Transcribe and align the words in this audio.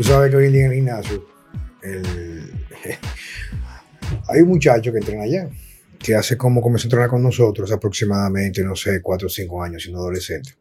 Tú 0.00 0.04
sabes 0.04 0.30
que 0.30 0.36
hoy 0.36 0.46
en 0.46 0.52
día 0.54 0.64
en 0.64 0.70
el 0.70 0.76
gimnasio 0.76 1.26
hay 4.28 4.40
un 4.40 4.48
muchacho 4.48 4.92
que 4.92 4.98
entrena 4.98 5.24
allá, 5.24 5.50
que 5.98 6.14
hace 6.14 6.38
como 6.38 6.62
comenzó 6.62 6.84
a 6.84 6.86
entrenar 6.86 7.10
con 7.10 7.22
nosotros 7.22 7.70
aproximadamente, 7.70 8.64
no 8.64 8.74
sé, 8.74 9.02
4 9.02 9.26
o 9.26 9.28
5 9.28 9.62
años, 9.62 9.82
siendo 9.82 10.00
adolescente. 10.00 10.52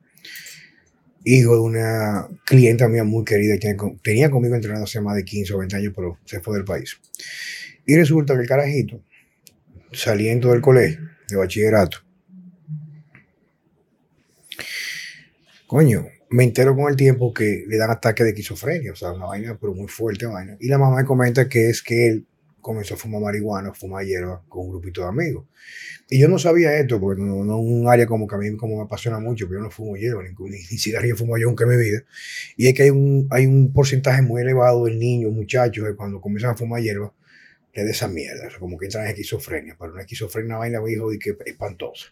Hijo 1.23 1.53
de 1.53 1.61
una 1.61 2.27
clienta 2.43 2.89
mía 2.89 3.05
muy 3.05 3.23
querida, 3.23 3.57
que 3.57 3.77
tenía 4.03 4.29
conmigo 4.29 4.55
entrenando 4.55 4.83
hace 4.83 4.99
más 4.99 5.15
de 5.15 5.23
15 5.23 5.53
o 5.53 5.59
20 5.59 5.75
años, 5.77 5.93
pero 5.95 6.19
se 6.25 6.41
fue 6.41 6.57
del 6.57 6.65
país. 6.65 6.97
Y 7.85 7.95
resulta 7.95 8.33
que 8.33 8.41
el 8.41 8.47
carajito, 8.47 9.01
saliendo 9.93 10.51
del 10.51 10.59
colegio, 10.59 10.99
de 11.29 11.37
bachillerato, 11.37 11.99
coño, 15.65 16.07
me 16.29 16.43
entero 16.43 16.75
con 16.75 16.89
el 16.89 16.95
tiempo 16.95 17.33
que 17.33 17.65
le 17.67 17.77
dan 17.77 17.89
ataque 17.89 18.23
de 18.23 18.29
esquizofrenia, 18.29 18.91
o 18.91 18.95
sea, 18.95 19.11
una 19.11 19.25
vaina, 19.25 19.57
pero 19.59 19.73
muy 19.73 19.87
fuerte 19.87 20.25
vaina. 20.25 20.57
Y 20.59 20.67
la 20.67 20.77
mamá 20.77 20.97
me 20.97 21.05
comenta 21.05 21.49
que 21.49 21.69
es 21.69 21.81
que 21.81 22.07
él 22.07 22.27
comenzó 22.61 22.93
a 22.93 22.97
fumar 22.97 23.21
marihuana, 23.21 23.73
fumar 23.73 24.05
hierba 24.05 24.43
con 24.47 24.65
un 24.65 24.71
grupito 24.71 25.01
de 25.01 25.07
amigos. 25.07 25.45
Y 26.09 26.19
yo 26.19 26.27
no 26.27 26.37
sabía 26.37 26.77
esto, 26.77 26.99
porque 26.99 27.21
no, 27.21 27.43
no 27.43 27.59
es 27.59 27.65
un 27.65 27.87
área 27.87 28.05
como 28.05 28.27
que 28.27 28.35
a 28.35 28.37
mí 28.37 28.55
como 28.57 28.77
me 28.77 28.83
apasiona 28.83 29.19
mucho, 29.19 29.47
pero 29.47 29.59
yo 29.59 29.63
no 29.63 29.71
fumo 29.71 29.95
hierba, 29.95 30.23
ni, 30.23 30.29
ni, 30.29 30.57
ni 30.57 30.77
cigarrillo 30.77 31.15
fumo 31.15 31.37
yo 31.37 31.47
nunca 31.47 31.63
en 31.63 31.69
mi 31.71 31.77
vida. 31.77 32.03
Y 32.57 32.67
es 32.67 32.73
que 32.73 32.83
hay 32.83 32.89
un, 32.89 33.27
hay 33.31 33.45
un 33.45 33.73
porcentaje 33.73 34.21
muy 34.21 34.41
elevado 34.41 34.85
de 34.85 34.95
niños, 34.95 35.31
muchachos, 35.31 35.85
que 35.85 35.95
cuando 35.95 36.19
comienzan 36.21 36.51
a 36.51 36.55
fumar 36.55 36.81
hierba, 36.81 37.13
le 37.73 37.83
da 37.83 37.91
esa 37.91 38.07
mierda, 38.07 38.47
o 38.47 38.49
sea, 38.49 38.59
como 38.59 38.77
que 38.77 38.85
entran 38.85 39.05
en 39.05 39.11
esquizofrenia, 39.11 39.75
pero 39.79 39.93
una 39.93 40.01
esquizofrenia, 40.01 40.47
una 40.47 40.57
vaina, 40.57 40.79
hijo, 40.89 41.13
y 41.13 41.19
que 41.19 41.35
espantosa. 41.45 42.07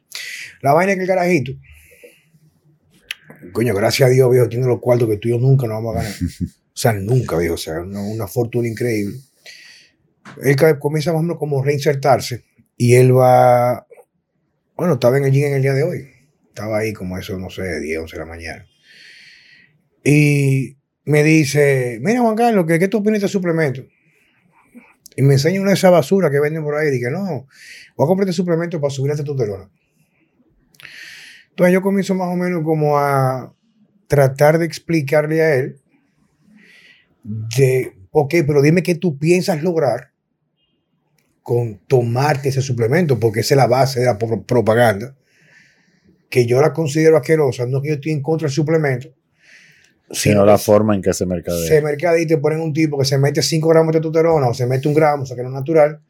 La 0.61 0.73
vaina 0.73 0.95
que 0.95 1.01
el 1.01 1.07
carajito, 1.07 1.53
coño, 3.51 3.73
gracias 3.73 4.09
a 4.09 4.11
Dios, 4.11 4.29
viejo, 4.31 4.49
tiene 4.49 4.65
los 4.67 4.79
cuartos 4.79 5.07
que 5.09 5.17
tú 5.17 5.27
y 5.27 5.31
yo 5.31 5.39
nunca 5.39 5.67
nos 5.67 5.75
vamos 5.75 5.95
a 5.95 5.99
ganar. 5.99 6.13
O 6.77 6.79
sea, 6.79 6.93
nunca, 6.93 7.39
viejo, 7.39 7.55
o 7.55 7.57
sea, 7.57 7.81
una, 7.81 8.03
una 8.03 8.27
fortuna 8.27 8.67
increíble. 8.67 9.17
Él 10.43 10.55
comienza 10.77 11.11
más 11.11 11.21
o 11.21 11.23
menos 11.23 11.39
como 11.39 11.63
reinsertarse 11.63 12.45
y 12.75 12.93
él 12.93 13.17
va, 13.17 13.87
bueno, 14.75 14.93
estaba 14.93 15.17
en 15.17 15.25
el 15.25 15.31
gym 15.31 15.45
en 15.45 15.53
el 15.53 15.61
día 15.63 15.73
de 15.73 15.81
hoy. 15.81 16.07
Estaba 16.49 16.77
ahí 16.77 16.93
como 16.93 17.17
eso, 17.17 17.35
no 17.39 17.49
sé, 17.49 17.79
10, 17.79 17.99
11 18.01 18.15
de 18.15 18.19
la 18.19 18.25
mañana. 18.27 18.67
Y 20.03 20.77
me 21.05 21.23
dice, 21.23 21.97
mira 22.01 22.21
Juan 22.21 22.35
Carlos, 22.35 22.65
¿qué, 22.67 22.77
qué 22.77 22.87
tú 22.87 22.97
opinas 22.97 23.21
de 23.21 23.25
este 23.25 23.33
suplemento? 23.33 23.83
Y 25.15 25.23
me 25.23 25.33
enseña 25.33 25.59
una 25.59 25.71
de 25.71 25.77
esas 25.77 25.91
basuras 25.91 26.29
que 26.29 26.39
venden 26.39 26.63
por 26.63 26.75
ahí. 26.75 26.89
Y 26.89 26.91
dije, 26.91 27.09
no, 27.09 27.47
voy 27.95 28.05
a 28.05 28.07
comprar 28.07 28.29
este 28.29 28.35
suplemento 28.35 28.79
para 28.79 28.91
subir 28.91 29.09
la 29.09 29.15
testosterona. 29.15 29.67
Entonces 31.57 31.73
yo 31.73 31.81
comienzo 31.81 32.13
más 32.13 32.27
o 32.31 32.35
menos 32.35 32.63
como 32.63 32.99
a 32.99 33.51
tratar 34.05 34.59
de 34.59 34.65
explicarle 34.65 35.41
a 35.41 35.55
él 35.55 35.79
de, 37.23 37.93
ok, 38.11 38.35
pero 38.45 38.61
dime 38.61 38.83
qué 38.83 38.93
tú 38.93 39.17
piensas 39.17 39.63
lograr 39.63 40.11
con 41.41 41.79
tomarte 41.87 42.49
ese 42.49 42.61
suplemento, 42.61 43.19
porque 43.19 43.39
esa 43.39 43.55
es 43.55 43.57
la 43.57 43.65
base 43.65 44.01
de 44.01 44.05
la 44.05 44.19
pro- 44.19 44.43
propaganda, 44.43 45.15
que 46.29 46.45
yo 46.45 46.61
la 46.61 46.73
considero 46.73 47.17
asquerosa, 47.17 47.65
no 47.65 47.81
que 47.81 47.87
yo 47.89 47.95
estoy 47.95 48.11
en 48.11 48.21
contra 48.21 48.45
del 48.47 48.53
suplemento, 48.53 49.09
Sino 50.11 50.45
la 50.45 50.59
forma 50.59 50.93
en 50.95 51.01
que 51.01 51.11
se 51.13 51.25
mercadea. 51.25 51.67
se 51.67 51.81
mercadea 51.81 52.21
y 52.21 52.27
te 52.27 52.37
ponen 52.37 52.61
un 52.61 52.71
tipo 52.71 52.99
que 52.99 53.05
se 53.05 53.17
mete 53.17 53.41
5 53.41 53.67
gramos 53.69 53.91
de 53.93 53.99
testosterona 53.99 54.47
o 54.47 54.53
se 54.53 54.67
mete 54.67 54.87
un 54.87 54.93
gramo, 54.93 55.23
o 55.23 55.25
sea 55.25 55.35
que 55.35 55.41
no 55.41 55.49
es 55.49 55.55
natural, 55.55 56.01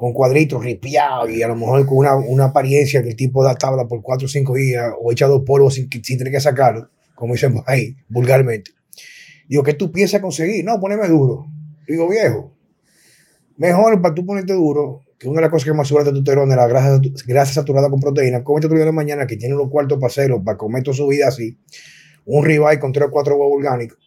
con 0.00 0.14
cuadritos 0.14 0.64
ripiados 0.64 1.28
y 1.30 1.42
a 1.42 1.48
lo 1.48 1.54
mejor 1.54 1.84
con 1.84 1.98
una, 1.98 2.16
una 2.16 2.44
apariencia 2.46 3.02
que 3.02 3.10
el 3.10 3.16
tipo 3.16 3.44
da 3.44 3.54
tabla 3.54 3.86
por 3.86 4.00
4 4.00 4.24
o 4.24 4.28
5 4.30 4.54
días 4.54 4.90
o 4.98 5.12
echa 5.12 5.26
dos 5.26 5.42
polvos 5.44 5.74
sin, 5.74 5.90
sin 5.92 6.16
tener 6.16 6.32
que 6.32 6.40
sacarlo, 6.40 6.88
como 7.14 7.34
dicen 7.34 7.56
ahí, 7.66 7.94
vulgarmente. 8.08 8.70
Digo, 9.46 9.62
¿qué 9.62 9.74
tú 9.74 9.92
piensas 9.92 10.22
conseguir? 10.22 10.64
No, 10.64 10.80
poneme 10.80 11.06
duro. 11.06 11.44
Digo, 11.86 12.08
viejo, 12.08 12.50
mejor 13.58 14.00
para 14.00 14.14
tú 14.14 14.24
ponerte 14.24 14.54
duro, 14.54 15.02
que 15.18 15.28
una 15.28 15.36
de 15.36 15.42
las 15.42 15.50
cosas 15.50 15.66
que 15.66 15.74
más 15.74 15.86
sube 15.86 15.98
la 15.98 16.06
testosterona 16.06 16.54
es 16.54 16.56
la 16.56 16.66
grasa, 16.66 16.98
grasa 17.26 17.52
saturada 17.52 17.90
con 17.90 18.00
proteína, 18.00 18.42
cómete 18.42 18.68
tu 18.68 18.74
día 18.76 18.84
de 18.84 18.86
la 18.86 18.92
mañana 18.92 19.26
que 19.26 19.36
tiene 19.36 19.54
los 19.54 19.68
cuartos 19.68 19.98
para 19.98 20.06
hacerlo, 20.06 20.42
para 20.42 20.56
comer 20.56 20.82
toda 20.82 20.96
su 20.96 21.06
vida 21.08 21.28
así, 21.28 21.58
un 22.24 22.42
ribeye 22.42 22.78
con 22.80 22.90
3 22.90 23.08
o 23.08 23.10
4 23.10 23.36
huevos 23.36 23.58
orgánicos. 23.58 23.98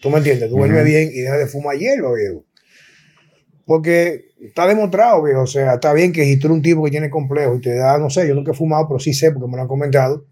¿Tú 0.00 0.10
me 0.10 0.18
entiendes? 0.18 0.48
Tú 0.48 0.58
duermes 0.58 0.82
Ujú. 0.82 0.90
bien 0.90 1.10
y 1.12 1.22
deja 1.22 1.38
de 1.38 1.48
fumar 1.48 1.76
hierba, 1.76 2.14
viejo. 2.14 2.44
Porque 3.66 4.26
está 4.40 4.66
demostrado. 4.66 5.22
O 5.42 5.46
sea, 5.46 5.74
está 5.74 5.92
bien 5.92 6.12
que 6.12 6.24
si 6.24 6.38
tú 6.38 6.48
eres 6.48 6.56
un 6.56 6.62
tipo 6.62 6.84
que 6.84 6.90
tiene 6.90 7.10
complejo 7.10 7.56
y 7.56 7.60
te 7.60 7.74
da, 7.74 7.98
no 7.98 8.10
sé, 8.10 8.26
yo 8.28 8.34
nunca 8.34 8.52
he 8.52 8.54
fumado, 8.54 8.86
pero 8.88 9.00
sí 9.00 9.14
sé 9.14 9.30
porque 9.32 9.48
me 9.50 9.56
lo 9.56 9.62
han 9.62 9.68
comentado. 9.68 10.26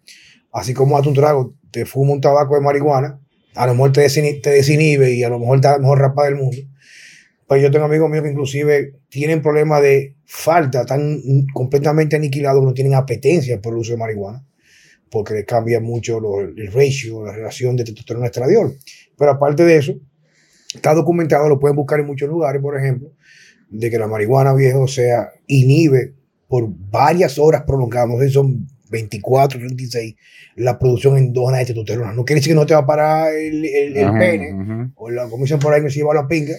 Así 0.52 0.74
como 0.74 0.96
hazte 0.96 1.08
un 1.08 1.14
trago, 1.14 1.54
te 1.70 1.86
fuma 1.86 2.12
un 2.12 2.20
tabaco 2.20 2.54
de 2.54 2.60
marihuana, 2.60 3.18
a 3.54 3.66
lo 3.66 3.72
mejor 3.74 3.92
te, 3.92 4.06
te 4.08 4.50
desinhibe 4.50 5.12
y 5.14 5.22
a 5.24 5.30
lo 5.30 5.38
mejor 5.38 5.60
te 5.62 5.68
da 5.68 5.74
la 5.74 5.78
mejor 5.80 5.98
rapa 5.98 6.24
del 6.26 6.36
mundo. 6.36 6.58
Pues 7.46 7.62
yo 7.62 7.70
tengo 7.70 7.84
amigos 7.86 8.10
míos 8.10 8.22
que 8.24 8.30
inclusive 8.30 8.94
tienen 9.08 9.42
problemas 9.42 9.82
de 9.82 10.16
falta, 10.24 10.82
están 10.82 11.20
completamente 11.52 12.16
aniquilados, 12.16 12.62
no 12.64 12.72
tienen 12.74 12.94
apetencia 12.94 13.60
por 13.60 13.74
el 13.74 13.80
uso 13.80 13.92
de 13.92 13.98
marihuana, 13.98 14.44
porque 15.10 15.34
le 15.34 15.44
cambia 15.44 15.80
mucho 15.80 16.20
lo- 16.20 16.40
el 16.40 16.72
ratio, 16.72 17.24
la 17.24 17.32
relación 17.32 17.76
de 17.76 17.84
testosterona 17.84 18.26
estradiol. 18.26 18.76
Pero 19.18 19.30
aparte 19.32 19.64
de 19.64 19.76
eso, 19.76 19.94
está 20.74 20.94
documentado, 20.94 21.48
lo 21.48 21.58
pueden 21.60 21.76
buscar 21.76 22.00
en 22.00 22.06
muchos 22.06 22.28
lugares, 22.28 22.62
por 22.62 22.78
ejemplo, 22.78 23.10
de 23.72 23.90
que 23.90 23.98
la 23.98 24.06
marihuana 24.06 24.54
viejo, 24.54 24.86
sea, 24.86 25.30
inhibe 25.46 26.12
por 26.48 26.68
varias 26.68 27.38
horas 27.38 27.62
prolongadas, 27.66 28.08
no 28.08 28.18
sé 28.18 28.28
si 28.28 28.34
son 28.34 28.66
24, 28.90 29.58
36, 29.58 30.14
la 30.56 30.78
producción 30.78 31.16
endógena 31.16 31.58
de 31.58 31.64
testosterona. 31.66 32.12
No 32.12 32.24
quiere 32.24 32.40
decir 32.40 32.52
que 32.52 32.58
no 32.60 32.66
te 32.66 32.74
va 32.74 32.80
a 32.80 32.86
parar 32.86 33.34
el, 33.34 33.64
el- 33.64 33.96
el 33.96 34.04
Ajá, 34.08 34.18
pene, 34.18 34.50
o 34.94 35.10
la, 35.10 35.28
como 35.28 35.44
dicen 35.44 35.58
por 35.58 35.72
ahí, 35.72 35.82
que 35.82 35.88
se 35.90 35.96
lleva 35.96 36.12
la 36.14 36.28
pinga, 36.28 36.54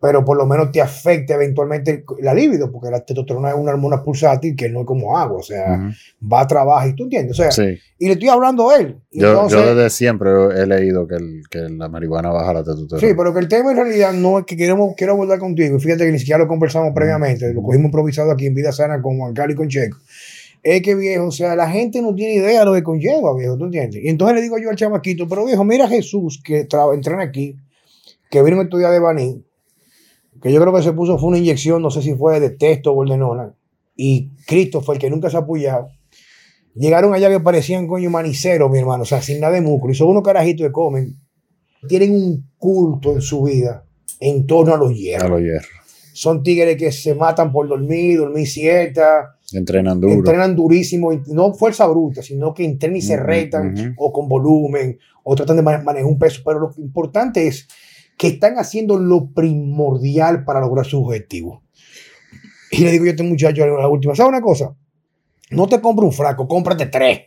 pero 0.00 0.24
por 0.24 0.36
lo 0.36 0.46
menos 0.46 0.70
te 0.70 0.80
afecta 0.80 1.34
eventualmente 1.34 2.04
la 2.20 2.32
libido, 2.32 2.70
porque 2.70 2.88
la 2.90 3.04
testosterona 3.04 3.50
es 3.50 3.56
una 3.56 3.72
hormona 3.72 4.02
pulsátil 4.02 4.54
que 4.54 4.68
no 4.68 4.80
es 4.80 4.86
como 4.86 5.18
agua, 5.18 5.38
o 5.38 5.42
sea, 5.42 5.90
va 6.22 6.40
a 6.42 6.46
trabajar 6.46 6.88
y 6.90 6.94
tú 6.94 7.04
entiendes, 7.04 7.32
o 7.38 7.42
sea, 7.42 7.50
Sí. 7.50 7.76
y 7.98 8.06
le 8.06 8.12
estoy 8.12 8.28
hablando 8.28 8.70
a 8.70 8.76
él. 8.76 8.96
Yo, 9.10 9.28
entonces- 9.30 9.58
yo 9.60 9.74
desde 9.74 9.90
siempre 9.90 10.30
he 10.56 10.66
leído 10.66 11.08
que, 11.08 11.16
el- 11.16 11.42
que 11.50 11.58
la 11.58 11.88
marihuana 11.88 12.30
baja 12.30 12.52
la 12.54 12.62
testosterona. 12.64 13.08
Sí, 13.08 13.14
pero 13.16 13.32
que 13.34 13.40
el 13.40 13.48
tema 13.48 13.72
en 13.72 13.76
realidad 13.78 14.12
no 14.12 14.38
es 14.38 14.44
que 14.44 14.56
queremos, 14.56 14.94
quiero 14.96 15.14
abordar 15.14 15.38
contigo. 15.40 15.76
y 15.76 15.80
Fíjate 15.80 16.04
que 16.06 16.12
ni 16.12 16.18
siquiera 16.20 16.38
lo 16.38 16.46
conversamos 16.46 16.92
previamente, 16.94 17.52
lo 17.52 17.62
cogimos 17.62 17.86
improvisado 17.86 18.30
aquí 18.30 18.46
en 18.46 18.54
Vida 18.54 18.70
Sana 18.70 19.02
con 19.02 19.18
Juan 19.18 19.34
Carlos 19.34 19.54
y 19.54 19.56
con 19.56 19.68
Checo. 19.68 19.98
Es 20.62 20.82
que 20.82 20.94
viejo, 20.94 21.26
o 21.26 21.30
sea, 21.32 21.54
la 21.56 21.68
gente 21.70 22.02
no 22.02 22.14
tiene 22.14 22.34
idea 22.34 22.60
de 22.60 22.66
lo 22.66 22.74
que 22.74 22.82
conlleva, 22.82 23.34
viejo, 23.36 23.56
¿tú 23.56 23.64
entiendes? 23.66 24.02
Y 24.02 24.08
entonces 24.08 24.36
le 24.36 24.42
digo 24.42 24.58
yo 24.58 24.70
al 24.70 24.76
chamaquito, 24.76 25.26
pero 25.28 25.44
viejo, 25.44 25.64
mira 25.64 25.84
a 25.86 25.88
Jesús 25.88 26.40
que 26.44 26.66
entrena 26.94 27.22
aquí, 27.22 27.56
que 28.30 28.42
vino 28.42 28.58
a 28.60 28.64
estudiar 28.64 28.92
de 28.92 28.98
Baní, 28.98 29.44
que 30.42 30.52
yo 30.52 30.60
creo 30.60 30.72
que 30.74 30.82
se 30.82 30.92
puso 30.92 31.18
fue 31.18 31.28
una 31.30 31.38
inyección, 31.38 31.82
no 31.82 31.90
sé 31.90 32.02
si 32.02 32.14
fue 32.14 32.40
de 32.40 32.50
testo 32.50 32.92
o 32.94 33.04
de 33.04 33.16
nona, 33.16 33.54
y 33.96 34.30
Cristo 34.46 34.80
fue 34.80 34.94
el 34.96 35.00
que 35.00 35.10
nunca 35.10 35.28
se 35.30 35.36
ha 35.36 35.40
apoyado. 35.40 35.88
Llegaron 36.74 37.12
allá 37.14 37.28
que 37.28 37.40
parecían 37.40 37.88
coño 37.88 38.08
maniceros, 38.10 38.70
mi 38.70 38.78
hermano, 38.78 39.02
o 39.02 39.06
sea, 39.06 39.20
sin 39.20 39.40
nada 39.40 39.54
de 39.54 39.60
músculo. 39.62 39.92
Y 39.92 39.96
son 39.96 40.08
unos 40.08 40.22
carajitos 40.22 40.66
que 40.66 40.72
comen 40.72 41.16
tienen 41.88 42.12
un 42.12 42.50
culto 42.56 43.12
en 43.12 43.20
su 43.20 43.42
vida 43.44 43.84
en 44.20 44.46
torno 44.46 44.74
a 44.74 44.76
los 44.76 44.90
A 44.90 44.94
hierros. 44.94 45.30
los 45.30 45.40
hierros. 45.40 45.68
Son 46.12 46.42
tigres 46.42 46.76
que 46.76 46.90
se 46.92 47.14
matan 47.14 47.52
por 47.52 47.68
dormir, 47.68 48.18
dormir 48.18 48.46
siesta, 48.48 49.36
Entrenan 49.52 50.00
duro. 50.00 50.12
entrenan 50.14 50.54
durísimo, 50.56 51.12
no 51.28 51.54
fuerza 51.54 51.86
bruta, 51.86 52.22
sino 52.22 52.52
que 52.52 52.64
entrenan 52.64 52.96
y 52.96 53.02
se 53.02 53.16
retan, 53.16 53.72
ujú. 53.74 53.94
o 53.96 54.12
con 54.12 54.28
volumen, 54.28 54.98
o 55.22 55.34
tratan 55.36 55.56
de 55.56 55.62
mane- 55.62 55.84
manejar 55.84 56.06
un 56.10 56.18
peso. 56.18 56.42
Pero 56.44 56.58
lo 56.60 56.70
importante 56.78 57.46
es 57.46 57.66
que 58.18 58.26
están 58.26 58.58
haciendo 58.58 58.98
lo 58.98 59.30
primordial 59.32 60.44
para 60.44 60.60
lograr 60.60 60.84
su 60.84 61.02
objetivo. 61.02 61.62
Y 62.70 62.84
le 62.84 62.90
digo 62.90 63.04
yo 63.04 63.10
a 63.10 63.12
este 63.12 63.22
muchacho 63.22 63.64
a 63.64 63.66
la 63.66 63.88
última, 63.88 64.14
¿sabes 64.14 64.28
una 64.30 64.42
cosa? 64.42 64.76
No 65.50 65.66
te 65.68 65.80
compres 65.80 66.04
un 66.06 66.12
fraco, 66.12 66.46
cómprate 66.46 66.86
tres. 66.86 67.20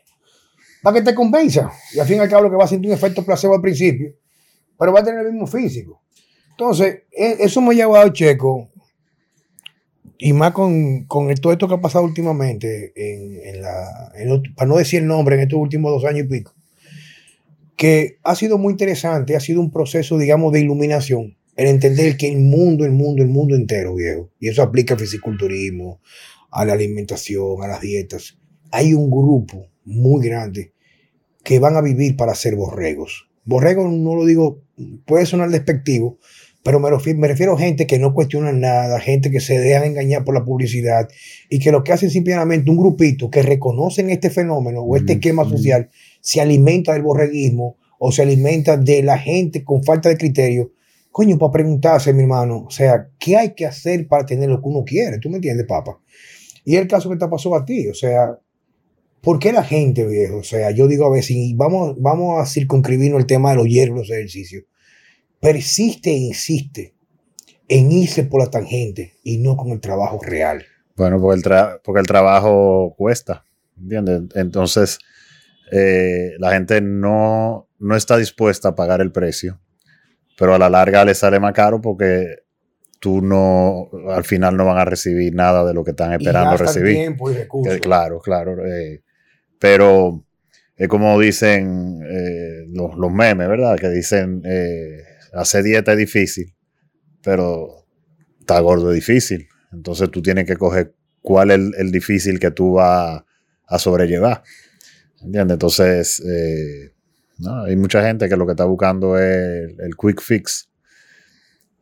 Para 0.83 0.97
que 0.97 1.03
te 1.03 1.15
convenza. 1.15 1.71
Y 1.93 1.99
al 1.99 2.05
fin 2.05 2.17
y 2.17 2.19
al 2.19 2.29
cabo 2.29 2.43
lo 2.43 2.49
que 2.51 2.57
va 2.57 2.65
a 2.65 2.67
sentir 2.67 2.89
un 2.91 2.95
efecto 2.95 3.23
placebo 3.23 3.55
al 3.55 3.61
principio, 3.61 4.13
pero 4.77 4.91
va 4.91 4.99
a 4.99 5.03
tener 5.03 5.25
el 5.25 5.31
mismo 5.31 5.47
físico. 5.47 6.03
Entonces, 6.51 7.03
e- 7.11 7.37
eso 7.39 7.61
me 7.61 7.71
ha 7.71 7.77
llevado, 7.77 8.09
Checo, 8.09 8.69
y 10.17 10.33
más 10.33 10.51
con, 10.51 11.05
con 11.05 11.33
todo 11.35 11.53
esto 11.53 11.67
que 11.67 11.73
ha 11.73 11.81
pasado 11.81 12.05
últimamente, 12.05 12.91
en, 12.95 13.55
en 13.55 13.61
la, 13.61 14.11
para 14.55 14.67
no 14.67 14.77
decir 14.77 15.01
el 15.01 15.07
nombre, 15.07 15.35
en 15.35 15.41
estos 15.41 15.57
últimos 15.57 15.91
dos 15.91 16.05
años 16.05 16.25
y 16.25 16.29
pico, 16.29 16.53
que 17.81 18.19
ha 18.21 18.35
sido 18.35 18.59
muy 18.59 18.73
interesante, 18.73 19.35
ha 19.35 19.39
sido 19.39 19.59
un 19.59 19.71
proceso, 19.71 20.19
digamos, 20.19 20.53
de 20.53 20.59
iluminación, 20.59 21.35
el 21.55 21.65
entender 21.65 22.15
que 22.15 22.27
el 22.27 22.37
mundo, 22.37 22.85
el 22.85 22.91
mundo, 22.91 23.23
el 23.23 23.29
mundo 23.29 23.55
entero, 23.55 23.95
viejo, 23.95 24.29
y 24.39 24.49
eso 24.49 24.61
aplica 24.61 24.93
al 24.93 24.99
fisiculturismo, 24.99 25.99
a 26.51 26.63
la 26.63 26.73
alimentación, 26.73 27.63
a 27.63 27.67
las 27.67 27.81
dietas, 27.81 28.37
hay 28.69 28.93
un 28.93 29.09
grupo 29.09 29.65
muy 29.83 30.23
grande 30.23 30.73
que 31.43 31.57
van 31.57 31.75
a 31.75 31.81
vivir 31.81 32.15
para 32.15 32.35
ser 32.35 32.55
borregos. 32.55 33.31
Borregos 33.45 33.91
no 33.91 34.13
lo 34.13 34.25
digo, 34.25 34.61
puede 35.07 35.25
sonar 35.25 35.49
despectivo, 35.49 36.19
pero 36.63 36.79
me 36.79 36.91
refiero, 36.91 37.17
me 37.17 37.29
refiero 37.29 37.53
a 37.55 37.59
gente 37.59 37.87
que 37.87 37.97
no 37.97 38.13
cuestiona 38.13 38.51
nada, 38.51 38.99
gente 38.99 39.31
que 39.31 39.39
se 39.39 39.59
deja 39.59 39.87
engañar 39.87 40.23
por 40.23 40.35
la 40.35 40.45
publicidad 40.45 41.09
y 41.49 41.57
que 41.57 41.71
lo 41.71 41.83
que 41.83 41.93
hacen 41.93 42.11
simplemente 42.11 42.69
un 42.69 42.77
grupito 42.77 43.31
que 43.31 43.41
reconocen 43.41 44.11
este 44.11 44.29
fenómeno 44.29 44.81
o 44.81 44.95
este 44.95 45.13
Ujú, 45.13 45.13
esquema 45.13 45.49
social 45.49 45.89
se 46.21 46.39
alimenta 46.39 46.93
del 46.93 47.03
borreguismo 47.03 47.77
o 47.99 48.11
se 48.11 48.21
alimenta 48.21 48.77
de 48.77 49.03
la 49.03 49.17
gente 49.17 49.63
con 49.63 49.83
falta 49.83 50.09
de 50.09 50.17
criterio 50.17 50.71
coño, 51.11 51.37
para 51.37 51.51
preguntarse, 51.51 52.13
mi 52.13 52.23
hermano, 52.23 52.65
o 52.67 52.71
sea, 52.71 53.09
¿qué 53.19 53.35
hay 53.35 53.53
que 53.53 53.65
hacer 53.65 54.07
para 54.07 54.25
tener 54.25 54.49
lo 54.49 54.61
que 54.61 54.67
uno 54.67 54.83
quiere? 54.85 55.19
¿Tú 55.19 55.29
me 55.29 55.35
entiendes, 55.35 55.67
papá? 55.67 55.99
Y 56.63 56.77
el 56.77 56.87
caso 56.87 57.09
que 57.09 57.17
te 57.17 57.27
pasó 57.27 57.55
a 57.55 57.65
ti, 57.65 57.87
o 57.89 57.93
sea, 57.93 58.37
¿por 59.21 59.39
qué 59.39 59.51
la 59.51 59.63
gente, 59.63 60.07
viejo? 60.07 60.37
O 60.37 60.43
sea, 60.43 60.71
yo 60.71 60.87
digo 60.87 61.05
a 61.05 61.11
veces, 61.11 61.35
vamos, 61.55 61.95
vamos 61.99 62.41
a 62.41 62.45
circunscribirnos 62.45 63.19
el 63.19 63.25
tema 63.25 63.51
de 63.51 63.57
los 63.57 63.67
hierros, 63.67 63.97
los 63.97 64.09
ejercicios. 64.09 64.63
Persiste 65.39 66.11
e 66.11 66.17
insiste 66.17 66.93
en 67.67 67.91
irse 67.91 68.23
por 68.23 68.41
la 68.41 68.49
tangente 68.49 69.13
y 69.23 69.37
no 69.37 69.57
con 69.57 69.71
el 69.71 69.81
trabajo 69.81 70.19
real. 70.21 70.63
Bueno, 70.95 71.19
porque 71.19 71.39
el, 71.39 71.79
porque 71.83 71.99
el 71.99 72.07
trabajo 72.07 72.93
cuesta, 72.97 73.45
¿entiendes? 73.77 74.21
Entonces, 74.35 74.99
eh, 75.71 76.33
la 76.37 76.51
gente 76.51 76.81
no, 76.81 77.69
no 77.79 77.95
está 77.95 78.17
dispuesta 78.17 78.69
a 78.69 78.75
pagar 78.75 79.01
el 79.01 79.11
precio, 79.11 79.59
pero 80.37 80.53
a 80.53 80.59
la 80.59 80.69
larga 80.69 81.05
le 81.05 81.15
sale 81.15 81.39
más 81.39 81.53
caro 81.53 81.81
porque 81.81 82.43
tú 82.99 83.21
no, 83.21 83.89
al 84.09 84.23
final 84.23 84.55
no 84.55 84.65
van 84.65 84.77
a 84.77 84.85
recibir 84.85 85.33
nada 85.33 85.65
de 85.65 85.73
lo 85.73 85.83
que 85.83 85.91
están 85.91 86.13
esperando 86.13 86.55
recibir. 86.55 86.95
Tiempo 86.95 87.31
y 87.31 87.33
recursos. 87.33 87.79
claro, 87.79 88.19
claro. 88.19 88.63
Eh, 88.65 89.01
pero 89.57 90.23
es 90.75 90.87
como 90.87 91.19
dicen 91.19 91.99
eh, 92.03 92.65
los, 92.69 92.95
los, 92.97 93.11
memes, 93.11 93.47
¿verdad? 93.47 93.77
Que 93.77 93.89
dicen, 93.89 94.41
eh, 94.45 95.03
hacer 95.33 95.63
dieta 95.63 95.93
es 95.93 95.97
difícil, 95.97 96.53
pero 97.23 97.85
está 98.39 98.59
gordo 98.59 98.89
es 98.91 98.95
difícil. 98.95 99.47
Entonces 99.71 100.11
tú 100.11 100.21
tienes 100.21 100.45
que 100.45 100.57
coger 100.57 100.93
cuál 101.21 101.51
es 101.51 101.59
el, 101.77 101.91
difícil 101.91 102.39
que 102.39 102.51
tú 102.51 102.73
vas 102.73 103.23
a 103.65 103.79
sobrellevar. 103.79 104.43
¿Entiendes? 105.23 105.55
Entonces, 105.55 106.23
¿no? 107.37 107.63
hay 107.63 107.75
mucha 107.75 108.03
gente 108.03 108.27
que 108.27 108.37
lo 108.37 108.45
que 108.45 108.51
está 108.51 108.65
buscando 108.65 109.17
es 109.17 109.77
el 109.79 109.95
quick 109.95 110.21
fix 110.21 110.71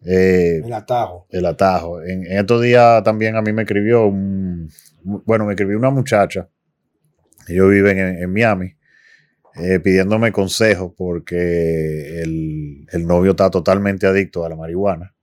eh, 0.06 0.62
el 0.64 0.74
atajo. 0.74 1.28
El 1.30 1.46
atajo. 1.46 2.04
En, 2.04 2.26
estos 2.26 2.62
días 2.62 3.04
también 3.04 3.36
a 3.36 3.42
mí 3.42 3.52
me 3.52 3.64
escribió 3.64 4.06
un, 4.06 4.70
bueno, 5.04 5.46
me 5.46 5.54
escribió 5.54 5.78
una 5.78 5.90
muchacha, 5.90 6.50
ellos 7.48 7.70
viven 7.70 7.98
en, 7.98 8.32
Miami, 8.32 8.76
eh, 9.56 9.80
pidiéndome 9.80 10.32
consejos 10.32 10.94
porque 10.96 12.22
el, 12.22 12.86
novio 13.06 13.32
está 13.32 13.50
totalmente 13.50 14.08
adicto 14.08 14.46
a 14.46 14.50
la 14.50 14.56
marihuana 14.56 15.16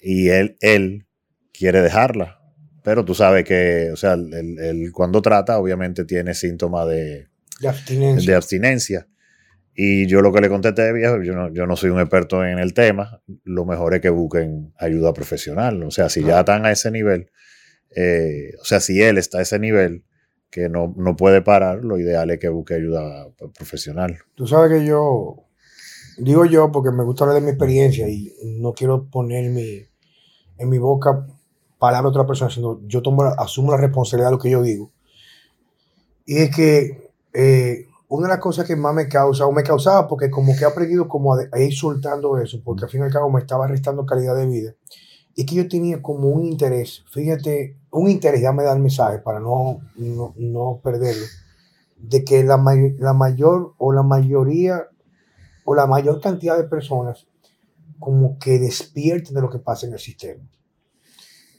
y 0.00 0.28
él, 0.28 0.56
él 0.60 1.06
quiere 1.52 1.80
dejarla. 1.80 2.40
Pero 2.84 3.02
tú 3.02 3.14
sabes 3.14 3.46
que, 3.46 3.90
o 3.90 3.96
sea, 3.96 4.12
él, 4.12 4.90
cuando 4.92 5.22
trata, 5.22 5.58
obviamente 5.58 6.04
tiene 6.04 6.34
síntomas 6.34 6.86
de, 6.86 7.28
De 8.26 8.34
abstinencia. 8.34 9.08
Y 9.74 10.06
yo 10.06 10.20
lo 10.20 10.30
que 10.34 10.42
le 10.42 10.50
contesté, 10.50 10.92
viejo, 10.92 11.22
yo 11.22 11.34
no, 11.34 11.50
yo 11.50 11.66
no 11.66 11.76
soy 11.76 11.88
un 11.88 11.98
experto 11.98 12.44
en 12.44 12.58
el 12.58 12.74
tema, 12.74 13.22
lo 13.42 13.64
mejor 13.64 13.94
es 13.94 14.02
que 14.02 14.10
busquen 14.10 14.74
ayuda 14.78 15.14
profesional. 15.14 15.82
O 15.82 15.90
sea, 15.90 16.10
si 16.10 16.22
ya 16.22 16.40
están 16.40 16.66
a 16.66 16.72
ese 16.72 16.90
nivel, 16.90 17.30
eh, 17.96 18.50
o 18.60 18.64
sea, 18.66 18.80
si 18.80 19.00
él 19.00 19.16
está 19.16 19.38
a 19.38 19.42
ese 19.42 19.58
nivel 19.58 20.04
que 20.50 20.68
no, 20.68 20.94
no, 20.98 21.16
puede 21.16 21.40
parar, 21.40 21.82
lo 21.82 21.98
ideal 21.98 22.30
es 22.32 22.38
que 22.38 22.50
busque 22.50 22.74
ayuda 22.74 23.28
profesional. 23.56 24.18
Tú 24.34 24.46
sabes 24.46 24.78
que 24.78 24.86
yo, 24.86 25.46
digo 26.18 26.44
yo 26.44 26.70
porque 26.70 26.90
me 26.90 27.02
gusta 27.02 27.24
hablar 27.24 27.40
de 27.40 27.46
mi 27.46 27.52
experiencia 27.52 28.10
y 28.10 28.30
no 28.58 28.74
quiero 28.74 29.08
poner 29.08 29.50
mi, 29.50 29.86
en 30.58 30.68
mi 30.68 30.76
boca 30.76 31.26
palabras 31.84 32.12
de 32.12 32.18
otra 32.18 32.26
persona, 32.26 32.50
sino 32.50 32.80
yo 32.86 33.02
tomo, 33.02 33.24
asumo 33.24 33.72
la 33.72 33.76
responsabilidad 33.76 34.28
de 34.28 34.36
lo 34.36 34.38
que 34.38 34.50
yo 34.50 34.62
digo. 34.62 34.90
Y 36.24 36.38
es 36.38 36.56
que... 36.56 37.10
Eh, 37.34 37.88
una 38.08 38.28
de 38.28 38.34
las 38.34 38.40
cosas 38.40 38.66
que 38.66 38.76
más 38.76 38.94
me 38.94 39.08
causa, 39.08 39.44
o 39.44 39.52
me 39.52 39.62
causaba, 39.62 40.06
porque 40.06 40.30
como 40.30 40.54
que 40.54 40.62
he 40.62 40.66
aprendido 40.66 41.08
como 41.08 41.34
a, 41.34 41.58
ir 41.58 41.74
soltando 41.74 42.38
eso, 42.38 42.60
porque 42.64 42.84
al 42.84 42.90
fin 42.90 43.00
y 43.00 43.04
al 43.04 43.12
cabo 43.12 43.30
me 43.30 43.40
estaba 43.40 43.66
restando 43.66 44.06
calidad 44.06 44.36
de 44.36 44.46
vida, 44.46 44.74
y 45.34 45.44
que 45.44 45.56
yo 45.56 45.68
tenía 45.68 46.00
como 46.00 46.28
un 46.28 46.44
interés, 46.44 47.04
fíjate, 47.10 47.76
un 47.90 48.08
interés, 48.08 48.40
ya 48.40 48.52
me 48.52 48.62
da 48.62 48.72
el 48.72 48.80
mensaje 48.80 49.18
para 49.18 49.40
no, 49.40 49.80
no, 49.96 50.80
perderlo, 50.82 51.26
de 51.96 52.24
que 52.24 52.44
la, 52.44 52.62
la 52.98 53.14
mayor 53.14 53.74
o 53.78 53.92
la 53.92 54.02
mayoría 54.02 54.86
o 55.64 55.74
la 55.74 55.86
mayor 55.86 56.20
cantidad 56.20 56.56
de 56.56 56.64
personas 56.64 57.26
como 57.98 58.38
que 58.38 58.58
despierten 58.58 59.34
de 59.34 59.40
lo 59.40 59.50
que 59.50 59.58
pasa 59.58 59.86
en 59.86 59.94
el 59.94 59.98
sistema. 59.98 60.42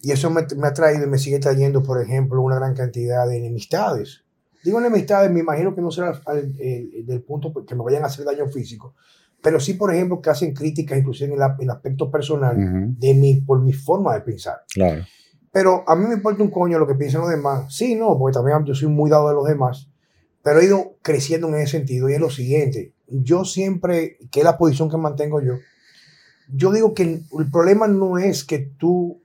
Y 0.06 0.12
eso 0.12 0.30
me, 0.30 0.46
me 0.57 0.68
ha 0.68 0.74
traído 0.74 1.06
y 1.06 1.10
me 1.10 1.18
sigue 1.18 1.40
trayendo, 1.40 1.81
por 1.81 2.02
ejemplo, 2.02 2.42
una 2.42 2.56
gran 2.56 2.75
cantidad 2.75 3.28
de 3.28 3.38
enemistades 3.38 4.25
Digo 4.66 4.80
enemistades, 4.80 5.30
me 5.30 5.42
imagino 5.42 5.75
que 5.75 5.81
no 5.81 5.92
será 5.92 6.19
del 6.25 7.22
punto 7.22 7.54
que 7.63 7.75
me 7.75 7.84
vayan 7.84 8.02
a 8.04 8.07
hacer 8.07 8.25
daño 8.25 8.48
físico, 8.48 8.96
pero 9.40 9.60
sí, 9.60 9.75
por 9.75 9.94
ejemplo, 9.94 10.19
que 10.19 10.31
hacen 10.31 10.56
críticas 10.56 10.98
inclusive 10.98 11.36
en, 11.36 11.40
el 11.60 11.69
aspecto 11.69 12.10
personal 12.10 12.56
de 12.98 13.13
mí, 13.13 13.42
por 13.42 13.62
mi 13.62 13.74
forma 13.74 14.16
de 14.16 14.22
pensar. 14.22 14.63
Claro. 14.74 15.06
Pero 15.52 15.88
a 15.88 15.96
mí 15.96 16.07
me 16.07 16.16
importa 16.16 16.42
un 16.42 16.50
coño 16.50 16.80
lo 16.80 16.88
que 16.88 16.96
piensan 16.96 17.22
los 17.22 17.30
demás. 17.30 17.75
Sí, 17.75 17.94
no, 17.94 18.18
porque 18.18 18.34
también 18.34 18.66
yo 18.66 18.74
soy 18.74 18.88
muy 18.88 19.07
dado 19.07 19.30
de 19.30 19.36
los 19.36 19.46
demás, 19.46 19.88
pero 20.42 20.60
he 20.60 20.66
ido 20.66 20.96
creciendo 21.04 21.48
en 21.50 21.56
ese 21.57 21.78
sentido 21.78 22.10
y 22.10 22.13
es 22.13 22.19
lo 22.19 22.31
siguiente. 22.31 22.96
Yo 23.07 23.46
siempre, 23.46 24.18
que 24.31 24.40
es 24.40 24.44
la 24.44 24.57
posición 24.57 24.90
que 24.90 24.98
mantengo 24.98 25.42
yo, 25.42 25.57
yo 26.52 26.72
digo 26.72 26.96
que 26.96 27.04
el 27.04 27.52
problema 27.52 27.88
no 27.88 28.18
es 28.18 28.44
que 28.44 28.57
tú, 28.57 29.22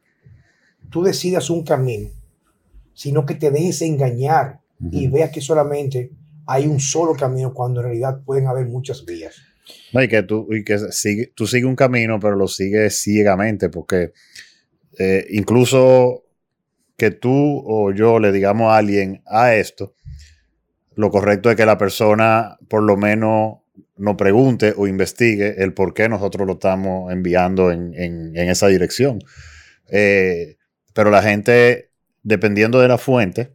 tú 0.91 1.03
decidas 1.03 1.51
un 1.51 1.65
camino, 1.65 2.11
sino 2.95 3.25
que 3.25 3.35
te 3.35 3.51
dejes 3.51 3.83
engañar 3.83 4.61
y 4.91 5.09
vea 5.09 5.31
que 5.31 5.41
solamente 5.41 6.11
hay 6.47 6.67
un 6.67 6.81
solo 6.81 7.15
camino 7.15 7.53
cuando 7.53 7.81
en 7.81 7.87
realidad 7.87 8.23
pueden 8.25 8.47
haber 8.47 8.67
muchas 8.67 9.05
vías. 9.05 9.37
No, 9.93 10.03
y 10.03 10.09
que 10.09 10.23
tú, 10.23 10.49
y 10.51 10.65
que 10.65 10.79
sigue, 10.91 11.33
tú 11.35 11.47
sigues 11.47 11.67
un 11.67 11.77
camino, 11.77 12.19
pero 12.19 12.35
lo 12.35 12.49
sigues 12.49 13.01
ciegamente, 13.01 13.69
porque 13.69 14.13
eh, 14.99 15.27
incluso 15.31 16.25
que 16.97 17.11
tú 17.11 17.63
o 17.65 17.93
yo 17.93 18.19
le 18.19 18.33
digamos 18.33 18.73
a 18.73 18.79
alguien 18.79 19.23
a 19.27 19.55
esto, 19.55 19.95
lo 20.97 21.11
correcto 21.11 21.51
es 21.51 21.57
que 21.57 21.67
la 21.67 21.79
persona 21.79 22.59
por 22.69 22.83
lo 22.83 22.97
menos 22.97 23.59
nos 23.97 24.17
pregunte 24.17 24.75
o 24.77 24.87
investigue 24.87 25.63
el 25.63 25.73
por 25.73 25.95
qué 25.95 26.09
nosotros 26.09 26.47
lo 26.47 26.55
estamos 26.55 27.13
enviando 27.13 27.71
en, 27.71 28.35
esa 28.35 28.69
dirección. 28.69 29.21
Eh, 29.89 30.57
pero 30.93 31.11
la 31.11 31.23
gente, 31.23 31.91
dependiendo 32.23 32.81
de 32.81 32.89
la 32.89 32.99
fuente, 32.99 33.53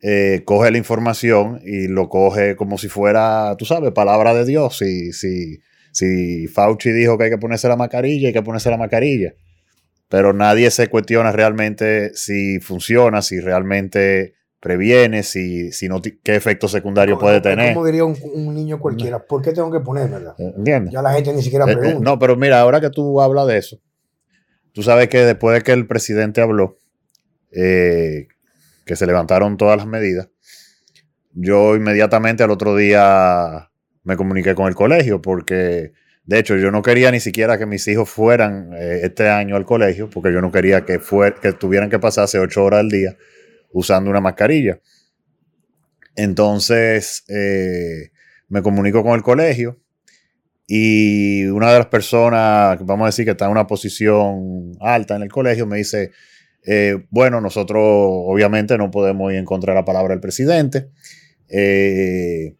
eh, 0.00 0.42
coge 0.44 0.70
la 0.70 0.78
información 0.78 1.60
y 1.64 1.86
lo 1.86 2.08
coge 2.08 2.56
como 2.56 2.76
si 2.76 2.88
fuera, 2.88 3.54
tú 3.56 3.64
sabes, 3.64 3.92
palabra 3.92 4.34
de 4.34 4.44
Dios. 4.44 4.78
Si, 4.78 5.12
si, 5.12 5.60
si 5.92 6.48
Fauci 6.48 6.90
dijo 6.90 7.16
que 7.16 7.24
hay 7.24 7.30
que 7.30 7.38
ponerse 7.38 7.68
la 7.68 7.76
mascarilla, 7.76 8.28
hay 8.28 8.32
que 8.34 8.42
ponerse 8.42 8.70
la 8.70 8.76
mascarilla. 8.76 9.34
Pero 10.08 10.32
nadie 10.32 10.70
se 10.70 10.88
cuestiona 10.88 11.32
realmente 11.32 12.14
si 12.14 12.60
funciona, 12.60 13.22
si 13.22 13.40
realmente 13.40 14.34
previene, 14.62 15.22
si, 15.24 15.72
si 15.72 15.88
no, 15.88 16.00
qué 16.00 16.36
efecto 16.36 16.68
secundario 16.68 17.18
puede 17.18 17.40
tener. 17.40 17.74
Como 17.74 17.84
diría 17.84 18.04
un, 18.04 18.54
niño 18.54 18.78
cualquiera, 18.78 19.18
¿por 19.18 19.42
qué 19.42 19.52
tengo 19.52 19.70
que? 19.70 19.78
Eh, 19.78 20.52
¿Entiendes? 20.56 20.92
Ya 20.92 21.02
la 21.02 21.12
gente 21.12 21.32
ni 21.32 21.42
siquiera 21.42 21.64
eh, 21.64 21.76
pregunta. 21.76 21.98
no, 22.00 22.18
pero 22.18 22.36
mira, 22.36 22.60
ahora 22.60 22.80
que 22.80 22.90
tú 22.90 23.20
hablas 23.20 23.48
de 23.48 23.58
eso, 23.58 23.78
tú 24.72 24.82
sabes 24.82 25.08
que 25.08 25.18
después 25.18 25.56
de 25.56 25.62
que 25.62 25.72
el 25.72 25.86
presidente 25.86 26.40
habló, 26.40 26.78
eh, 27.50 28.28
que 28.84 28.96
se 28.96 29.06
levantaron 29.06 29.56
todas 29.56 29.76
las 29.76 29.86
medidas, 29.86 30.28
yo 31.34 31.76
inmediatamente 31.76 32.42
al 32.42 32.50
otro 32.50 32.76
día 32.76 33.70
me 34.04 34.16
comuniqué 34.16 34.54
con 34.54 34.66
el 34.68 34.74
colegio 34.74 35.22
porque, 35.22 35.92
de 36.24 36.38
hecho, 36.38 36.56
yo 36.56 36.70
no 36.70 36.82
quería 36.82 37.10
ni 37.10 37.20
siquiera 37.20 37.58
que 37.58 37.66
mis 37.66 37.86
hijos 37.88 38.10
fueran 38.10 38.72
eh, 38.74 39.00
este 39.04 39.28
año 39.28 39.56
al 39.56 39.64
colegio 39.64 40.10
porque 40.10 40.32
yo 40.32 40.40
no 40.40 40.52
quería 40.52 40.84
que, 40.84 41.00
que 41.40 41.52
tuvieran 41.52 41.90
que 41.90 41.98
pasarse 41.98 42.38
ocho 42.38 42.64
horas 42.64 42.80
al 42.80 42.90
día 42.90 43.16
usando 43.70 44.10
una 44.10 44.20
mascarilla. 44.20 44.80
Entonces, 46.14 47.24
eh, 47.28 48.10
me 48.48 48.62
comunico 48.62 49.02
con 49.02 49.14
el 49.14 49.22
colegio 49.22 49.81
y 50.74 51.44
una 51.48 51.70
de 51.70 51.80
las 51.80 51.88
personas, 51.88 52.78
vamos 52.80 53.04
a 53.04 53.08
decir 53.08 53.26
que 53.26 53.32
está 53.32 53.44
en 53.44 53.50
una 53.50 53.66
posición 53.66 54.72
alta 54.80 55.14
en 55.16 55.20
el 55.20 55.28
colegio, 55.28 55.66
me 55.66 55.76
dice, 55.76 56.12
eh, 56.64 56.96
bueno, 57.10 57.42
nosotros 57.42 57.82
obviamente 57.84 58.78
no 58.78 58.90
podemos 58.90 59.30
ir 59.32 59.38
en 59.38 59.44
contra 59.44 59.74
la 59.74 59.84
palabra 59.84 60.14
del 60.14 60.20
presidente. 60.20 60.88
Eh, 61.46 62.56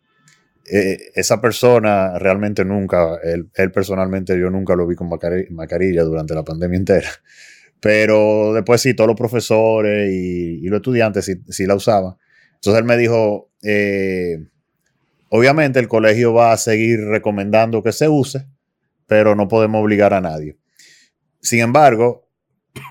eh, 0.71 0.99
esa 1.15 1.41
persona 1.41 2.19
realmente 2.19 2.67
nunca, 2.67 3.19
él, 3.25 3.73
personalmente 3.73 4.39
yo 4.39 4.51
nunca 4.51 4.77
lo 4.77 4.87
vi 4.87 4.95
con 4.95 5.09
mascarilla 5.09 6.03
durante 6.03 6.35
la 6.35 6.45
pandemia 6.45 6.77
entera. 6.77 7.09
Pero 7.81 8.53
después 8.53 8.83
sí, 8.83 8.93
todos 8.93 9.09
los 9.09 9.17
profesores 9.17 10.13
y, 10.13 10.69
los 10.69 10.81
estudiantes 10.81 11.35
sí, 11.49 11.65
la 11.65 11.77
usaban. 11.77 12.17
Entonces 12.57 12.79
él 12.79 12.85
me 12.85 12.99
dijo, 12.99 13.49
obviamente 15.33 15.81
el 15.81 15.89
colegio 15.89 16.35
va 16.35 16.53
a 16.53 16.57
seguir 16.59 17.01
recomendando 17.01 17.83
que 17.83 17.93
se 17.93 18.09
use, 18.09 18.47
pero 19.07 19.35
no 19.35 19.49
podemos 19.49 19.83
obligar 19.83 20.13
a 20.13 20.21
nadie. 20.21 20.59
Sin 21.41 21.61
embargo, 21.61 22.29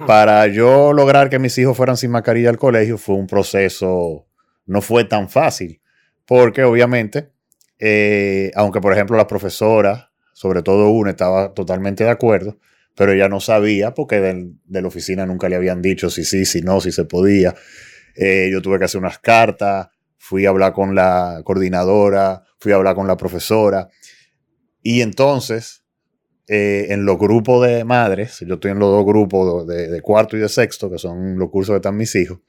para 0.07 0.47
yo 0.47 0.91
lograr 0.91 1.29
que 1.29 1.37
mis 1.37 1.55
hijos 1.59 1.77
fueran 1.77 1.97
sin 1.97 2.09
mascarilla 2.09 2.49
al 2.49 2.57
colegio 2.57 2.97
fue 2.97 3.15
un 3.15 3.27
proceso, 3.27 4.27
no 4.65 4.81
fue 4.81 5.03
tan 5.03 5.29
fácil, 5.29 5.81
porque 6.25 6.63
obviamente, 6.63 7.31
eh, 7.77 8.51
aunque 8.55 8.81
por 8.81 8.93
ejemplo 8.93 9.15
las 9.17 9.27
profesoras 9.27 10.11
sobre 10.33 10.63
todo 10.63 10.89
una, 10.89 11.11
estaba 11.11 11.53
totalmente 11.53 12.03
de 12.03 12.09
acuerdo, 12.09 12.57
pero 12.95 13.11
ella 13.11 13.29
no 13.29 13.39
sabía 13.39 13.93
porque 13.93 14.19
de 14.19 14.81
la 14.81 14.87
oficina 14.87 15.27
nunca 15.27 15.47
le 15.47 15.55
habían 15.55 15.83
dicho 15.83 16.09
si 16.09 16.25
sí, 16.25 16.45
si 16.45 16.61
no, 16.61 16.81
si 16.81 16.91
se 16.91 17.05
podía. 17.05 17.53
Eh, 18.15 18.49
yo 18.51 18.59
tuve 18.59 18.79
que 18.79 18.85
hacer 18.85 18.99
unas 18.99 19.19
cartas, 19.19 19.89
fui 20.31 20.45
a 20.45 20.49
hablar 20.49 20.71
con 20.71 20.95
la 20.95 21.41
coordinadora, 21.43 22.41
fui 22.57 22.71
a 22.71 22.75
hablar 22.75 22.95
con 22.95 23.05
la 23.05 23.17
profesora. 23.17 23.89
Y 24.81 25.01
entonces, 25.01 25.83
eh, 26.47 26.85
en 26.87 27.03
los 27.03 27.19
grupos 27.19 27.67
de 27.67 27.83
madres, 27.83 28.39
yo 28.47 28.53
estoy 28.53 28.71
en 28.71 28.79
los 28.79 28.91
dos 28.91 29.05
grupos 29.05 29.67
de, 29.67 29.99
cuarto 29.99 30.37
y 30.37 30.39
de 30.39 30.47
sexto, 30.47 30.89
que 30.89 30.97
son 30.99 31.37
los 31.37 31.49
cursos 31.49 31.73
que 31.73 31.77
están 31.79 31.97
mis 31.97 32.15
hijos, 32.15 32.39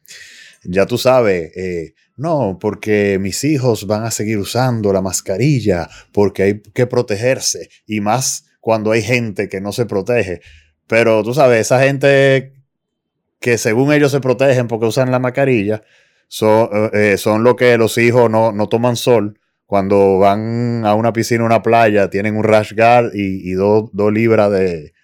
ya 0.62 0.86
tú 0.86 0.96
sabes, 0.96 1.50
eh, 1.56 1.94
no, 2.16 2.56
porque 2.60 3.18
mis 3.20 3.42
hijos 3.42 3.88
van 3.88 4.04
a 4.04 4.12
seguir 4.12 4.38
usando 4.38 4.92
la 4.92 5.02
mascarilla, 5.02 5.88
porque 6.12 6.44
hay 6.44 6.62
que 6.62 6.86
protegerse, 6.86 7.68
y 7.84 8.00
más 8.00 8.44
cuando 8.60 8.92
hay 8.92 9.02
gente 9.02 9.48
que 9.48 9.60
no 9.60 9.72
se 9.72 9.86
protege. 9.86 10.40
Pero 10.86 11.24
tú 11.24 11.34
sabes, 11.34 11.62
esa 11.62 11.82
gente 11.82 12.52
que 13.40 13.58
según 13.58 13.92
ellos 13.92 14.12
se 14.12 14.20
protegen 14.20 14.68
porque 14.68 14.86
usan 14.86 15.10
la 15.10 15.18
mascarilla, 15.18 15.82
son, 16.32 16.70
eh, 16.94 17.18
son 17.18 17.44
lo 17.44 17.56
que 17.56 17.76
los 17.76 17.98
hijos 17.98 18.30
no, 18.30 18.52
no 18.52 18.66
toman 18.66 18.96
sol 18.96 19.38
cuando 19.66 20.18
van 20.18 20.86
a 20.86 20.94
una 20.94 21.12
piscina 21.12 21.42
o 21.42 21.46
una 21.46 21.62
playa, 21.62 22.08
tienen 22.08 22.36
un 22.36 22.42
rash 22.42 22.72
guard 22.74 23.10
y, 23.12 23.52
dos 23.52 23.90
libras 24.10 24.50
de, 24.50 24.94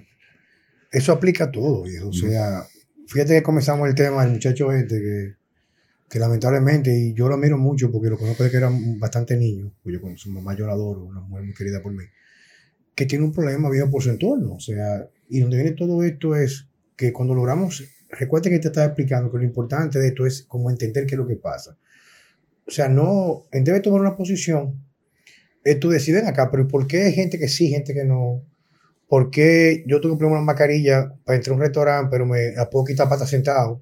eso 0.91 1.12
aplica 1.12 1.46
a 1.46 1.51
todo. 1.51 1.84
O 2.08 2.13
sea, 2.13 2.63
fíjate 3.08 3.34
que 3.34 3.44
comenzamos 3.44 3.88
el 3.89 3.96
tema 3.96 4.24
del 4.24 4.34
muchacho 4.34 4.72
este 4.72 4.96
que, 4.96 5.44
que 6.09 6.19
lamentablemente, 6.19 6.95
y 6.95 7.13
yo 7.13 7.27
lo 7.27 7.38
miro 7.38 7.57
mucho 7.57 7.91
porque 7.91 8.09
lo 8.09 8.17
conozco 8.17 8.43
de 8.43 8.51
que 8.51 8.57
era 8.57 8.71
bastante 9.00 9.35
niño, 9.38 9.74
pues 9.81 9.93
yo 9.93 10.01
con 10.01 10.17
su 10.17 10.29
mamá 10.29 10.55
yo 10.55 10.65
la 10.65 10.74
adoro, 10.74 11.03
una 11.03 11.21
mujer 11.21 11.43
muy 11.43 11.53
querida 11.53 11.81
por 11.81 11.93
mí 11.93 12.03
que 12.95 13.05
tiene 13.05 13.25
un 13.25 13.33
problema 13.33 13.69
vivo 13.69 13.91
por 13.91 14.01
su 14.01 14.09
entorno. 14.09 14.53
O 14.53 14.59
sea, 14.59 15.07
y 15.29 15.41
donde 15.41 15.57
viene 15.57 15.71
todo 15.74 16.01
esto 16.03 16.35
es 16.35 16.67
que 16.95 17.12
cuando 17.12 17.35
logramos, 17.35 17.83
recuerda 18.09 18.50
que 18.50 18.59
te 18.59 18.69
estaba 18.69 18.88
explicando 18.88 19.29
que 19.29 19.38
lo 19.38 19.43
importante 19.43 20.00
de 20.00 20.07
esto 20.07 20.25
es 20.25 20.43
como 20.43 20.71
entender 20.71 21.05
qué 21.05 21.15
es 21.15 21.19
lo 21.19 21.27
que 21.27 21.35
pasa. 21.35 21.77
O 22.65 22.71
sea, 22.71 22.88
no, 22.88 23.43
en 23.51 23.63
vez 23.63 23.75
de 23.75 23.81
tomar 23.81 24.00
una 24.00 24.15
posición, 24.15 24.81
tú 25.81 25.89
deciden 25.89 26.25
acá, 26.25 26.50
pero 26.50 26.67
¿por 26.67 26.88
qué 26.88 27.03
hay 27.03 27.13
gente 27.13 27.38
que 27.38 27.50
sí, 27.50 27.67
gente 27.67 27.93
que 27.93 28.05
no? 28.05 28.43
¿Por 29.07 29.29
qué 29.29 29.83
yo 29.85 30.01
tengo 30.01 30.15
que 30.15 30.19
poner 30.19 30.38
una 30.38 30.41
mascarilla 30.41 31.13
para 31.25 31.35
entrar 31.35 31.53
a 31.53 31.55
un 31.57 31.62
restaurante, 31.62 32.09
pero 32.09 32.25
me 32.25 32.53
la 32.53 32.69
puedo 32.69 32.85
quitar 32.85 33.07
para 33.07 33.17
estar 33.17 33.27
sentado? 33.27 33.81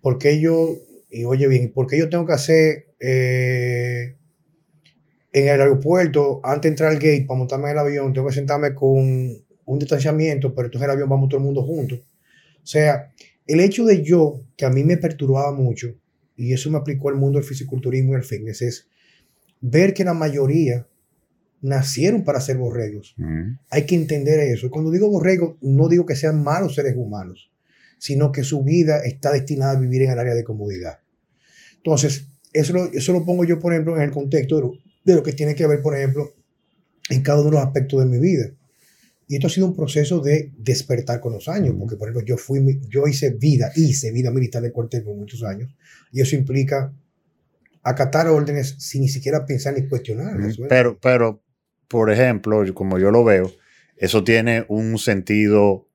¿Por 0.00 0.16
qué 0.16 0.40
yo, 0.40 0.76
y 1.10 1.24
oye 1.24 1.46
bien, 1.48 1.72
¿por 1.72 1.86
qué 1.86 1.98
yo 1.98 2.08
tengo 2.08 2.26
que 2.26 2.32
hacer 2.32 2.86
eh, 3.00 4.16
en 5.32 5.48
el 5.48 5.60
aeropuerto, 5.60 6.40
antes 6.42 6.62
de 6.62 6.68
entrar 6.68 6.90
al 6.90 6.98
gate, 6.98 7.24
para 7.26 7.38
montarme 7.38 7.66
en 7.66 7.72
el 7.72 7.78
avión, 7.78 8.12
tengo 8.12 8.28
que 8.28 8.34
sentarme 8.34 8.74
con 8.74 8.98
un 9.64 9.78
distanciamiento, 9.78 10.54
pero 10.54 10.66
entonces 10.66 10.84
en 10.84 10.90
el 10.90 10.96
avión 10.96 11.08
vamos 11.08 11.28
todo 11.28 11.38
el 11.38 11.44
mundo 11.44 11.62
juntos. 11.62 12.00
O 12.00 12.66
sea, 12.66 13.12
el 13.46 13.60
hecho 13.60 13.84
de 13.84 14.02
yo, 14.02 14.42
que 14.56 14.64
a 14.64 14.70
mí 14.70 14.84
me 14.84 14.96
perturbaba 14.96 15.52
mucho, 15.52 15.94
y 16.36 16.52
eso 16.52 16.70
me 16.70 16.78
aplicó 16.78 17.08
al 17.08 17.16
mundo 17.16 17.38
del 17.38 17.48
fisiculturismo 17.48 18.12
y 18.12 18.16
el 18.16 18.24
fitness, 18.24 18.62
es 18.62 18.88
ver 19.60 19.92
que 19.92 20.04
la 20.04 20.14
mayoría 20.14 20.86
nacieron 21.60 22.24
para 22.24 22.40
ser 22.40 22.56
borregos. 22.56 23.16
Hay 23.70 23.86
que 23.86 23.96
entender 23.96 24.38
eso. 24.40 24.70
Cuando 24.70 24.90
digo 24.90 25.10
borregos, 25.10 25.56
no 25.60 25.88
digo 25.88 26.06
que 26.06 26.14
sean 26.14 26.42
malos 26.42 26.74
seres 26.74 26.94
humanos, 26.96 27.50
sino 27.98 28.32
que 28.32 28.44
su 28.44 28.62
vida 28.62 29.00
está 29.04 29.32
destinada 29.32 29.72
a 29.72 29.80
vivir 29.80 30.02
en 30.02 30.10
el 30.10 30.18
área 30.18 30.34
de 30.34 30.44
comodidad. 30.44 31.00
Entonces, 31.76 32.26
eso 32.52 32.72
lo, 32.72 32.92
eso 32.92 33.12
lo 33.12 33.24
pongo 33.24 33.44
yo, 33.44 33.58
por 33.58 33.72
ejemplo, 33.72 33.96
en 33.96 34.02
el 34.02 34.10
contexto 34.10 34.60
de 34.60 34.78
de 35.08 35.14
lo 35.14 35.22
que 35.22 35.32
tiene 35.32 35.54
que 35.54 35.66
ver, 35.66 35.80
por 35.80 35.96
ejemplo, 35.96 36.34
en 37.08 37.22
cada 37.22 37.40
uno 37.40 37.50
de 37.50 37.56
los 37.56 37.64
aspectos 37.64 38.00
de 38.00 38.06
mi 38.06 38.18
vida. 38.18 38.50
Y 39.26 39.36
esto 39.36 39.46
ha 39.46 39.50
sido 39.50 39.66
un 39.66 39.76
proceso 39.76 40.20
de 40.20 40.52
despertar 40.56 41.20
con 41.20 41.32
los 41.32 41.48
años, 41.48 41.74
porque 41.78 41.96
por 41.96 42.08
ejemplo 42.08 42.26
yo 42.26 42.36
fui, 42.36 42.80
yo 42.88 43.06
hice 43.06 43.30
vida, 43.30 43.72
hice 43.74 44.12
vida 44.12 44.30
militar 44.30 44.62
de 44.62 44.72
cuartel 44.72 45.02
por 45.02 45.16
muchos 45.16 45.42
años, 45.42 45.74
y 46.12 46.20
eso 46.20 46.36
implica 46.36 46.92
acatar 47.82 48.28
órdenes 48.28 48.76
sin 48.78 49.02
ni 49.02 49.08
siquiera 49.08 49.46
pensar 49.46 49.74
ni 49.74 49.88
cuestionarlas. 49.88 50.58
Pero, 50.68 50.98
pero, 50.98 51.42
por 51.88 52.10
ejemplo, 52.10 52.62
como 52.74 52.98
yo 52.98 53.10
lo 53.10 53.24
veo, 53.24 53.50
eso 53.96 54.24
tiene 54.24 54.64
un 54.68 54.98
sentido 54.98 55.87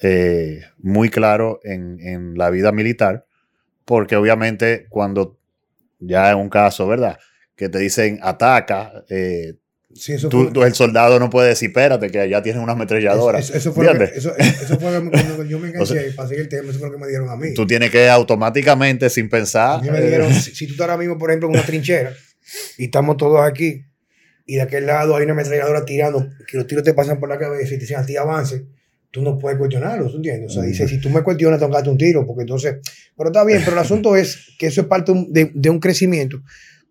eh, 0.00 0.62
muy 0.78 1.10
claro 1.10 1.60
en, 1.64 2.00
en 2.00 2.36
la 2.36 2.50
vida 2.50 2.72
militar, 2.72 3.26
porque 3.84 4.16
obviamente 4.16 4.86
cuando 4.88 5.38
ya 6.00 6.30
en 6.30 6.38
un 6.38 6.48
caso, 6.48 6.86
¿verdad? 6.86 7.18
que 7.56 7.68
te 7.68 7.78
dicen 7.78 8.18
ataca, 8.22 9.04
eh, 9.08 9.54
tú, 10.28 10.62
el 10.64 10.74
soldado 10.74 11.18
no 11.20 11.30
puede 11.30 11.50
decir, 11.50 11.68
espérate, 11.68 12.10
que 12.10 12.20
allá 12.20 12.42
tienes 12.42 12.62
una 12.62 12.72
ametralladora. 12.72 13.38
Eso, 13.38 13.72
fue, 13.72 13.84
lo 13.84 13.96
que, 13.96 14.04
eso, 14.04 14.34
fue 14.80 15.10
cuando 15.10 15.44
yo 15.44 15.58
me 15.58 15.68
enganché 15.70 16.12
para 16.12 16.28
seguir 16.28 16.42
el 16.42 16.48
tema, 16.48 16.70
eso 16.70 16.80
fue 16.80 16.88
lo 16.88 16.94
que 16.94 17.00
me 17.00 17.08
dieron 17.08 17.28
a 17.28 17.36
mí. 17.36 17.54
Tú 17.54 17.66
tienes 17.66 17.90
que 17.90 18.08
automáticamente, 18.08 19.08
sin 19.08 19.28
pensar. 19.28 19.82
me 19.82 20.00
dijeron, 20.00 20.32
eh, 20.32 20.34
si, 20.34 20.66
tú 20.66 20.72
estás 20.72 20.88
ahora 20.88 20.96
mismo, 20.96 21.16
por 21.16 21.30
ejemplo, 21.30 21.48
en 21.48 21.54
una 21.54 21.64
trinchera 21.64 22.12
y 22.76 22.84
estamos 22.86 23.16
todos 23.16 23.40
aquí 23.40 23.84
y 24.46 24.56
de 24.56 24.62
aquel 24.62 24.86
lado 24.86 25.16
hay 25.16 25.24
una 25.24 25.32
ametralladora 25.32 25.84
tirando, 25.84 26.28
que 26.46 26.58
los 26.58 26.66
tiros 26.66 26.84
te 26.84 26.92
pasan 26.92 27.18
por 27.18 27.28
la 27.28 27.38
cabeza 27.38 27.74
y 27.74 27.78
te 27.78 27.82
dicen 27.82 27.98
a 27.98 28.04
ti 28.04 28.16
avance, 28.16 28.66
tú 29.14 29.22
no 29.22 29.38
puedes 29.38 29.56
cuestionarlo, 29.56 30.10
¿tú 30.10 30.16
entiendes? 30.16 30.50
O 30.50 30.54
sea, 30.54 30.64
dice, 30.64 30.88
si 30.88 31.00
tú 31.00 31.08
me 31.08 31.22
cuestionas, 31.22 31.60
te 31.60 31.88
un 31.88 31.96
tiro, 31.96 32.26
porque 32.26 32.42
entonces, 32.42 32.78
pero 33.16 33.30
está 33.30 33.44
bien, 33.44 33.60
pero 33.64 33.76
el 33.76 33.82
asunto 33.82 34.16
es 34.16 34.56
que 34.58 34.66
eso 34.66 34.80
es 34.80 34.86
parte 34.88 35.12
de, 35.28 35.52
de 35.54 35.70
un 35.70 35.78
crecimiento 35.78 36.42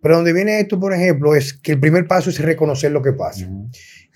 pero 0.04 0.18
donde 0.18 0.34
viene 0.34 0.60
esto, 0.60 0.78
por 0.82 0.94
ejemplo, 0.94 1.34
es 1.34 1.54
que 1.54 1.72
el 1.72 1.80
primer 1.80 2.06
paso 2.08 2.30
es 2.30 2.38
reconocer 2.38 2.92
lo 2.92 3.02
que 3.02 3.14
pasa. 3.14 3.48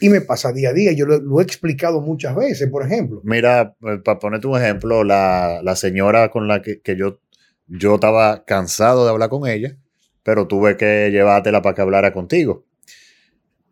Y 0.01 0.09
me 0.09 0.19
pasa 0.19 0.51
día 0.51 0.71
a 0.71 0.73
día. 0.73 0.91
Yo 0.91 1.05
lo, 1.05 1.39
he 1.39 1.43
explicado 1.43 2.01
muchas 2.01 2.35
veces, 2.35 2.69
por 2.69 2.85
ejemplo. 2.85 3.21
Mira, 3.23 3.73
eh, 3.81 3.97
para 4.03 4.19
ponerte 4.19 4.47
un 4.47 4.57
ejemplo, 4.57 5.05
la, 5.05 5.73
señora 5.77 6.29
con 6.29 6.49
la 6.49 6.61
que, 6.61 6.81
yo, 6.97 7.21
yo 7.67 7.95
estaba 7.95 8.43
cansado 8.43 9.05
de 9.05 9.11
hablar 9.11 9.29
con 9.29 9.47
ella, 9.47 9.77
pero 10.23 10.45
tuve 10.45 10.75
que 10.75 11.09
llevártela 11.09 11.61
para 11.61 11.73
que 11.73 11.81
hablara 11.81 12.11
contigo. 12.11 12.65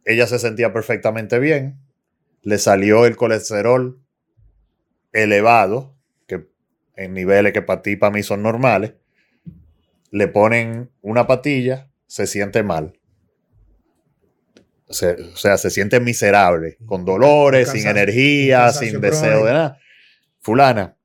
Ella 0.05 0.25
se 0.25 0.39
sentía 0.39 0.71
perfectamente 0.71 1.37
bien. 1.37 1.81
Le 2.43 2.59
salió 2.59 3.05
el 3.05 3.17
colesterol 3.17 3.99
elevado, 5.15 5.95
que 6.27 6.47
en 6.95 7.13
niveles 7.13 7.53
que 7.53 7.61
para 7.61 7.81
ti 7.81 7.91
y 7.91 7.95
para 7.95 8.11
mí 8.11 8.23
son 8.23 8.43
normales, 8.43 8.93
le 10.11 10.27
ponen 10.27 10.91
una 11.01 11.27
patilla, 11.27 11.89
se 12.07 12.27
siente 12.27 12.63
mal. 12.63 12.93
o 14.87 14.93
sea, 14.93 15.57
se 15.57 15.69
siente 15.69 15.99
miserable, 15.99 16.77
con 16.85 17.05
dolores, 17.05 17.69
sin 17.69 17.87
energía, 17.87 18.71
sin 18.71 19.01
deseo 19.01 19.45
de 19.45 19.53
nada. 19.53 19.79
Fulana, 20.39 20.95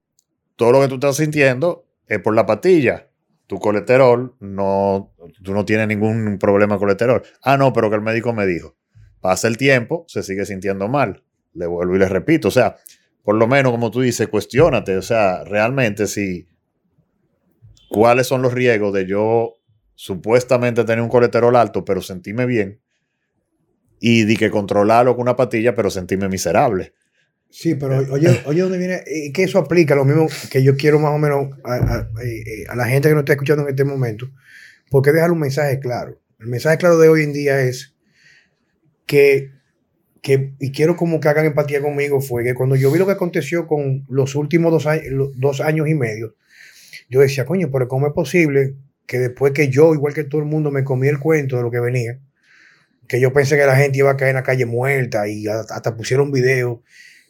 todo 0.57 0.73
lo 0.73 0.81
que 0.83 0.89
tú 0.89 0.95
estás 0.97 1.17
sintiendo 1.17 1.87
es 2.07 2.19
por 2.21 2.35
la 2.35 2.45
patilla. 2.45 3.09
Tu 3.47 3.59
colesterol, 3.59 4.37
no, 4.39 5.13
tú 5.43 5.55
no 5.55 5.65
tienes 5.65 5.89
ningún 5.89 6.39
problema 6.39 6.75
con 6.75 6.81
colesterol. 6.81 7.23
Ah, 7.43 7.57
no, 7.57 7.73
pero 7.73 7.89
que 7.89 7.97
el 7.97 8.03
médico 8.03 8.33
me 8.33 8.47
dijo. 8.47 8.77
Pasa 9.21 9.49
el 9.49 9.57
tiempo, 9.57 10.05
se 10.07 10.23
sigue 10.23 10.47
sintiendo 10.47 10.89
mal. 10.89 11.25
Le 11.55 11.67
vuelvo 11.67 11.97
y 11.97 11.99
le 11.99 12.09
repito. 12.09 12.49
O 12.49 12.51
sea, 12.51 12.77
por 13.23 13.37
lo 13.37 13.47
menos, 13.47 13.73
como 13.73 13.91
tú 13.91 14.01
dices, 14.01 14.29
cuestionate. 14.29 14.97
O 14.97 15.03
sea, 15.03 15.45
realmente 15.45 16.07
si. 16.07 16.47
¿Cuáles 17.89 18.27
son 18.27 18.43
los 18.43 18.55
riesgos 18.55 18.93
de 18.95 19.07
yo 19.07 19.57
supuestamente 19.95 20.85
tener 20.85 21.03
un 21.03 21.09
colesterol 21.09 21.55
alto, 21.57 21.85
pero 21.85 22.01
sentirme 22.01 22.47
bien? 22.47 22.81
Y 23.99 24.25
de 24.25 24.37
que 24.37 24.51
controlarlo 24.51 25.15
con 25.15 25.23
una 25.23 25.37
patilla, 25.37 25.75
pero 25.75 25.91
sentirme 25.91 26.29
miserable. 26.29 26.95
Sí, 27.51 27.75
pero 27.75 27.99
oye, 28.13 28.43
oye, 28.47 28.61
¿dónde 28.63 28.79
viene? 28.79 29.03
Y 29.07 29.33
que 29.33 29.43
eso 29.43 29.59
aplica 29.59 29.97
lo 29.97 30.05
mismo 30.05 30.29
que 30.51 30.63
yo 30.63 30.77
quiero 30.77 31.01
más 31.01 31.13
o 31.13 31.19
menos 31.19 31.49
a, 31.65 32.09
eh, 32.23 32.65
la 32.75 32.87
gente 32.87 33.09
que 33.09 33.15
nos 33.15 33.23
está 33.23 33.33
escuchando 33.33 33.65
en 33.65 33.71
este 33.71 33.85
momento, 33.85 34.31
porque 34.89 35.11
dejar 35.11 35.33
un 35.33 35.41
mensaje 35.41 35.81
claro. 35.81 36.21
El 36.39 36.47
mensaje 36.47 36.79
claro 36.79 36.97
de 36.99 37.09
hoy 37.09 37.25
en 37.25 37.33
día 37.33 37.61
es 37.61 37.97
que, 39.05 39.51
que, 40.23 40.55
y 40.59 40.73
quiero 40.73 40.97
como 40.97 41.21
que 41.21 41.29
hagan 41.29 41.47
empatía 41.47 41.81
conmigo, 41.81 42.21
fue 42.21 42.45
que 42.45 42.55
cuando 42.55 42.77
yo 42.77 42.91
vi 42.91 42.99
lo 42.99 43.07
que 43.07 43.13
aconteció 43.13 43.67
con 43.67 44.05
los 44.09 44.35
últimos 44.35 44.73
dos, 44.73 44.87
años, 44.87 45.31
dos 45.37 45.61
años 45.61 45.89
y 45.89 45.95
medio, 45.95 46.35
yo 47.09 47.21
decía, 47.21 47.45
coño, 47.45 47.71
pero 47.73 47.89
¿cómo 47.89 48.07
es 48.07 48.13
posible 48.13 48.75
que 49.07 49.19
después 49.19 49.53
que 49.53 49.69
yo, 49.69 49.95
igual 49.95 50.15
que 50.15 50.25
todo 50.25 50.41
el 50.41 50.47
mundo, 50.47 50.71
me 50.71 50.85
comí 50.85 51.09
el 51.09 51.19
cuento 51.19 51.57
de 51.57 51.63
lo 51.63 51.71
que 51.71 51.81
venía, 51.81 52.21
que 53.09 53.21
yo 53.21 53.33
pensé 53.33 53.57
que 53.57 53.67
la 53.67 53.77
gente 53.77 53.99
iba 53.99 54.11
a 54.11 54.17
caer 54.17 54.31
en 54.31 54.37
la 54.37 54.43
calle 54.45 54.67
muerta 54.67 55.27
y 55.27 55.49
hasta 55.49 55.97
pusieron 55.97 56.31
video 56.31 56.83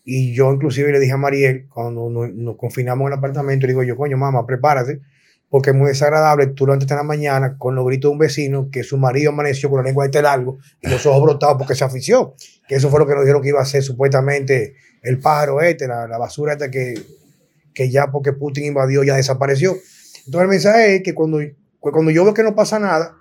y 0.05 0.35
yo 0.35 0.53
inclusive 0.53 0.93
le 0.93 1.01
dije 1.01 1.13
a 1.13 1.17
Mariel, 1.17 1.67
cuando 1.69 2.11
nos, 2.11 2.57
confinamos 2.57 3.07
en 3.07 3.13
el 3.13 3.19
apartamento, 3.19 3.67
le 3.67 3.73
digo 3.73 3.83
yo, 3.83 3.97
coño, 3.97 4.17
mamá, 4.17 4.47
prepárate, 4.47 5.01
porque 5.51 5.71
es 5.71 5.77
muy 5.77 5.89
desagradable 5.89 6.47
tú 6.47 6.67
lo 6.67 6.73
antes 6.73 6.91
en 6.91 6.97
la 6.97 7.03
mañana 7.03 7.59
con 7.59 7.75
los 7.75 7.85
gritos 7.85 8.09
de 8.09 8.13
un 8.13 8.19
vecino 8.19 8.69
que 8.71 8.83
su 8.85 8.97
marido 8.97 9.31
amaneció 9.31 9.69
con 9.69 9.79
la 9.79 9.85
lengua 9.85 10.05
de 10.05 10.09
este 10.09 10.23
largo 10.23 10.59
y 10.81 10.89
los 10.89 11.05
ojos 11.05 11.23
brotados 11.23 11.57
porque 11.59 11.75
se 11.75 11.85
afició. 11.85 12.35
Que 12.69 12.77
eso 12.77 12.89
fue 12.89 13.01
lo 13.01 13.07
que 13.07 13.15
nos 13.15 13.25
dijeron 13.25 13.43
que 13.43 13.49
iba 13.49 13.61
a 13.61 13.65
ser 13.65 13.83
supuestamente 13.83 14.77
el 15.03 15.19
pájaro 15.19 15.61
este, 15.61 15.89
la, 15.89 16.07
basura 16.19 16.53
esta 16.53 16.71
que, 16.71 16.95
que 17.75 17.91
ya 17.91 18.11
porque 18.13 18.33
Putin 18.33 18.65
invadió 18.65 19.03
ya 19.03 19.17
desapareció. 19.17 19.73
Entonces 20.25 20.43
el 20.43 20.49
mensaje 20.49 20.97
es 20.97 21.03
que 21.03 21.15
cuando, 21.15 21.41
cuando 21.81 22.11
yo 22.11 22.25
veo 22.25 22.33
que 22.33 22.45
no 22.45 22.55
pasa 22.55 22.79
nada, 22.79 23.17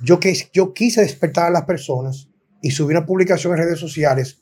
yo, 0.00 0.18
que, 0.18 0.34
yo 0.52 0.72
quise 0.72 1.02
despertar 1.02 1.46
a 1.46 1.50
las 1.50 1.64
personas 1.64 2.28
y 2.62 2.70
subí 2.70 2.92
una 2.92 3.04
publicación 3.04 3.52
en 3.52 3.58
redes 3.58 3.78
sociales 3.78 4.40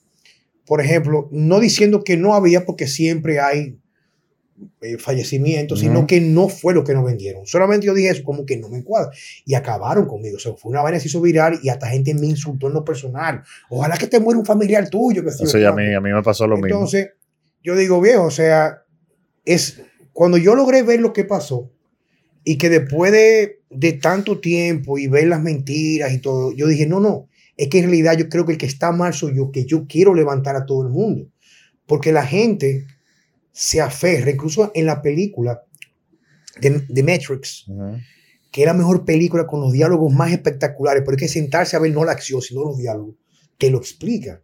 por 0.66 0.80
ejemplo, 0.80 1.28
no 1.32 1.60
diciendo 1.60 2.04
que 2.04 2.16
no 2.16 2.34
había 2.34 2.64
porque 2.64 2.86
siempre 2.86 3.40
hay 3.40 3.80
eh, 4.80 4.98
fallecimientos, 4.98 5.80
sino 5.80 6.06
que 6.06 6.20
no 6.20 6.48
fue 6.48 6.74
lo 6.74 6.84
que 6.84 6.94
nos 6.94 7.04
vendieron. 7.04 7.46
Solamente 7.46 7.86
yo 7.86 7.94
dije 7.94 8.10
eso, 8.10 8.24
como 8.24 8.44
que 8.46 8.56
no 8.56 8.68
me 8.68 8.78
encuadra. 8.78 9.10
Y 9.44 9.54
acabaron 9.54 10.06
conmigo. 10.06 10.36
O 10.36 10.40
sea, 10.40 10.52
fue 10.54 10.70
una 10.70 10.82
vaina 10.82 10.98
se 11.00 11.08
hizo 11.08 11.20
viral 11.20 11.58
y 11.62 11.68
hasta 11.68 11.88
gente 11.88 12.14
me 12.14 12.26
insultó 12.26 12.68
en 12.68 12.74
lo 12.74 12.84
personal. 12.84 13.42
Ojalá 13.70 13.96
que 13.96 14.06
te 14.06 14.20
muera 14.20 14.38
un 14.38 14.46
familiar 14.46 14.88
tuyo. 14.88 15.22
Que 15.22 15.30
Eso 15.30 15.58
ya 15.58 15.70
a 15.70 15.72
mí, 15.72 15.94
a 15.94 16.00
mí 16.00 16.10
me 16.12 16.22
pasó 16.22 16.46
lo 16.46 16.56
mismo. 16.56 16.68
Entonces, 16.68 17.10
yo 17.62 17.76
digo, 17.76 18.00
viejo, 18.00 18.24
o 18.24 18.30
sea, 18.30 18.82
es 19.44 19.82
cuando 20.12 20.36
yo 20.36 20.54
logré 20.54 20.82
ver 20.82 21.00
lo 21.00 21.12
que 21.12 21.24
pasó 21.24 21.70
y 22.44 22.58
que 22.58 22.68
después 22.68 23.12
de, 23.12 23.60
de 23.70 23.92
tanto 23.94 24.40
tiempo 24.40 24.98
y 24.98 25.06
ver 25.06 25.28
las 25.28 25.42
mentiras 25.42 26.12
y 26.12 26.18
todo, 26.18 26.52
yo 26.52 26.66
dije, 26.66 26.86
no, 26.86 27.00
no, 27.00 27.28
es 27.56 27.68
que 27.68 27.78
en 27.78 27.84
realidad 27.84 28.16
yo 28.16 28.28
creo 28.28 28.44
que 28.44 28.52
el 28.52 28.58
que 28.58 28.66
está 28.66 28.92
mal 28.92 29.14
soy 29.14 29.36
yo, 29.36 29.50
que 29.50 29.64
yo 29.64 29.86
quiero 29.86 30.14
levantar 30.14 30.56
a 30.56 30.66
todo 30.66 30.82
el 30.82 30.88
mundo. 30.88 31.28
Porque 31.86 32.12
la 32.12 32.26
gente 32.26 32.86
se 33.52 33.80
aferra, 33.80 34.30
incluso 34.30 34.70
en 34.74 34.86
la 34.86 35.02
película 35.02 35.62
de, 36.60 37.02
Matrix, 37.02 37.66
que 38.50 38.62
es 38.62 38.66
la 38.66 38.74
mejor 38.74 39.04
película 39.04 39.46
con 39.46 39.60
los 39.60 39.72
diálogos 39.72 40.12
más 40.12 40.32
espectaculares, 40.32 41.02
pero 41.04 41.12
hay 41.12 41.18
que 41.18 41.28
sentarse 41.28 41.76
a 41.76 41.78
ver 41.78 41.92
no 41.92 42.04
la 42.04 42.12
acción, 42.12 42.40
sino 42.40 42.64
los 42.64 42.78
diálogos, 42.78 43.14
que 43.58 43.70
lo 43.70 43.78
explica. 43.78 44.42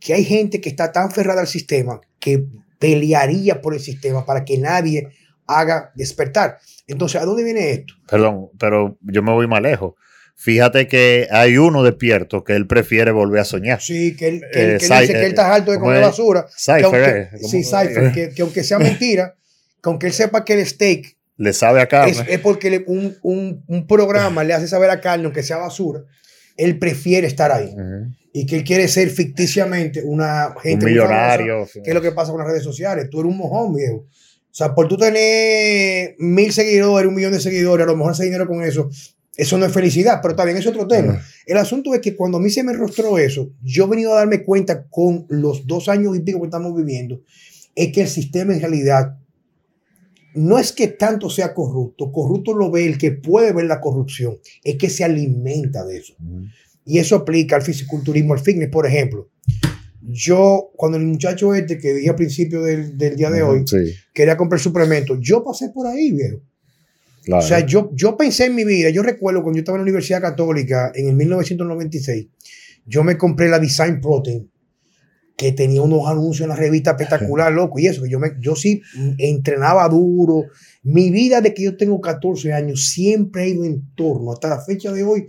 Que 0.00 0.14
hay 0.14 0.24
gente 0.24 0.60
que 0.60 0.68
está 0.68 0.92
tan 0.92 1.10
ferrada 1.10 1.40
al 1.40 1.46
sistema 1.46 2.00
que 2.18 2.46
pelearía 2.78 3.62
por 3.62 3.74
el 3.74 3.80
sistema 3.80 4.26
para 4.26 4.44
que 4.44 4.58
nadie 4.58 5.08
haga 5.46 5.92
despertar. 5.94 6.58
Entonces, 6.86 7.20
¿a 7.20 7.24
dónde 7.24 7.44
viene 7.44 7.70
esto? 7.70 7.94
Perdón, 8.08 8.50
pero 8.58 8.98
yo 9.00 9.22
me 9.22 9.32
voy 9.32 9.46
más 9.46 9.62
lejos. 9.62 9.94
Fíjate 10.38 10.86
que 10.86 11.26
hay 11.30 11.56
uno 11.56 11.82
despierto 11.82 12.44
que 12.44 12.54
él 12.54 12.66
prefiere 12.66 13.10
volver 13.10 13.40
a 13.40 13.44
soñar. 13.44 13.80
Sí, 13.80 14.14
que 14.14 14.28
él, 14.28 14.42
que, 14.52 14.74
eh, 14.74 14.78
dice 14.78 15.06
que 15.06 15.20
él 15.20 15.30
está 15.30 15.52
harto 15.52 15.72
de 15.72 15.78
comer 15.78 16.02
basura. 16.02 16.46
Cypher, 16.54 17.30
que 17.30 17.38
sí, 17.38 17.64
Cypher, 17.64 18.12
que, 18.12 18.30
que, 18.34 18.42
aunque 18.42 18.62
sea 18.62 18.78
mentira, 18.78 19.34
que 19.82 19.88
aunque 19.88 20.08
él 20.08 20.12
sepa 20.12 20.44
que 20.44 20.52
el 20.52 20.66
steak 20.66 21.16
le 21.38 21.52
sabe 21.54 21.80
a 21.80 21.88
carne. 21.88 22.14
Es, 22.28 22.38
porque 22.40 22.84
un, 22.86 23.16
un, 23.22 23.64
un, 23.66 23.86
programa 23.86 24.44
le 24.44 24.52
hace 24.52 24.68
saber 24.68 24.90
a 24.90 25.00
carne, 25.00 25.24
aunque 25.24 25.42
sea 25.42 25.56
basura, 25.56 26.02
él 26.56 26.78
prefiere 26.78 27.26
estar 27.26 27.50
ahí. 27.50 27.74
Y 28.32 28.44
que 28.44 28.56
él 28.56 28.64
quiere 28.64 28.88
ser 28.88 29.08
ficticiamente 29.08 30.02
una 30.04 30.54
gente 30.62 30.84
un 30.84 30.92
millonario. 30.92 31.66
¿Qué 31.82 31.90
es 31.90 31.94
lo 31.94 32.02
que 32.02 32.12
pasa 32.12 32.30
con 32.30 32.40
las 32.40 32.48
redes 32.48 32.62
sociales? 32.62 33.08
Tú 33.10 33.20
eres 33.20 33.32
un 33.32 33.38
mojón, 33.38 33.74
viejo. 33.74 33.96
O 33.96 34.58
sea, 34.58 34.74
por 34.74 34.88
tú 34.88 34.96
tener 34.96 36.14
mil 36.18 36.52
seguidores, 36.52 37.08
un 37.08 37.14
millón 37.14 37.32
de 37.32 37.40
seguidores, 37.40 37.84
a 37.84 37.90
lo 37.90 37.96
mejor 37.96 38.12
ese 38.12 38.24
dinero 38.24 38.46
con 38.46 38.62
eso 38.62 38.88
eso 39.36 39.58
no 39.58 39.66
es 39.66 39.72
felicidad, 39.72 40.20
pero 40.22 40.34
también 40.34 40.56
es 40.56 40.66
otro 40.66 40.86
tema. 40.86 41.22
El 41.44 41.58
asunto 41.58 41.94
es 41.94 42.00
que 42.00 42.16
cuando 42.16 42.38
a 42.38 42.40
mí 42.40 42.48
se 42.50 42.64
me 42.64 42.72
rostró 42.72 43.18
eso, 43.18 43.50
yo 43.62 43.84
he 43.84 43.88
venido 43.88 44.12
a 44.12 44.16
darme 44.16 44.42
cuenta 44.44 44.86
con 44.88 45.26
los 45.28 45.66
dos 45.66 45.88
años 45.88 46.16
y 46.16 46.20
pico 46.20 46.40
que 46.40 46.46
estamos 46.46 46.74
viviendo, 46.74 47.22
es 47.74 47.92
que 47.92 48.02
el 48.02 48.08
sistema 48.08 48.54
en 48.54 48.60
realidad 48.60 49.18
no 50.34 50.58
es 50.58 50.72
que 50.72 50.88
tanto 50.88 51.30
sea 51.30 51.54
corrupto, 51.54 52.12
corrupto 52.12 52.54
lo 52.54 52.70
ve 52.70 52.86
el 52.86 52.98
que 52.98 53.12
puede 53.12 53.52
ver 53.52 53.66
la 53.66 53.80
corrupción, 53.80 54.38
es 54.64 54.76
que 54.76 54.90
se 54.90 55.04
alimenta 55.04 55.84
de 55.84 55.98
eso. 55.98 56.14
Y 56.84 56.98
eso 56.98 57.16
aplica 57.16 57.56
al 57.56 57.62
fisiculturismo, 57.62 58.32
al 58.32 58.40
fitness, 58.40 58.70
por 58.70 58.86
ejemplo. 58.86 59.30
Yo, 60.02 60.70
cuando 60.76 60.98
el 60.98 61.04
muchacho 61.04 61.54
este 61.54 61.78
que 61.78 61.92
dije 61.92 62.10
al 62.10 62.16
principio 62.16 62.62
del, 62.62 62.96
día 62.96 63.30
de 63.30 63.42
hoy, 63.42 63.64
quería 64.14 64.36
comprar 64.36 64.60
suplementos, 64.60 65.18
yo 65.20 65.42
pasé 65.42 65.70
por 65.70 65.86
ahí, 65.86 66.12
viejo. 66.12 66.42
O 67.32 67.42
sea, 67.42 67.60
yo, 67.66 67.90
yo 67.94 68.16
pensé 68.16 68.46
en 68.46 68.54
mi 68.54 68.64
vida, 68.64 68.90
yo 68.90 69.02
recuerdo 69.02 69.42
cuando 69.42 69.56
yo 69.56 69.60
estaba 69.62 69.76
en 69.76 69.80
la 69.80 69.84
Universidad 69.84 70.20
Católica 70.20 70.92
en 70.94 71.08
el 71.08 71.14
1996, 71.16 72.28
yo 72.86 73.02
me 73.02 73.18
compré 73.18 73.48
la 73.48 73.58
Design 73.58 74.00
Protein, 74.00 74.48
que 75.36 75.52
tenía 75.52 75.82
unos 75.82 76.06
anuncios 76.08 76.44
en 76.44 76.50
la 76.50 76.56
revista 76.56 76.92
espectacular, 76.92 77.52
loco, 77.54 77.78
y 77.78 77.88
eso, 77.88 78.02
que 78.02 78.10
yo, 78.10 78.20
me, 78.20 78.32
yo 78.40 78.54
sí 78.54 78.80
entrenaba 79.18 79.88
duro. 79.88 80.44
Mi 80.82 81.10
vida 81.10 81.40
de 81.40 81.52
que 81.52 81.64
yo 81.64 81.76
tengo 81.76 82.00
14 82.00 82.52
años 82.52 82.88
siempre 82.88 83.42
ha 83.42 83.46
ido 83.46 83.64
en 83.64 83.82
torno, 83.96 84.32
hasta 84.32 84.48
la 84.48 84.60
fecha 84.60 84.92
de 84.92 85.02
hoy, 85.02 85.28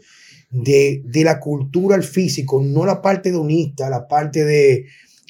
de, 0.51 1.01
de 1.03 1.23
la 1.23 1.39
cultura 1.39 1.95
al 1.95 2.03
físico, 2.03 2.61
no 2.63 2.85
la 2.85 3.01
parte 3.01 3.29
hedonista, 3.29 3.89
la 3.89 4.07
parte 4.07 4.45
de, 4.45 4.85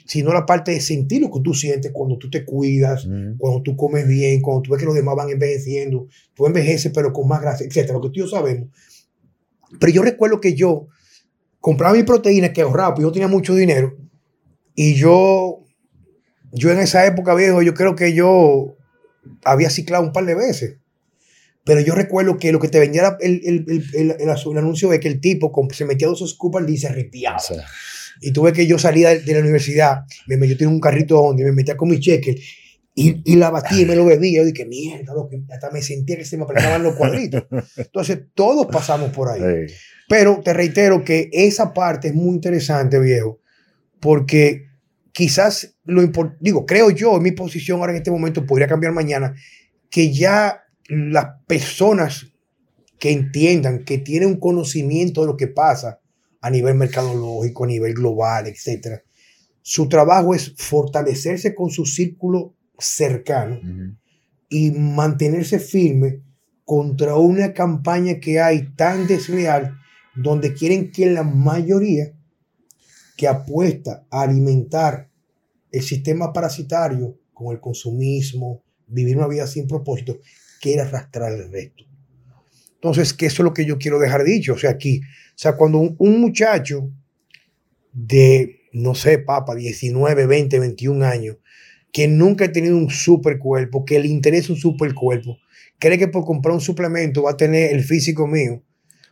sino 0.07 0.33
la 0.33 0.45
parte 0.45 0.71
de 0.71 0.79
sentir 0.79 1.21
lo 1.21 1.29
que 1.29 1.41
tú 1.41 1.53
sientes 1.53 1.91
cuando 1.93 2.17
tú 2.17 2.29
te 2.29 2.45
cuidas, 2.45 3.05
cuando 3.37 3.61
tú 3.61 3.75
comes 3.75 4.07
bien, 4.07 4.41
cuando 4.41 4.61
tú 4.61 4.71
ves 4.71 4.79
que 4.79 4.85
los 4.85 4.95
demás 4.95 5.15
van 5.15 5.29
envejeciendo, 5.29 6.07
tú 6.33 6.45
envejeces 6.45 6.91
pero 6.95 7.11
con 7.11 7.27
más 7.27 7.41
grasa, 7.41 7.65
etcétera, 7.65 7.93
lo 7.95 8.01
que 8.01 8.09
tú 8.09 8.27
sabemos. 8.27 8.69
Pero 9.79 9.91
yo 9.91 10.01
recuerdo 10.01 10.39
que 10.39 10.55
yo 10.55 10.87
compraba 11.59 11.95
mi 11.95 12.03
proteína 12.03 12.53
que 12.53 12.61
ahorraba, 12.61 12.95
pues 12.95 13.03
yo 13.03 13.11
tenía 13.11 13.27
mucho 13.27 13.53
dinero 13.53 13.97
y 14.73 14.95
yo, 14.95 15.65
yo 16.53 16.71
en 16.71 16.79
esa 16.79 17.05
época 17.05 17.35
viejo, 17.35 17.61
yo 17.61 17.73
creo 17.73 17.95
que 17.95 18.13
yo 18.13 18.77
había 19.43 19.69
ciclado 19.69 20.05
un 20.05 20.13
par 20.13 20.25
de 20.25 20.35
veces. 20.35 20.77
Pero 21.65 21.81
yo 21.81 21.95
recuerdo 21.95 22.37
que 22.37 22.53
lo 22.53 22.61
que 22.61 22.69
te 22.69 22.79
vendía 22.79 23.17
el, 23.19 23.41
el, 23.43 23.83
el, 23.93 24.15
el 24.21 24.57
anuncio 24.57 24.87
de 24.89 25.01
que 25.01 25.09
el 25.09 25.19
tipo 25.19 25.51
se 25.71 25.83
metía 25.83 26.07
dos 26.07 26.23
scoops 26.25 26.59
al 26.59 26.65
día 26.65 26.75
y 26.75 26.77
se 26.77 26.87
arrepiaba. 26.87 27.39
Y 28.21 28.31
tuve 28.31 28.53
que 28.53 28.67
yo 28.67 28.79
salía 28.79 29.09
de, 29.09 29.33
la 29.33 29.39
universidad, 29.39 30.05
me, 30.27 30.47
yo 30.47 30.57
tenía 30.57 30.73
un 30.73 30.79
carrito 30.79 31.15
donde 31.15 31.43
me 31.43 31.51
metía 31.51 31.77
con 31.77 31.89
mi 31.89 31.99
cheque 31.99 32.37
y, 32.95 33.21
y, 33.31 33.35
la 33.35 33.51
batía 33.51 33.81
y 33.81 33.85
me 33.85 33.95
lo 33.95 34.05
bebía. 34.05 34.41
Yo 34.41 34.45
dije, 34.45 34.65
mierda, 34.65 35.13
hasta 35.49 35.69
me 35.69 35.81
sentía 35.81 36.17
que 36.17 36.25
se 36.25 36.35
me 36.35 36.43
apretaban 36.43 36.81
los 36.81 36.95
cuadritos. 36.95 37.43
Entonces, 37.77 38.21
todos 38.33 38.65
pasamos 38.67 39.11
por 39.11 39.29
ahí. 39.29 39.67
Pero 40.09 40.41
te 40.43 40.53
reitero 40.53 41.03
que 41.03 41.29
esa 41.31 41.73
parte 41.73 42.07
es 42.07 42.15
muy 42.15 42.35
interesante, 42.35 42.99
viejo, 42.99 43.39
porque 43.99 44.67
quizás 45.11 45.75
lo 45.85 46.01
importante, 46.01 46.39
digo, 46.41 46.65
creo 46.65 46.89
yo, 46.89 47.17
en 47.17 47.23
mi 47.23 47.31
posición 47.31 47.79
ahora 47.79 47.91
en 47.91 47.97
este 47.97 48.11
momento 48.11 48.45
podría 48.45 48.67
cambiar 48.67 48.93
mañana, 48.93 49.35
que 49.89 50.11
ya 50.11 50.63
las 50.89 51.25
personas 51.45 52.27
que 52.99 53.11
entiendan, 53.11 53.83
que 53.83 53.97
tienen 53.97 54.29
un 54.29 54.39
conocimiento 54.39 55.21
de 55.21 55.27
lo 55.27 55.37
que 55.37 55.47
pasa, 55.47 55.99
a 56.41 56.49
nivel 56.49 56.75
mercadológico, 56.75 57.63
a 57.63 57.67
nivel 57.67 57.93
global, 57.93 58.47
etc. 58.47 59.01
Su 59.61 59.89
trabajo 59.89 60.33
es 60.33 60.53
fortalecerse 60.55 61.55
con 61.55 61.69
su 61.69 61.85
círculo 61.85 62.55
cercano 62.77 63.59
y 64.49 64.71
mantenerse 64.71 65.59
firme 65.59 66.21
contra 66.63 67.15
una 67.15 67.53
campaña 67.53 68.19
que 68.19 68.39
hay 68.39 68.73
tan 68.75 69.07
desleal 69.07 69.77
donde 70.15 70.53
quieren 70.53 70.91
que 70.91 71.09
la 71.09 71.23
mayoría 71.23 72.13
que 73.15 73.27
apuesta 73.27 74.05
a 74.09 74.21
alimentar 74.21 75.09
el 75.71 75.81
sistema 75.81 76.31
parasitario 76.33 77.19
con 77.33 77.53
el 77.53 77.59
consumismo, 77.59 78.63
vivir 78.87 79.17
una 79.17 79.27
vida 79.27 79.47
sin 79.47 79.67
propósito, 79.67 80.19
quiere 80.61 80.81
arrastrar 80.81 81.33
el 81.33 81.51
resto. 81.51 81.83
Entonces, 82.75 83.13
que 83.13 83.25
eso 83.25 83.41
es 83.41 83.45
lo 83.45 83.53
que 83.53 83.65
yo 83.65 83.77
quiero 83.77 83.99
dejar 83.99 84.23
dicho. 84.23 84.53
O 84.53 84.57
sea, 84.57 84.71
aquí, 84.71 85.01
sea, 85.39 85.55
cuando 85.55 85.79
un, 85.79 86.21
muchacho 86.21 86.89
de, 87.93 88.61
no 88.73 88.95
sé, 88.95 89.19
papa, 89.19 89.55
19, 89.55 90.25
20, 90.25 90.59
21 90.59 91.05
años, 91.05 91.37
que 91.91 92.07
nunca 92.07 92.45
ha 92.45 92.51
tenido 92.51 92.75
un 92.75 92.89
super 92.89 93.37
cuerpo, 93.37 93.85
que 93.85 93.99
le 93.99 94.07
interesa 94.07 94.51
un 94.51 94.59
super 94.59 94.93
cuerpo, 94.93 95.37
cree 95.79 95.97
que 95.97 96.07
por 96.07 96.25
comprar 96.25 96.53
un 96.53 96.61
suplemento 96.61 97.23
va 97.23 97.31
a 97.31 97.37
tener 97.37 97.73
el 97.73 97.83
físico 97.83 98.27
mío, 98.27 98.63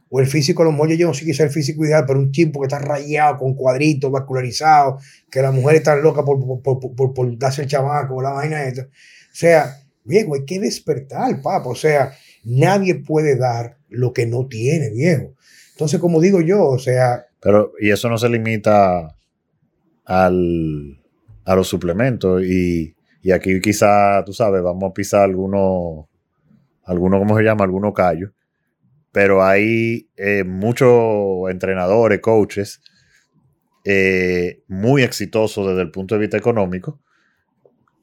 o 0.10 0.20
el 0.20 0.28
físico, 0.28 0.62
a 0.62 0.66
lo 0.66 0.72
mejor 0.72 0.92
yo 0.94 1.08
no 1.08 1.14
sé 1.14 1.26
qué 1.26 1.34
sea 1.34 1.46
el 1.46 1.52
físico 1.52 1.86
ideal, 1.86 2.06
pero 2.08 2.20
un 2.20 2.32
tipo 2.32 2.60
que 2.62 2.68
está 2.68 2.80
rayado, 2.80 3.38
con 3.38 3.56
cuadritos, 3.56 4.12
vascularizado, 4.12 5.00
que 5.30 5.42
la 5.42 5.52
mujer 5.52 5.78
está 5.78 5.96
loca 5.96 6.24
por, 6.24 6.40
por, 6.62 6.80
por, 6.80 7.14
por 7.14 7.38
darse 7.38 7.64
el 7.64 7.68
chamaco, 7.68 8.22
la 8.22 8.32
vaina 8.32 8.64
esta. 8.64 8.84
O 8.84 9.38
sea, 9.38 9.78
viejo, 10.04 10.36
hay 10.36 10.46
que 10.46 10.60
despertar, 10.60 11.42
papá. 11.42 11.68
O 11.68 11.76
sea, 11.76 12.14
nadie 12.44 12.96
puede 12.96 13.36
dar 13.36 13.78
lo 13.90 14.14
que 14.14 14.26
no 14.26 14.48
tiene, 14.48 14.90
viejo. 14.92 15.36
Entonces, 15.76 16.00
como 16.00 16.22
digo 16.22 16.40
yo, 16.40 16.64
o 16.70 16.80
sea... 16.80 17.26
Pero, 17.42 17.74
y 17.82 17.92
eso 17.92 18.10
no 18.10 18.18
se 18.18 18.30
limita 18.30 19.18
al, 20.06 21.02
a 21.44 21.56
los 21.56 21.68
suplementos. 21.68 22.44
Y, 22.44 22.96
y 23.22 23.32
aquí 23.32 23.60
quizá, 23.60 24.24
tú 24.24 24.32
sabes, 24.32 24.64
vamos 24.64 24.90
a 24.90 24.94
pisar 24.94 25.24
algunos, 25.24 26.06
algunos, 26.86 27.20
¿cómo 27.20 27.38
se 27.38 27.44
llama? 27.44 27.66
Algunos 27.66 27.94
callos. 27.94 28.32
Pero 29.12 29.44
hay 29.44 30.10
eh, 30.16 30.46
muchos 30.46 31.50
entrenadores, 31.50 32.22
coaches, 32.22 32.82
eh, 33.84 34.64
muy 34.70 35.04
exitosos 35.04 35.68
desde 35.68 35.82
el 35.82 35.92
punto 35.92 36.16
de 36.16 36.22
vista 36.22 36.38
económico, 36.38 37.02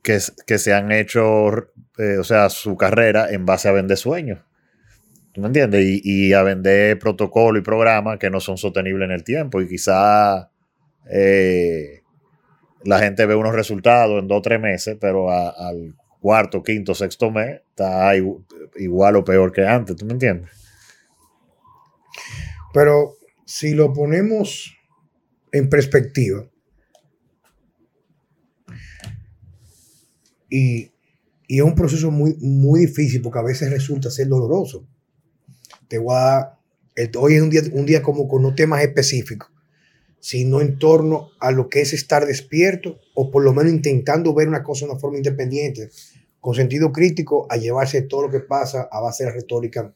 que, 0.03 0.19
que 0.47 0.59
se 0.59 0.75
han 0.75 0.93
hecho, 0.93 1.49
eh, 1.97 2.19
o 2.21 2.25
sea, 2.25 2.51
su 2.51 2.77
carrera 2.77 3.31
en 3.31 3.47
base 3.47 3.69
a 3.69 3.73
vender 3.73 3.97
sueños. 3.97 4.41
¿Tú 5.33 5.41
me 5.41 5.47
entiendes? 5.47 5.83
Y, 5.85 6.01
y 6.05 6.33
a 6.35 6.43
vender 6.43 6.99
protocolos 6.99 7.61
y 7.61 7.65
programas 7.65 8.19
que 8.19 8.29
no 8.29 8.39
son 8.39 8.59
sostenibles 8.59 9.07
en 9.07 9.13
el 9.13 9.25
tiempo. 9.25 9.63
Y 9.63 9.69
quizá 9.69 10.51
eh, 11.11 12.03
la 12.85 12.99
gente 12.99 13.25
ve 13.25 13.35
unos 13.35 13.55
resultados 13.55 14.21
en 14.21 14.29
dos 14.29 14.39
o 14.39 14.43
tres 14.43 14.61
meses, 14.61 14.99
pero 15.01 15.31
al 15.31 15.95
cuarto, 16.21 16.63
quinto, 16.63 16.95
sexto 16.95 17.31
mes 17.31 17.63
está 17.71 18.15
igu- 18.15 18.45
igual 18.77 19.17
o 19.17 19.25
peor 19.25 19.53
que 19.53 19.67
antes. 19.67 19.97
¿Tú 19.97 20.05
me 20.05 20.13
entiendes? 20.13 20.51
Pero 22.75 23.15
si 23.47 23.75
lo 23.75 23.93
ponemos 23.93 24.77
en 25.51 25.69
perspectiva, 25.69 26.47
y, 30.51 30.91
y 31.49 31.59
es 31.59 31.63
un 31.63 31.75
proceso 31.75 32.11
muy, 32.11 32.37
muy 32.41 32.81
difícil 32.81 33.23
porque 33.23 33.39
a 33.39 33.43
veces 33.43 33.71
resulta 33.71 34.11
ser 34.11 34.29
doloroso. 34.29 34.87
Te 35.93 35.99
voy 35.99 36.15
a 36.17 36.59
el- 36.97 37.11
hoy 37.19 37.35
es 37.35 37.43
un 37.43 37.51
día, 37.51 37.61
un 37.71 37.85
día 37.85 38.01
como 38.01 38.27
con 38.27 38.41
no 38.41 38.55
temas 38.55 38.81
específicos, 38.83 39.51
sino 40.21 40.63
en 40.63 40.79
torno 40.79 41.31
a 41.39 41.53
lo 41.53 41.69
que 41.69 41.83
es 41.83 41.93
estar 41.93 42.27
despierto 42.27 42.99
o 43.15 43.31
por 43.31 43.45
lo 43.45 43.53
menos 43.53 43.75
intentando 43.75 44.35
ver 44.35 44.49
una 44.49 44.63
cosa 44.63 44.87
de 44.87 44.93
una 44.93 45.01
forma 45.01 45.19
independiente, 45.19 45.91
con 46.41 46.55
sentido 46.55 46.93
crítico, 46.93 47.47
a 47.51 47.59
llevarse 47.59 48.01
todo 48.03 48.23
lo 48.23 48.31
que 48.31 48.41
pasa 48.41 48.89
a 48.91 49.01
base 49.03 49.25
de 49.25 49.31
la 49.31 49.37
retórica 49.37 49.95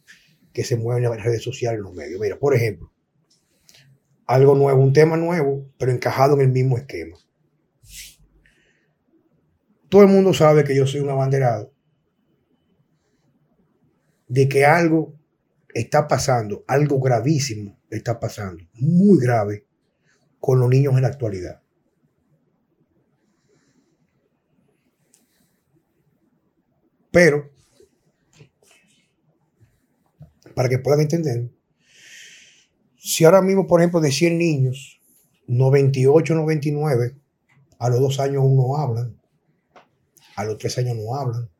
que 0.52 0.64
se 0.64 0.76
mueve 0.76 1.02
en 1.02 1.11
las 1.11 1.24
redes 1.24 1.42
sociales, 1.42 1.78
en 1.78 1.85
los 1.85 1.94
medios. 1.94 2.20
Mira, 2.20 2.38
por 2.38 2.54
ejemplo, 2.54 2.92
algo 4.26 4.54
nuevo, 4.54 4.82
un 4.82 4.92
tema 4.92 5.16
nuevo, 5.16 5.66
pero 5.78 5.90
encajado 5.92 6.35
en 6.35 6.42
el 6.42 6.48
mismo 6.48 6.76
esquema. 6.76 7.16
Todo 9.88 10.02
el 10.02 10.09
mundo 10.09 10.32
sabe 10.32 10.62
que 10.62 10.76
yo 10.76 10.87
soy 10.87 11.00
un 11.00 11.11
abanderado 11.11 11.72
de 14.28 14.48
que 14.48 14.64
algo 14.64 15.14
está 15.80 16.08
pasando, 16.08 16.64
algo 16.66 16.98
gravísimo 17.00 17.78
está 17.90 18.18
pasando, 18.18 18.64
muy 18.74 19.18
grave, 19.20 19.66
con 20.40 20.58
los 20.58 20.70
niños 20.70 20.94
en 20.94 21.02
la 21.02 21.08
actualidad. 21.08 21.62
Pero, 27.10 27.50
para 30.54 30.70
que 30.70 30.78
puedan 30.78 31.00
entender, 31.00 31.50
si 32.96 33.24
ahora 33.24 33.42
mismo, 33.42 33.66
por 33.66 33.80
ejemplo, 33.80 34.00
de 34.00 34.12
100 34.12 34.38
niños, 34.38 35.00
98, 35.46 36.34
99, 36.34 37.16
a 37.78 37.88
los 37.90 38.00
dos 38.00 38.18
años 38.18 38.42
uno 38.46 38.76
hablan, 38.78 39.20
a 40.36 40.44
los 40.44 40.56
tres 40.56 40.78
años 40.78 40.96
no 40.96 41.14
hablan. 41.14 41.50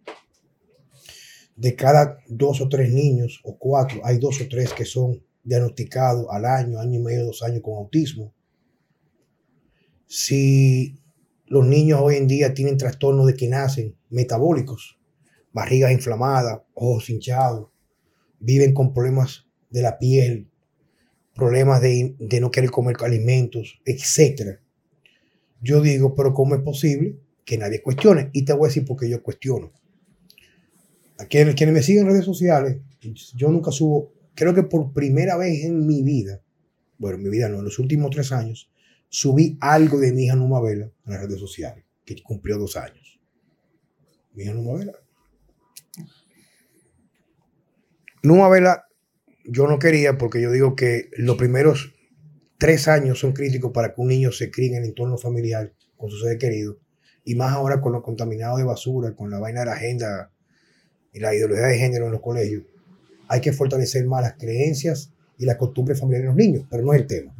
De 1.57 1.75
cada 1.75 2.19
dos 2.29 2.61
o 2.61 2.69
tres 2.69 2.93
niños 2.93 3.41
o 3.43 3.57
cuatro, 3.57 4.01
hay 4.05 4.19
dos 4.19 4.41
o 4.41 4.49
tres 4.49 4.73
que 4.73 4.85
son 4.85 5.23
diagnosticados 5.43 6.27
al 6.31 6.45
año, 6.45 6.79
año 6.79 7.01
y 7.01 7.03
medio, 7.03 7.27
dos 7.27 7.43
años 7.43 7.63
con 7.63 7.79
autismo. 7.79 8.33
Si 10.07 10.99
los 11.47 11.67
niños 11.67 12.01
hoy 12.03 12.17
en 12.17 12.27
día 12.27 12.53
tienen 12.53 12.77
trastornos 12.77 13.27
de 13.27 13.35
que 13.35 13.49
nacen 13.49 13.97
metabólicos, 14.11 14.99
barrigas 15.53 15.93
inflamadas, 15.93 16.61
ojos 16.75 17.09
hinchados, 17.09 17.69
viven 18.41 18.75
con 18.75 18.93
problemas 18.93 19.47
de 19.71 19.83
la 19.83 19.99
piel, 19.99 20.49
problemas 21.35 21.81
de, 21.81 22.15
no 22.41 22.51
querer 22.51 22.71
comer 22.71 22.97
alimentos, 23.01 23.81
etc. 23.85 24.59
Yo 25.61 25.81
digo, 25.81 26.15
pero 26.15 26.33
¿cómo 26.35 26.55
es 26.55 26.63
posible 26.63 27.19
que 27.45 27.59
nadie 27.59 27.83
cuestione? 27.83 28.31
Y 28.33 28.45
te 28.45 28.53
voy 28.53 28.67
a 28.67 28.69
decir 28.69 28.85
por 28.85 28.97
qué 28.97 29.09
yo 29.09 29.23
cuestiono. 29.23 29.73
A 31.19 31.27
quienes, 31.27 31.55
quienes 31.55 31.75
me 31.75 31.83
siguen 31.83 32.03
en 32.07 32.13
redes 32.13 32.25
sociales, 32.25 32.79
yo 33.35 33.49
nunca 33.49 33.71
subo, 33.71 34.13
creo 34.35 34.55
que 34.55 34.63
por 34.63 34.93
primera 34.93 35.37
vez 35.37 35.65
en 35.65 35.87
mi 35.87 36.03
vida, 36.03 36.43
bueno, 36.99 37.17
en 37.17 37.25
mi 37.25 37.31
vida 37.31 37.49
no, 37.49 37.59
en 37.59 37.65
los 37.65 37.79
últimos 37.79 38.11
tres 38.11 38.33
años, 38.33 38.71
subí 39.09 39.57
algo 39.61 39.99
de 39.99 40.13
mi 40.13 40.25
hija 40.25 40.37
Numa 40.37 40.61
Vela 40.61 40.91
en 41.07 41.13
las 41.13 41.23
redes 41.23 41.41
sociales, 41.41 41.85
que 42.05 42.23
cumplió 42.23 42.59
dos 42.59 42.77
años. 42.77 43.21
Mi 44.35 44.45
hija 44.45 44.55
Numa 44.55 44.79
Vela. 44.79 44.93
Numa 48.23 48.49
Vela, 48.49 48.85
yo 49.45 49.67
no 49.69 49.79
quería 49.79 50.19
porque 50.19 50.43
yo 50.43 50.51
digo 50.51 50.75
que 50.75 51.11
los 51.17 51.37
primeros 51.37 51.95
tres 52.59 52.89
años 52.89 53.21
son 53.21 53.33
críticos 53.33 53.73
para 53.73 53.95
que 53.95 54.01
un 54.01 54.09
niño 54.09 54.33
se 54.33 54.51
críe 54.51 54.71
en 54.71 54.83
el 54.83 54.89
entorno 54.89 55.17
familiar 55.17 55.73
con 55.97 56.11
su 56.11 56.19
ser 56.19 56.39
querido. 56.39 56.79
Y 57.25 57.35
más 57.35 57.53
ahora 57.53 57.81
con 57.81 57.93
los 57.93 58.03
contaminados 58.03 58.59
de 58.59 58.65
basura, 58.65 59.15
con 59.15 59.31
la 59.31 59.39
vaina 59.39 59.61
de 59.61 59.67
la 59.67 59.73
agenda 59.73 60.33
y 61.17 61.21
la 61.21 61.35
ideología 61.35 61.67
de 61.67 61.79
género 61.79 62.07
en 62.07 62.13
los 62.13 62.21
colegios. 62.21 62.65
Hay 63.27 63.41
que 63.41 63.51
fortalecer 63.51 64.05
más 64.07 64.21
las 64.21 64.35
creencias 64.35 65.11
y 65.39 65.47
las 65.47 65.57
costumbres 65.57 65.99
familiares 65.99 66.25
de 66.25 66.29
los 66.29 66.37
niños, 66.37 66.67
pero 66.71 66.83
no 66.83 66.93
es 66.93 67.01
el 67.01 67.07
tema. 67.07 67.35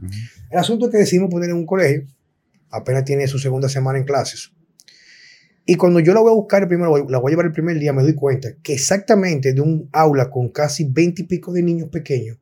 El 0.51 0.59
asunto 0.59 0.87
es 0.87 0.93
que 0.93 0.99
decidimos 0.99 1.31
poner 1.31 1.51
en 1.51 1.57
un 1.57 1.67
colegio, 1.67 2.07
apenas 2.71 3.05
tiene 3.05 3.29
su 3.29 3.39
segunda 3.39 3.69
semana 3.69 3.99
en 3.99 4.05
clases. 4.05 4.51
Y 5.67 5.75
cuando 5.75 6.01
yo 6.01 6.15
la 6.15 6.21
voy 6.21 6.31
a 6.33 6.35
buscar 6.35 6.63
el 6.63 6.69
primero, 6.69 7.07
la 7.07 7.19
voy 7.19 7.29
a 7.29 7.33
llevar 7.33 7.47
el 7.47 7.53
primer 7.53 7.79
día, 7.79 7.93
me 7.93 8.03
doy 8.03 8.15
cuenta 8.15 8.57
que 8.63 8.73
exactamente 8.73 9.53
de 9.53 9.61
un 9.61 9.91
aula 9.93 10.31
con 10.31 10.49
casi 10.49 10.85
20 10.85 11.23
y 11.23 11.25
pico 11.27 11.53
de 11.53 11.63
niños 11.63 11.91
pequeños, 11.91 12.39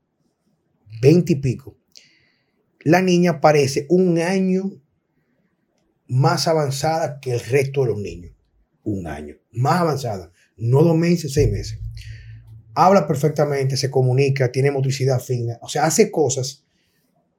20 1.03 1.33
y 1.33 1.37
pico, 1.37 1.77
la 2.81 3.03
niña 3.03 3.41
parece 3.41 3.87
un 3.89 4.19
año 4.19 4.71
más 6.07 6.47
avanzada 6.47 7.19
que 7.19 7.33
el 7.33 7.41
resto 7.41 7.81
de 7.81 7.89
los 7.89 7.99
niños. 7.99 8.33
Un 8.85 9.07
año. 9.07 9.37
Más 9.51 9.81
avanzada. 9.81 10.31
No 10.57 10.83
dos 10.83 10.97
meses, 10.97 11.33
seis 11.33 11.51
meses. 11.51 11.79
Habla 12.75 13.07
perfectamente, 13.07 13.77
se 13.77 13.91
comunica, 13.91 14.51
tiene 14.51 14.71
motricidad 14.71 15.21
fina. 15.21 15.59
O 15.63 15.69
sea, 15.69 15.85
hace 15.85 16.11
cosas 16.11 16.65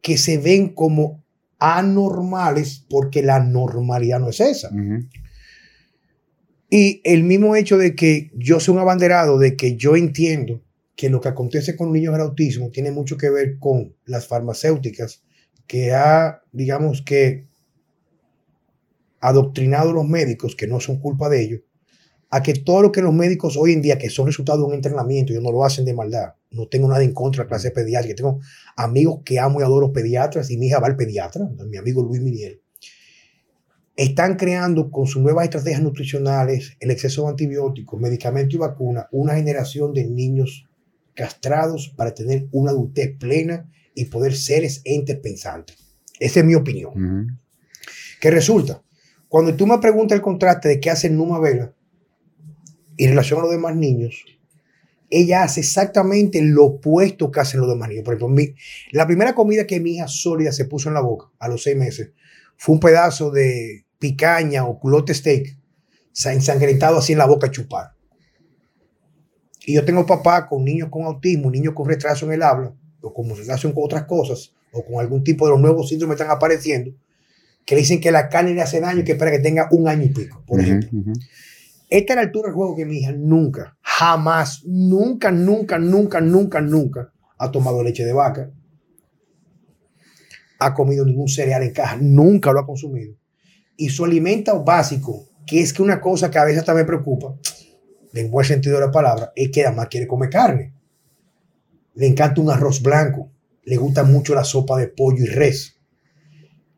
que 0.01 0.17
se 0.17 0.38
ven 0.38 0.69
como 0.69 1.23
anormales 1.60 2.86
porque 2.89 3.21
la 3.21 3.39
normalidad 3.39 4.19
no 4.19 4.30
es 4.30 4.39
esa. 4.39 4.69
Y 6.69 7.01
el 7.04 7.23
mismo 7.23 7.56
hecho 7.56 7.78
de 7.78 7.95
que 7.95 8.32
yo 8.36 8.60
soy 8.60 8.75
un 8.75 8.82
abanderado, 8.82 9.38
de 9.38 9.56
que 9.56 9.75
yo 9.75 9.95
entiendo 9.95 10.62
que 10.95 11.10
lo 11.10 11.21
que 11.21 11.30
acontece 11.30 11.75
con 11.75 11.91
niños 11.91 12.12
con 12.12 12.21
autismo 12.21 12.69
tiene 12.69 12.91
mucho 12.91 13.17
que 13.17 13.30
ver 13.30 13.60
con 13.60 13.95
las 14.06 14.28
farmacéuticas 14.28 15.23
que 15.67 15.93
ha, 15.93 16.41
digamos 16.51 17.01
que, 17.01 17.47
adoctrinado 19.19 19.89
a 19.89 19.93
los 19.93 20.08
médicos, 20.08 20.56
que 20.56 20.67
no 20.67 20.80
son 20.80 20.99
culpa 20.99 21.30
de 21.30 21.41
ellos, 21.41 21.62
a 22.36 22.43
que 22.43 22.54
todo 22.54 22.82
lo 22.82 22.91
que 22.91 23.02
los 23.02 23.13
médicos 23.13 23.56
hoy 23.56 23.71
en 23.71 23.82
día, 23.82 23.98
que 23.98 24.10
son 24.10 24.26
resultado 24.26 24.60
de 24.60 24.65
un 24.65 24.74
entrenamiento, 24.74 25.32
ellos 25.32 25.41
no 25.41 25.54
lo 25.54 25.63
hacen 25.63 25.86
de 25.86 25.93
maldad. 25.93 26.34
No 26.52 26.67
tengo 26.67 26.89
nada 26.89 27.02
en 27.02 27.13
contra 27.13 27.39
de 27.39 27.45
la 27.45 27.48
clase 27.48 27.71
pediátrica. 27.71 28.13
Tengo 28.13 28.41
amigos 28.76 29.21
que 29.24 29.39
amo 29.39 29.62
y 29.62 29.63
adoro 29.63 29.93
pediatras 29.93 30.52
y 30.52 30.58
mi 30.58 30.67
hija 30.67 30.82
va 30.82 30.88
al 30.88 30.98
pediatra, 30.98 31.50
mi 31.65 31.78
amigo 31.78 32.04
Luis 32.04 32.21
Miniel. 32.21 32.62
están 33.95 34.36
creando 34.36 34.91
con 34.91 35.08
sus 35.08 35.21
nuevas 35.21 35.45
estrategias 35.45 35.82
nutricionales, 35.82 36.76
el 36.82 36.91
exceso 36.91 37.24
de 37.24 37.30
antibióticos, 37.30 38.02
medicamentos 38.02 38.54
y 38.54 38.58
vacunas, 38.58 39.06
una 39.12 39.36
generación 39.36 39.93
de 39.93 40.04
niños 40.04 40.67
castrados 41.13 41.93
para 41.95 42.13
tener 42.13 42.50
una 42.52 42.71
adultez 42.71 43.17
plena 43.17 43.71
y 43.93 44.04
poder 44.06 44.36
seres 44.36 44.82
entes 44.84 45.17
pensantes. 45.19 45.78
Esa 46.19 46.41
es 46.41 46.45
mi 46.45 46.56
opinión. 46.56 47.39
¿Qué 48.19 48.30
resulta? 48.30 48.84
Cuando 49.30 49.56
tú 49.56 49.65
me 49.65 49.78
preguntas 49.78 50.17
el 50.17 50.21
contraste 50.21 50.67
de 50.67 50.82
qué 50.82 50.89
hace 50.89 51.10
Numa 51.10 51.39
Vela 51.39 51.71
en 52.97 53.10
relación 53.10 53.39
a 53.39 53.43
los 53.43 53.51
demás 53.51 53.75
niños, 53.75 54.23
ella 55.10 55.43
hace 55.43 55.60
exactamente 55.62 56.41
lo 56.41 56.65
opuesto 56.65 57.31
que 57.31 57.39
hacen 57.39 57.60
los 57.60 57.69
demás 57.69 57.89
niños. 57.89 58.03
Por 58.03 58.15
ejemplo, 58.15 58.29
mi- 58.36 58.55
la 58.91 59.05
primera 59.05 59.36
comida 59.36 59.67
que 59.67 59.79
mi 59.79 59.95
hija 59.95 60.08
sólida 60.08 60.51
se 60.51 60.65
puso 60.65 60.89
en 60.89 60.95
la 60.95 61.01
boca 61.01 61.27
a 61.39 61.47
los 61.47 61.63
seis 61.63 61.77
meses 61.77 62.12
fue 62.58 62.73
un 62.73 62.79
pedazo 62.79 63.31
de 63.31 63.86
picaña 63.99 64.65
o 64.65 64.79
culote 64.79 65.13
steak 65.13 65.58
sa- 66.12 66.34
ensangrentado 66.34 66.97
así 66.97 67.13
en 67.13 67.19
la 67.19 67.25
boca 67.27 67.47
a 67.47 67.51
chupar. 67.51 67.91
Y 69.65 69.73
yo 69.73 69.86
tengo 69.86 70.05
papá 70.05 70.47
con 70.47 70.63
niños 70.63 70.89
con 70.91 71.03
autismo, 71.03 71.49
niños 71.49 71.73
con 71.73 71.88
retraso 71.88 72.25
en 72.25 72.34
el 72.34 72.43
habla, 72.43 72.73
o 73.01 73.13
con 73.13 73.29
retraso 73.36 73.73
con 73.73 73.84
otras 73.84 74.03
cosas, 74.05 74.53
o 74.71 74.84
con 74.86 74.99
algún 74.99 75.23
tipo 75.23 75.45
de 75.45 75.51
los 75.51 75.60
nuevos 75.62 75.89
síndromes 75.89 76.17
que 76.17 76.23
están 76.23 76.36
apareciendo, 76.36 76.91
que 77.65 77.75
le 77.75 77.81
dicen 77.81 77.99
que 77.99 78.12
la 78.12 78.29
carne 78.29 78.53
le 78.53 78.62
hace 78.62 78.79
daño 78.79 78.99
y 79.01 79.03
que 79.03 79.13
espera 79.13 79.31
que 79.31 79.39
tenga 79.39 79.67
un 79.71 79.88
año 79.88 80.03
y 80.03 80.10
pico, 80.10 80.43
por 80.45 80.60
ejemplo. 80.62 80.89
Esta 81.89 82.13
es 82.13 82.15
la 82.15 82.21
altura 82.24 82.48
del 82.48 82.56
juego 82.56 82.76
que 82.76 82.86
mi 82.86 82.98
hija 82.98 83.12
nunca, 83.12 83.78
jamás, 83.82 84.63
nunca, 84.65 85.32
nunca, 85.32 85.78
nunca, 85.78 86.19
nunca, 86.19 86.62
nunca 86.62 87.13
ha 87.38 87.52
tomado 87.52 87.84
leche 87.84 88.04
de 88.04 88.13
vaca, 88.13 88.52
ha 90.60 90.74
comido 90.74 91.06
ningún 91.06 91.28
cereal 91.28 91.63
en 91.63 91.74
caja, 91.74 91.98
nunca 92.00 92.52
lo 92.52 92.60
ha 92.60 92.65
consumido. 92.65 93.15
Y 93.78 93.89
su 93.89 94.06
alimento 94.06 94.63
básico, 94.63 95.28
que 95.45 95.62
es 95.62 95.74
que 95.74 95.84
una 95.84 96.02
cosa 96.02 96.32
que 96.32 96.39
a 96.39 96.45
veces 96.45 96.67
me 96.74 96.86
preocupa, 96.86 97.36
en 98.13 98.32
buen 98.32 98.45
sentido 98.45 98.76
de 98.76 98.86
la 98.86 98.91
palabra, 98.91 99.32
es 99.36 99.52
que 99.52 99.65
además 99.65 99.88
quiere 99.89 100.08
comer 100.08 100.30
carne. 100.30 100.74
Le 101.93 102.08
encanta 102.08 102.41
un 102.41 102.50
arroz 102.50 102.82
blanco, 102.82 103.32
le 103.63 103.78
gusta 103.78 104.04
mucho 104.04 104.34
la 104.34 104.43
sopa 104.43 104.78
de 104.78 104.88
pollo 104.88 105.24
y 105.24 105.28
res. 105.28 105.80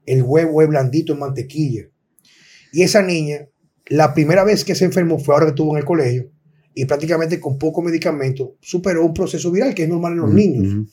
El 0.05 0.23
huevo 0.23 0.61
es 0.61 0.67
blandito 0.67 1.13
en 1.13 1.19
mantequilla. 1.19 1.83
Y 2.71 2.81
esa 2.81 3.01
niña, 3.01 3.47
la 3.89 4.13
primera 4.13 4.43
vez 4.43 4.63
que 4.65 4.75
se 4.75 4.85
enfermó 4.85 5.19
fue 5.19 5.33
ahora 5.33 5.45
que 5.47 5.49
estuvo 5.51 5.71
en 5.71 5.79
el 5.79 5.85
colegio 5.85 6.29
y 6.73 6.85
prácticamente 6.85 7.39
con 7.39 7.57
poco 7.57 7.81
medicamento 7.81 8.55
superó 8.61 9.05
un 9.05 9.13
proceso 9.13 9.51
viral 9.51 9.73
que 9.73 9.83
es 9.83 9.89
normal 9.89 10.13
en 10.13 10.19
los 10.19 10.33
niños. 10.33 10.87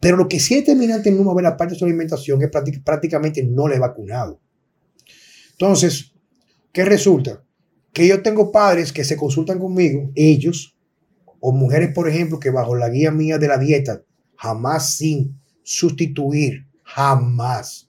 Pero 0.00 0.16
lo 0.16 0.28
que 0.28 0.38
sí 0.38 0.54
es 0.54 0.60
determinante 0.60 1.08
en 1.08 1.34
ver 1.34 1.42
la 1.42 1.56
parte 1.56 1.74
de 1.74 1.78
su 1.78 1.84
alimentación 1.86 2.42
es 2.42 2.50
prácti- 2.50 2.82
prácticamente 2.84 3.42
no 3.42 3.66
le 3.66 3.76
he 3.76 3.78
vacunado. 3.78 4.40
Entonces, 5.52 6.12
¿qué 6.72 6.84
resulta? 6.84 7.42
Que 7.92 8.06
yo 8.06 8.22
tengo 8.22 8.52
padres 8.52 8.92
que 8.92 9.04
se 9.04 9.16
consultan 9.16 9.58
conmigo, 9.58 10.10
ellos, 10.14 10.76
o 11.40 11.52
mujeres, 11.52 11.94
por 11.94 12.08
ejemplo, 12.08 12.38
que 12.38 12.50
bajo 12.50 12.74
la 12.74 12.90
guía 12.90 13.10
mía 13.10 13.38
de 13.38 13.48
la 13.48 13.56
dieta, 13.56 14.02
jamás 14.36 14.96
sin 14.96 15.40
sustituir, 15.62 16.66
jamás, 16.82 17.88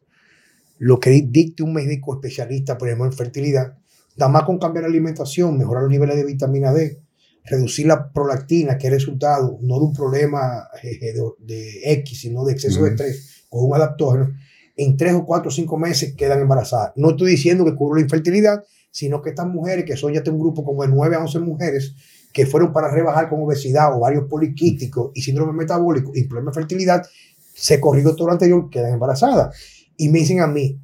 lo 0.77 0.99
que 0.99 1.09
dicte 1.27 1.63
un 1.63 1.73
médico 1.73 2.15
especialista, 2.15 2.77
por 2.77 2.87
ejemplo, 2.87 3.07
en 3.07 3.13
fertilidad, 3.13 3.77
nada 4.15 4.31
más 4.31 4.43
con 4.43 4.57
cambiar 4.59 4.83
la 4.83 4.89
alimentación, 4.89 5.57
mejorar 5.57 5.83
los 5.83 5.91
niveles 5.91 6.15
de 6.15 6.25
vitamina 6.25 6.73
D, 6.73 7.01
reducir 7.45 7.87
la 7.87 8.11
prolactina, 8.11 8.77
que 8.77 8.87
es 8.87 8.93
resultado 8.93 9.57
no 9.61 9.79
de 9.79 9.85
un 9.85 9.93
problema 9.93 10.67
eh, 10.81 11.13
de, 11.13 11.21
de 11.39 11.93
X, 11.93 12.21
sino 12.21 12.43
de 12.45 12.53
exceso 12.53 12.83
de 12.83 12.91
estrés 12.91 13.45
con 13.49 13.65
un 13.65 13.75
adaptógeno, 13.75 14.33
en 14.77 14.97
tres 14.97 15.13
o 15.13 15.25
cuatro 15.25 15.49
o 15.49 15.51
cinco 15.51 15.77
meses 15.77 16.15
quedan 16.15 16.41
embarazadas. 16.41 16.91
No 16.95 17.11
estoy 17.11 17.31
diciendo 17.31 17.63
que 17.65 17.75
cubro 17.75 17.95
la 17.95 18.01
infertilidad, 18.01 18.63
sino 18.91 19.21
que 19.21 19.29
estas 19.29 19.47
mujeres, 19.47 19.85
que 19.85 19.97
son 19.97 20.13
ya 20.13 20.23
un 20.27 20.39
grupo 20.39 20.63
como 20.63 20.83
de 20.83 20.87
9 20.89 21.15
a 21.15 21.19
11 21.19 21.39
mujeres, 21.39 21.95
que 22.31 22.45
fueron 22.45 22.73
para 22.73 22.89
rebajar 22.89 23.29
con 23.29 23.41
obesidad, 23.41 23.93
ovarios 23.95 24.25
poliquísticos 24.29 25.11
y 25.13 25.21
síndrome 25.21 25.53
metabólico 25.53 26.11
y 26.15 26.23
problemas 26.25 26.55
de 26.55 26.61
fertilidad, 26.61 27.05
se 27.53 27.79
corrigió 27.79 28.15
todo 28.15 28.27
lo 28.27 28.33
anterior, 28.33 28.69
quedan 28.69 28.93
embarazadas. 28.93 29.55
Y 29.97 30.09
me 30.09 30.19
dicen 30.19 30.41
a 30.41 30.47
mí, 30.47 30.79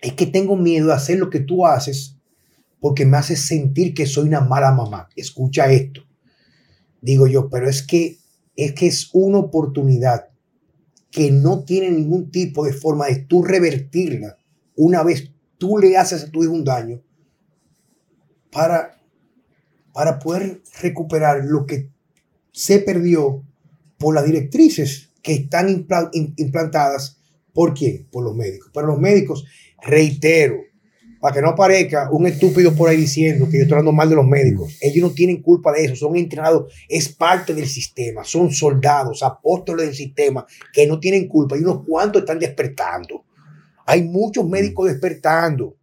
es 0.00 0.12
que 0.14 0.26
tengo 0.26 0.56
miedo 0.56 0.88
de 0.88 0.94
hacer 0.94 1.18
lo 1.18 1.30
que 1.30 1.40
tú 1.40 1.66
haces 1.66 2.15
porque 2.80 3.04
me 3.06 3.16
hace 3.16 3.36
sentir 3.36 3.94
que 3.94 4.06
soy 4.06 4.28
una 4.28 4.40
mala 4.40 4.72
mamá. 4.72 5.08
Escucha 5.16 5.70
esto. 5.70 6.02
Digo 7.00 7.26
yo, 7.26 7.48
pero 7.48 7.68
es 7.68 7.82
que 7.82 8.18
es 8.56 8.72
que 8.72 8.86
es 8.86 9.10
una 9.12 9.38
oportunidad 9.38 10.28
que 11.10 11.30
no 11.30 11.64
tiene 11.64 11.90
ningún 11.90 12.30
tipo 12.30 12.64
de 12.64 12.72
forma 12.72 13.06
de 13.06 13.16
tú 13.16 13.42
revertirla 13.42 14.38
una 14.76 15.02
vez 15.02 15.30
tú 15.58 15.78
le 15.78 15.96
haces 15.96 16.24
a 16.24 16.30
tu 16.30 16.42
hijo 16.42 16.52
un 16.52 16.64
daño 16.64 17.02
para, 18.50 19.00
para 19.92 20.18
poder 20.18 20.62
recuperar 20.80 21.44
lo 21.44 21.66
que 21.66 21.90
se 22.52 22.78
perdió 22.80 23.42
por 23.98 24.14
las 24.14 24.24
directrices 24.26 25.10
que 25.22 25.34
están 25.34 25.68
impla- 25.68 26.10
im- 26.12 26.34
implantadas 26.36 27.18
por 27.52 27.74
quién? 27.74 28.06
Por 28.10 28.24
los 28.24 28.34
médicos. 28.34 28.70
Pero 28.72 28.86
los 28.88 28.98
médicos, 28.98 29.44
reitero, 29.82 30.56
para 31.26 31.34
que 31.34 31.42
no 31.42 31.48
aparezca 31.48 32.08
un 32.12 32.24
estúpido 32.28 32.72
por 32.72 32.88
ahí 32.88 32.98
diciendo 32.98 33.48
que 33.50 33.56
yo 33.56 33.62
estoy 33.64 33.72
hablando 33.72 33.90
mal 33.90 34.08
de 34.08 34.14
los 34.14 34.24
médicos. 34.24 34.78
Ellos 34.80 35.08
no 35.08 35.12
tienen 35.12 35.42
culpa 35.42 35.72
de 35.72 35.84
eso, 35.84 35.96
son 35.96 36.14
entrenados, 36.14 36.72
es 36.88 37.08
parte 37.08 37.52
del 37.52 37.66
sistema, 37.66 38.22
son 38.22 38.52
soldados, 38.52 39.24
apóstoles 39.24 39.86
del 39.86 39.96
sistema 39.96 40.46
que 40.72 40.86
no 40.86 41.00
tienen 41.00 41.26
culpa 41.26 41.56
y 41.56 41.62
unos 41.62 41.84
cuantos 41.84 42.22
están 42.22 42.38
despertando. 42.38 43.24
Hay 43.86 44.04
muchos 44.04 44.48
médicos 44.48 44.86
despertando. 44.86 45.74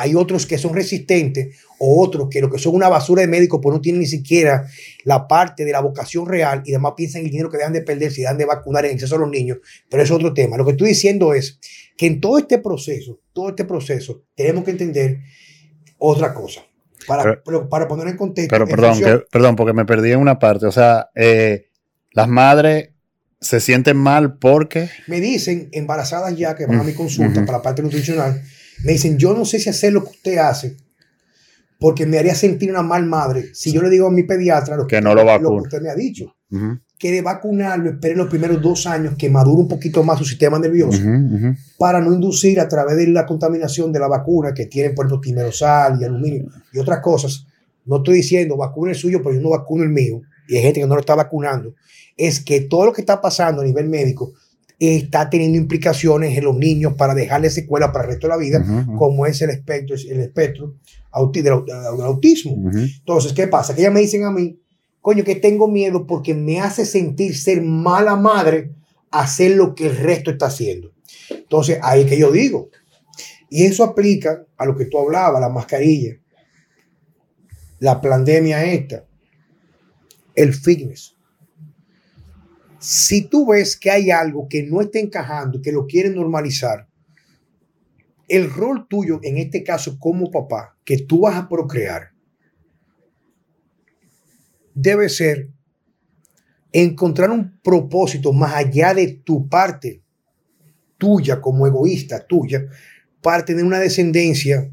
Hay 0.00 0.14
otros 0.14 0.46
que 0.46 0.58
son 0.58 0.74
resistentes 0.74 1.56
o 1.78 2.02
otros 2.02 2.28
que 2.30 2.40
lo 2.40 2.50
que 2.50 2.58
son 2.58 2.74
una 2.74 2.88
basura 2.88 3.22
de 3.22 3.28
médicos 3.28 3.60
pues 3.62 3.74
no 3.74 3.80
tienen 3.80 4.00
ni 4.00 4.06
siquiera 4.06 4.66
la 5.04 5.26
parte 5.26 5.64
de 5.64 5.72
la 5.72 5.80
vocación 5.80 6.26
real 6.26 6.62
y 6.64 6.72
además 6.72 6.92
piensan 6.96 7.20
en 7.20 7.26
el 7.26 7.30
dinero 7.32 7.50
que 7.50 7.56
dejan 7.58 7.72
de 7.72 7.82
perder 7.82 8.10
si 8.12 8.20
dejan 8.22 8.38
de 8.38 8.44
vacunar 8.44 8.84
en 8.86 8.92
exceso 8.92 9.16
a 9.16 9.18
los 9.18 9.30
niños. 9.30 9.58
Pero 9.90 10.02
es 10.02 10.10
otro 10.10 10.32
tema. 10.34 10.56
Lo 10.56 10.64
que 10.64 10.70
estoy 10.72 10.88
diciendo 10.90 11.34
es 11.34 11.58
que 11.96 12.06
en 12.06 12.20
todo 12.20 12.38
este 12.38 12.58
proceso, 12.58 13.20
todo 13.32 13.48
este 13.50 13.64
proceso, 13.64 14.22
tenemos 14.34 14.64
que 14.64 14.70
entender 14.70 15.18
otra 15.98 16.32
cosa. 16.34 16.62
Para, 17.06 17.40
Pero- 17.44 17.68
para 17.68 17.88
poner 17.88 18.08
en 18.08 18.16
contexto. 18.16 18.50
Pero 18.54 18.64
en 18.64 18.70
perdón, 18.70 18.90
función- 18.94 19.18
que- 19.20 19.26
perdón, 19.30 19.56
porque 19.56 19.72
me 19.72 19.84
perdí 19.84 20.12
en 20.12 20.18
una 20.20 20.38
parte. 20.38 20.66
O 20.66 20.72
sea, 20.72 21.08
eh, 21.14 21.68
las 22.12 22.28
madres 22.28 22.90
se 23.40 23.60
sienten 23.60 23.96
mal 23.96 24.36
porque. 24.38 24.90
me 25.06 25.20
dicen, 25.20 25.68
embarazadas 25.72 26.36
ya 26.36 26.54
que 26.56 26.66
van 26.66 26.80
a 26.80 26.82
mi 26.82 26.92
consulta 26.92 27.38
Ujú. 27.38 27.46
para 27.46 27.58
la 27.58 27.62
parte 27.62 27.82
nutricional, 27.82 28.42
me 28.84 28.92
dicen, 28.92 29.18
yo 29.18 29.34
no 29.34 29.44
sé 29.44 29.58
si 29.58 29.68
hacer 29.68 29.92
lo 29.92 30.04
que 30.04 30.10
usted 30.10 30.38
hace, 30.38 30.76
porque 31.78 32.06
me 32.06 32.18
haría 32.18 32.34
sentir 32.34 32.70
una 32.70 32.82
mal 32.82 33.06
madre 33.06 33.50
si 33.54 33.72
yo 33.72 33.82
le 33.82 33.90
digo 33.90 34.08
a 34.08 34.10
mi 34.10 34.24
pediatra 34.24 34.76
lo 34.76 34.86
Que 34.86 35.00
no 35.00 35.14
lo 35.14 35.24
lo 35.38 35.50
que 35.50 35.62
usted 35.62 35.80
me 35.80 35.90
ha 35.90 35.94
dicho. 35.94 36.34
Que 36.98 37.12
de 37.12 37.22
vacunarlo, 37.22 37.90
espere 37.90 38.16
los 38.16 38.28
primeros 38.28 38.60
dos 38.60 38.86
años 38.86 39.14
que 39.16 39.30
madure 39.30 39.60
un 39.60 39.68
poquito 39.68 40.02
más 40.02 40.18
su 40.18 40.24
sistema 40.24 40.58
nervioso 40.58 41.00
para 41.78 42.00
no 42.00 42.12
inducir 42.12 42.58
a 42.58 42.68
través 42.68 42.96
de 42.96 43.06
la 43.08 43.26
contaminación 43.26 43.92
de 43.92 44.00
la 44.00 44.08
vacuna 44.08 44.52
que 44.52 44.66
tienen, 44.66 44.94
por 44.94 45.06
ejemplo, 45.06 45.20
timerosal 45.20 46.00
y 46.00 46.04
aluminio 46.04 46.48
y 46.72 46.78
otras 46.78 47.00
cosas. 47.00 47.46
No 47.84 47.98
estoy 47.98 48.16
diciendo 48.16 48.56
vacune 48.56 48.92
el 48.92 48.98
suyo, 48.98 49.20
pero 49.22 49.34
yo 49.34 49.40
no 49.40 49.50
vacuno 49.50 49.84
el 49.84 49.90
mío. 49.90 50.20
Y 50.48 50.56
hay 50.56 50.62
gente 50.62 50.80
que 50.80 50.86
no 50.86 50.94
lo 50.94 51.00
está 51.00 51.14
vacunando. 51.14 51.74
Es 52.16 52.40
que 52.40 52.62
todo 52.62 52.86
lo 52.86 52.92
que 52.92 53.02
está 53.02 53.20
pasando 53.20 53.62
a 53.62 53.64
nivel 53.64 53.88
médico 53.88 54.32
está 54.78 55.28
teniendo 55.28 55.58
implicaciones 55.58 56.36
en 56.36 56.44
los 56.44 56.56
niños 56.56 56.94
para 56.94 57.14
dejarle 57.14 57.50
secuelas 57.50 57.90
para 57.90 58.04
el 58.04 58.10
resto 58.10 58.26
de 58.26 58.32
la 58.32 58.36
vida, 58.36 58.86
como 58.96 59.26
es 59.26 59.42
el 59.42 59.50
espectro, 59.50 59.96
el 59.96 60.20
espectro 60.20 60.74
del, 61.32 61.42
del 61.42 62.04
autismo. 62.04 62.52
Ujú. 62.52 62.78
Entonces, 62.78 63.32
¿qué 63.32 63.48
pasa? 63.48 63.74
Que 63.74 63.82
ellas 63.82 63.92
me 63.92 64.00
dicen 64.00 64.24
a 64.24 64.30
mí, 64.30 64.58
coño, 65.00 65.24
que 65.24 65.34
tengo 65.34 65.66
miedo 65.68 66.06
porque 66.06 66.34
me 66.34 66.60
hace 66.60 66.86
sentir 66.86 67.36
ser 67.36 67.62
mala 67.62 68.14
madre 68.16 68.70
hacer 69.10 69.52
lo 69.52 69.74
que 69.74 69.86
el 69.86 69.96
resto 69.96 70.30
está 70.30 70.46
haciendo. 70.46 70.92
Entonces, 71.30 71.78
ahí 71.82 72.02
es 72.02 72.06
que 72.06 72.18
yo 72.18 72.30
digo. 72.30 72.70
Y 73.50 73.64
eso 73.64 73.82
aplica 73.82 74.44
a 74.56 74.66
lo 74.66 74.76
que 74.76 74.84
tú 74.84 74.98
hablabas, 74.98 75.40
la 75.40 75.48
mascarilla, 75.48 76.16
la 77.80 78.00
pandemia 78.00 78.64
esta, 78.64 79.04
el 80.34 80.52
fitness. 80.52 81.16
Si 82.90 83.20
tú 83.20 83.48
ves 83.48 83.76
que 83.76 83.90
hay 83.90 84.10
algo 84.10 84.48
que 84.48 84.62
no 84.62 84.80
está 84.80 84.98
encajando, 84.98 85.60
que 85.60 85.72
lo 85.72 85.86
quieren 85.86 86.14
normalizar, 86.14 86.88
el 88.26 88.50
rol 88.50 88.88
tuyo, 88.88 89.20
en 89.22 89.36
este 89.36 89.62
caso 89.62 89.98
como 89.98 90.30
papá, 90.30 90.74
que 90.86 90.96
tú 90.96 91.20
vas 91.20 91.36
a 91.36 91.46
procrear, 91.50 92.12
debe 94.72 95.10
ser 95.10 95.50
encontrar 96.72 97.30
un 97.30 97.60
propósito 97.60 98.32
más 98.32 98.54
allá 98.54 98.94
de 98.94 99.20
tu 99.22 99.50
parte 99.50 100.02
tuya 100.96 101.42
como 101.42 101.66
egoísta 101.66 102.26
tuya 102.26 102.68
para 103.20 103.44
tener 103.44 103.66
una 103.66 103.80
descendencia 103.80 104.72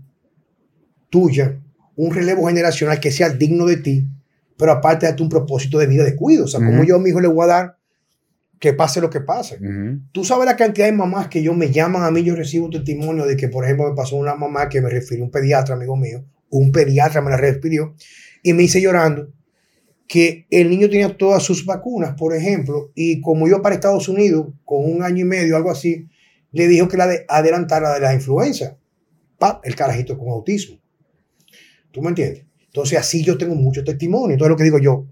tuya, 1.09 1.61
un 1.97 2.13
relevo 2.13 2.47
generacional 2.47 2.97
que 3.01 3.11
sea 3.11 3.27
digno 3.27 3.65
de 3.65 3.75
ti, 3.75 4.07
pero 4.55 4.71
aparte 4.71 5.05
darte 5.05 5.21
un 5.21 5.27
propósito 5.27 5.79
de 5.79 5.87
vida 5.87 6.05
de 6.05 6.15
cuido. 6.15 6.45
O 6.45 6.47
sea, 6.47 6.65
como 6.65 6.85
yo 6.85 6.95
a 6.95 6.99
mi 6.99 7.09
hijo 7.09 7.19
le 7.19 7.27
voy 7.27 7.43
a 7.43 7.47
dar 7.47 7.84
que 8.59 8.73
pase 8.73 9.01
lo 9.01 9.09
que 9.09 9.21
pase. 9.21 9.59
Tú 10.11 10.23
sabes 10.23 10.45
la 10.45 10.55
cantidad 10.55 10.85
de 10.85 10.93
mamás 10.93 11.27
que 11.27 11.43
yo 11.43 11.53
me 11.53 11.71
llaman 11.71 12.03
a 12.03 12.11
mí, 12.11 12.23
yo 12.23 12.35
recibo 12.35 12.69
testimonio 12.69 13.25
de 13.25 13.35
que, 13.35 13.49
por 13.49 13.65
ejemplo, 13.65 13.89
me 13.89 13.95
pasó 13.95 14.15
una 14.15 14.35
mamá 14.35 14.69
que 14.69 14.81
me 14.81 14.89
refirió 14.89 15.23
un 15.23 15.31
pediatra, 15.31 15.75
amigo 15.75 15.95
mío, 15.95 16.25
un 16.49 16.71
pediatra 16.71 17.21
me 17.21 17.29
la 17.29 17.37
refirió, 17.37 17.95
y 18.43 18.53
me 18.53 18.61
dice 18.61 18.81
llorando 18.81 19.31
que 20.07 20.45
el 20.51 20.69
niño 20.69 20.89
tenía 20.89 21.17
todas 21.17 21.43
sus 21.43 21.65
vacunas, 21.65 22.13
por 22.15 22.35
ejemplo, 22.35 22.91
y 22.93 23.21
como 23.21 23.47
iba 23.47 23.61
para 23.61 23.75
Estados 23.75 24.07
Unidos 24.07 24.53
con 24.63 24.85
un 24.85 25.01
año 25.01 25.21
y 25.21 25.27
medio, 25.27 25.57
algo 25.57 25.71
así, 25.71 26.07
le 26.51 26.67
dijo 26.67 26.87
que 26.87 26.97
la 26.97 27.07
de 27.07 27.25
adelantara 27.27 27.93
de 27.93 27.99
la 27.99 28.13
influenza. 28.13 28.77
Pa, 29.37 29.59
el 29.63 29.75
carajito 29.75 30.17
con 30.17 30.29
autismo. 30.29 30.79
¿Tú 31.91 32.01
me 32.01 32.09
entiendes? 32.09 32.45
Entonces 32.67 32.97
así 32.97 33.23
yo 33.23 33.37
tengo 33.37 33.55
mucho 33.55 33.83
testimonio. 33.83 34.33
Entonces 34.33 34.51
lo 34.51 34.57
que 34.57 34.63
digo 34.63 34.79
yo, 34.79 35.05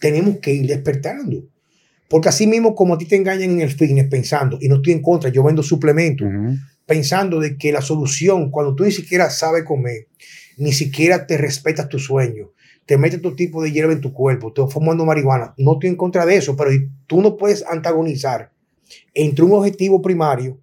tenemos 0.00 0.38
que 0.38 0.52
ir 0.52 0.66
despertando. 0.66 1.44
Porque 2.12 2.28
así 2.28 2.46
mismo 2.46 2.74
como 2.74 2.92
a 2.92 2.98
ti 2.98 3.06
te 3.06 3.16
engañan 3.16 3.52
en 3.52 3.62
el 3.62 3.70
fitness 3.70 4.06
pensando, 4.08 4.58
y 4.60 4.68
no 4.68 4.76
estoy 4.76 4.92
en 4.92 5.00
contra, 5.00 5.30
yo 5.30 5.42
vendo 5.42 5.62
suplementos, 5.62 6.28
pensando 6.84 7.40
de 7.40 7.56
que 7.56 7.72
la 7.72 7.80
solución, 7.80 8.50
cuando 8.50 8.74
tú 8.74 8.84
ni 8.84 8.92
siquiera 8.92 9.30
sabes 9.30 9.64
comer, 9.64 10.08
ni 10.58 10.72
siquiera 10.72 11.26
te 11.26 11.38
respetas 11.38 11.88
tu 11.88 11.98
sueño, 11.98 12.50
te 12.84 12.98
metes 12.98 13.22
tu 13.22 13.34
tipo 13.34 13.62
de 13.62 13.72
hierba 13.72 13.94
en 13.94 14.02
tu 14.02 14.12
cuerpo, 14.12 14.52
te 14.52 14.60
fumando 14.66 15.06
marihuana, 15.06 15.54
no 15.56 15.72
estoy 15.72 15.88
en 15.88 15.96
contra 15.96 16.26
de 16.26 16.36
eso, 16.36 16.54
pero 16.54 16.70
tú 17.06 17.22
no 17.22 17.38
puedes 17.38 17.64
antagonizar 17.66 18.52
entre 19.14 19.46
un 19.46 19.52
objetivo 19.52 20.02
primario 20.02 20.60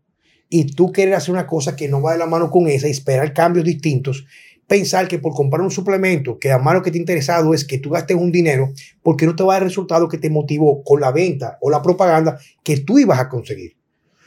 y 0.49 0.65
tú 0.65 0.91
quieres 0.91 1.17
hacer 1.17 1.31
una 1.31 1.47
cosa 1.47 1.75
que 1.75 1.87
no 1.87 1.99
va 1.99 2.11
de 2.11 2.19
la 2.19 2.27
mano 2.27 2.51
con 2.51 2.67
esa 2.67 2.87
y 2.87 2.91
esperar 2.91 3.33
cambios 3.33 3.65
distintos, 3.65 4.27
pensar 4.69 5.07
que 5.07 5.19
por 5.19 5.33
comprar 5.33 5.61
un 5.61 5.71
suplemento, 5.71 6.37
que 6.37 6.51
a 6.51 6.59
mano 6.59 6.81
que 6.81 6.91
te 6.91 6.97
ha 6.97 7.01
interesado 7.01 7.53
es 7.53 7.65
que 7.65 7.79
tú 7.79 7.89
gastes 7.89 8.15
un 8.15 8.31
dinero, 8.31 8.71
porque 9.03 9.25
no 9.25 9.35
te 9.35 9.43
va 9.43 9.53
a 9.53 9.55
dar 9.55 9.63
el 9.63 9.69
resultado 9.69 10.07
que 10.07 10.19
te 10.19 10.29
motivó 10.29 10.83
con 10.83 11.01
la 11.01 11.11
venta 11.11 11.57
o 11.59 11.69
la 11.69 11.81
propaganda 11.81 12.39
que 12.63 12.77
tú 12.77 12.99
ibas 12.99 13.19
a 13.19 13.27
conseguir. 13.27 13.75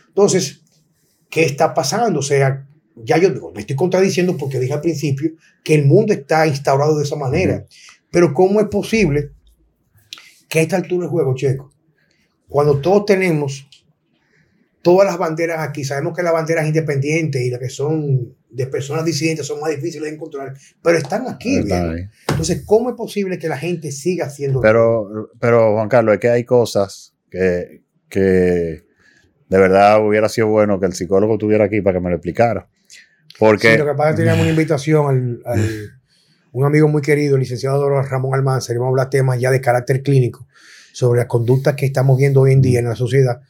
Entonces, 0.08 0.62
¿qué 1.30 1.44
está 1.44 1.72
pasando? 1.72 2.18
O 2.18 2.22
sea, 2.22 2.66
ya 2.96 3.16
yo 3.18 3.30
digo, 3.30 3.52
me 3.54 3.60
estoy 3.60 3.76
contradiciendo 3.76 4.36
porque 4.36 4.58
dije 4.58 4.74
al 4.74 4.80
principio 4.80 5.30
que 5.64 5.74
el 5.76 5.86
mundo 5.86 6.12
está 6.12 6.46
instaurado 6.46 6.98
de 6.98 7.04
esa 7.04 7.16
manera. 7.16 7.64
Pero 8.10 8.34
¿cómo 8.34 8.60
es 8.60 8.66
posible 8.66 9.30
que 10.48 10.58
a 10.58 10.62
esta 10.62 10.76
altura 10.76 11.02
del 11.02 11.10
juego, 11.10 11.34
Checo, 11.34 11.72
cuando 12.48 12.80
todos 12.80 13.06
tenemos 13.06 13.66
todas 14.82 15.06
las 15.06 15.16
banderas 15.16 15.60
aquí. 15.60 15.84
Sabemos 15.84 16.14
que 16.14 16.22
las 16.22 16.32
banderas 16.32 16.66
independientes 16.66 17.40
y 17.42 17.50
las 17.50 17.60
que 17.60 17.70
son 17.70 18.34
de 18.52 18.66
personas 18.66 19.04
disidentes 19.04 19.46
son 19.46 19.60
más 19.60 19.70
difíciles 19.70 20.08
de 20.08 20.14
encontrar, 20.14 20.54
pero 20.82 20.98
están 20.98 21.26
aquí. 21.26 21.56
Entonces, 22.28 22.62
¿cómo 22.66 22.90
es 22.90 22.96
posible 22.96 23.38
que 23.38 23.48
la 23.48 23.56
gente 23.56 23.90
siga 23.90 24.26
haciendo 24.26 24.60
Pero, 24.60 25.30
pero 25.40 25.72
Juan 25.72 25.88
Carlos, 25.88 26.14
es 26.14 26.20
que 26.20 26.28
hay 26.28 26.44
cosas 26.44 27.14
que, 27.30 27.82
que 28.08 28.20
de 29.48 29.58
verdad 29.58 30.06
hubiera 30.06 30.28
sido 30.28 30.48
bueno 30.48 30.78
que 30.78 30.86
el 30.86 30.92
psicólogo 30.92 31.34
estuviera 31.34 31.64
aquí 31.64 31.80
para 31.80 31.98
que 31.98 32.04
me 32.04 32.10
lo 32.10 32.16
explicara. 32.16 32.68
Porque... 33.38 33.72
Sí, 33.72 33.78
lo 33.78 33.86
que 33.86 33.94
pasa 33.94 34.10
es 34.10 34.16
que 34.16 34.22
teníamos 34.22 34.42
una 34.42 34.50
invitación 34.56 35.40
al, 35.46 35.90
un 36.52 36.64
amigo 36.66 36.88
muy 36.88 37.00
querido, 37.00 37.36
el 37.36 37.40
licenciado 37.40 37.88
Ramón 38.02 38.34
Almanza, 38.34 38.72
y 38.72 38.76
vamos 38.76 38.88
a 38.88 38.90
hablar 38.90 39.10
temas 39.10 39.40
ya 39.40 39.50
de 39.50 39.60
carácter 39.62 40.02
clínico 40.02 40.46
sobre 40.92 41.20
las 41.20 41.26
conductas 41.26 41.74
que 41.74 41.86
estamos 41.86 42.18
viendo 42.18 42.42
hoy 42.42 42.52
en 42.52 42.60
día 42.60 42.80
en 42.80 42.84
la 42.84 42.94
sociedad 42.94 43.40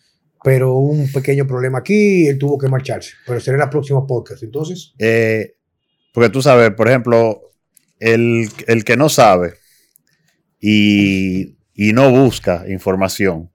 pero 0.43 0.75
un 0.75 1.11
pequeño 1.11 1.47
problema 1.47 1.79
aquí 1.79 2.25
y 2.25 2.27
él 2.27 2.39
tuvo 2.39 2.59
que 2.59 2.69
marcharse. 2.69 3.13
Pero 3.27 3.41
será 3.41 3.57
en 3.57 3.61
la 3.61 3.71
próxima 3.71 4.07
podcast. 4.07 4.43
Entonces. 4.43 4.95
Eh, 4.99 5.55
porque 6.13 6.31
tú 6.31 6.43
sabes, 6.43 6.71
por 6.73 6.89
ejemplo, 6.89 7.53
el, 7.99 8.51
que 8.85 8.97
no 8.97 9.09
sabe 9.09 9.55
y, 10.61 11.57
no 11.77 12.11
busca 12.11 12.65
información, 12.69 13.51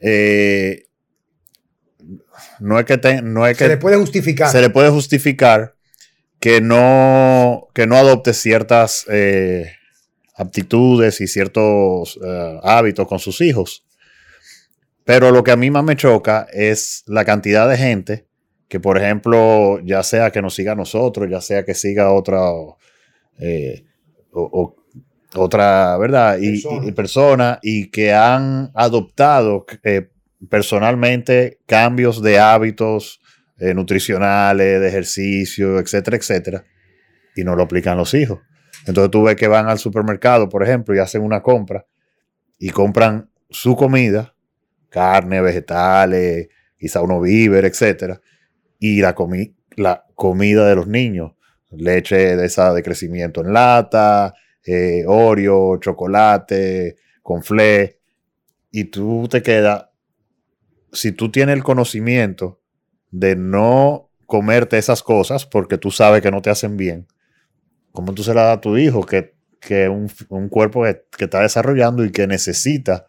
eh, 0.00 0.86
no 2.60 2.78
es 2.78 2.84
que, 2.84 3.22
no 3.22 3.46
es 3.46 3.56
que 3.56 3.64
se 3.64 3.70
le 3.70 3.76
puede 3.76 3.96
justificar. 3.96 4.50
Se 4.50 4.60
le 4.60 4.70
puede 4.70 4.90
justificar 4.90 5.76
que 6.40 6.60
no, 6.60 7.68
que 7.74 7.86
no 7.86 7.96
adopte 7.96 8.34
ciertas 8.34 9.06
eh, 9.08 9.72
aptitudes 10.36 11.20
y 11.20 11.28
ciertos 11.28 12.18
hábitos 12.62 13.06
con 13.06 13.18
sus 13.18 13.40
hijos. 13.40 13.84
Pero 15.04 15.30
lo 15.30 15.42
que 15.42 15.50
a 15.50 15.56
mí 15.56 15.70
más 15.70 15.84
me 15.84 15.96
choca 15.96 16.46
es 16.52 17.02
la 17.06 17.24
cantidad 17.24 17.68
de 17.68 17.76
gente 17.76 18.26
que, 18.68 18.80
por 18.80 18.96
ejemplo, 18.96 19.80
ya 19.84 20.02
sea 20.02 20.30
que 20.30 20.40
nos 20.40 20.54
siga 20.54 20.72
a 20.72 20.76
nosotros, 20.76 21.28
ya 21.30 21.40
sea 21.40 21.64
que 21.64 21.74
siga 21.74 22.12
otra, 22.12 22.40
eh, 23.38 23.84
otra, 25.34 25.98
¿verdad? 25.98 26.38
Y 26.40 26.92
persona. 26.92 27.58
Y, 27.62 27.90
que 27.90 28.14
han 28.14 28.70
adoptado 28.74 29.66
eh, 29.82 30.08
personalmente 30.48 31.58
cambios 31.66 32.22
de 32.22 32.38
hábitos 32.38 33.20
eh, 33.58 33.74
nutricionales, 33.74 34.80
de 34.80 34.88
ejercicio, 34.88 35.78
etcétera, 35.78 36.16
etcétera, 36.16 36.64
y 37.36 37.44
no 37.44 37.54
lo 37.54 37.64
aplican 37.64 37.98
los 37.98 38.14
hijos. 38.14 38.40
Entonces 38.86 39.10
tú 39.10 39.24
ves 39.24 39.36
que 39.36 39.48
van 39.48 39.68
al 39.68 39.78
supermercado, 39.78 40.48
por 40.48 40.62
ejemplo, 40.62 40.94
y 40.94 40.98
hacen 40.98 41.22
una 41.22 41.42
compra 41.42 41.86
y 42.58 42.70
compran 42.70 43.30
su 43.50 43.76
comida 43.76 44.31
carne, 44.92 45.40
vegetales, 45.40 46.48
quizá 46.78 47.00
uno 47.00 47.20
víveres, 47.20 47.80
etc. 47.80 48.20
Y 48.78 49.00
la, 49.00 49.14
la 49.76 50.04
comida 50.14 50.68
de 50.68 50.74
los 50.74 50.86
niños, 50.86 51.32
leche 51.70 52.36
de 52.36 52.46
esa 52.46 52.72
de 52.74 52.82
crecimiento 52.82 53.40
en 53.40 53.52
lata, 53.52 54.34
eh, 54.64 55.04
Oreo, 55.06 55.78
chocolate, 55.78 56.96
conflé. 57.22 58.00
Y 58.70 58.84
tú 58.84 59.28
te 59.28 59.42
quedas, 59.42 59.86
si 60.92 61.12
tú 61.12 61.30
tienes 61.30 61.54
el 61.56 61.64
conocimiento 61.64 62.60
de 63.10 63.36
no 63.36 64.10
comerte 64.26 64.78
esas 64.78 65.02
cosas 65.02 65.44
porque 65.44 65.78
tú 65.78 65.90
sabes 65.90 66.22
que 66.22 66.30
no 66.30 66.42
te 66.42 66.50
hacen 66.50 66.76
bien, 66.76 67.06
¿cómo 67.92 68.14
tú 68.14 68.22
se 68.22 68.34
la 68.34 68.44
das 68.44 68.58
a 68.58 68.60
tu 68.60 68.76
hijo 68.76 69.04
que, 69.04 69.34
que 69.60 69.88
un, 69.88 70.10
un 70.28 70.48
cuerpo 70.48 70.84
que, 70.84 71.02
que, 71.16 71.24
está 71.24 71.40
desarrollando 71.40 72.04
y 72.04 72.10
que 72.12 72.26
necesita 72.26 73.06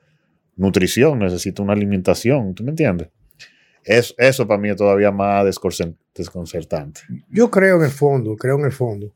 nutrición, 0.56 1.20
necesita 1.20 1.64
una 1.64 1.74
alimentación, 1.74 2.54
¿tú 2.54 2.64
me 2.64 2.72
entiendes? 2.72 3.10
Es, 3.84 4.16
eso 4.18 4.48
para 4.48 4.60
mí 4.60 4.70
es 4.70 4.78
todavía 4.78 5.12
más 5.12 5.46
desconcertante. 5.46 7.02
Yo 7.30 7.52
creo 7.52 7.78
en 7.78 7.86
el 7.86 7.92
fondo, 7.92 8.36
creo 8.38 8.58
en 8.58 8.66
el 8.66 8.72
fondo, 8.72 9.14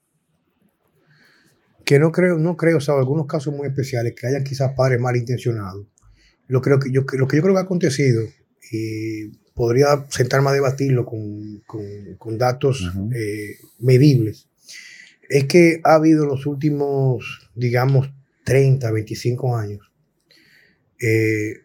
que 1.85 1.99
no 1.99 2.11
creo, 2.11 2.37
no 2.37 2.57
creo, 2.57 2.79
o 2.85 2.91
algunos 2.97 3.27
casos 3.27 3.55
muy 3.55 3.67
especiales, 3.67 4.13
que 4.13 4.27
hayan 4.27 4.43
quizás 4.43 4.73
padres 4.75 4.99
malintencionados. 4.99 5.87
Lo, 6.47 6.61
creo 6.61 6.79
que 6.79 6.91
yo, 6.91 7.01
lo 7.13 7.27
que 7.27 7.37
yo 7.37 7.41
creo 7.41 7.53
que 7.53 7.59
ha 7.59 7.63
acontecido, 7.63 8.23
y 8.71 9.29
podría 9.53 10.05
sentarme 10.09 10.49
a 10.49 10.53
debatirlo 10.53 11.05
con, 11.05 11.63
con, 12.17 12.37
datos 12.37 12.91
eh, 13.15 13.55
medibles, 13.79 14.49
es 15.29 15.45
que 15.45 15.79
ha 15.83 15.95
habido 15.95 16.23
en 16.23 16.29
los 16.29 16.45
últimos, 16.45 17.49
digamos, 17.55 18.11
30, 18.43 18.91
25 18.91 19.55
años, 19.55 19.91
eh, 20.99 21.61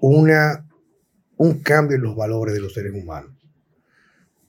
una, 0.00 0.68
un 1.36 1.62
cambio 1.62 1.96
en 1.96 2.02
los 2.02 2.16
valores 2.16 2.54
de 2.54 2.60
los 2.60 2.74
seres 2.74 2.92
humanos. 2.92 3.32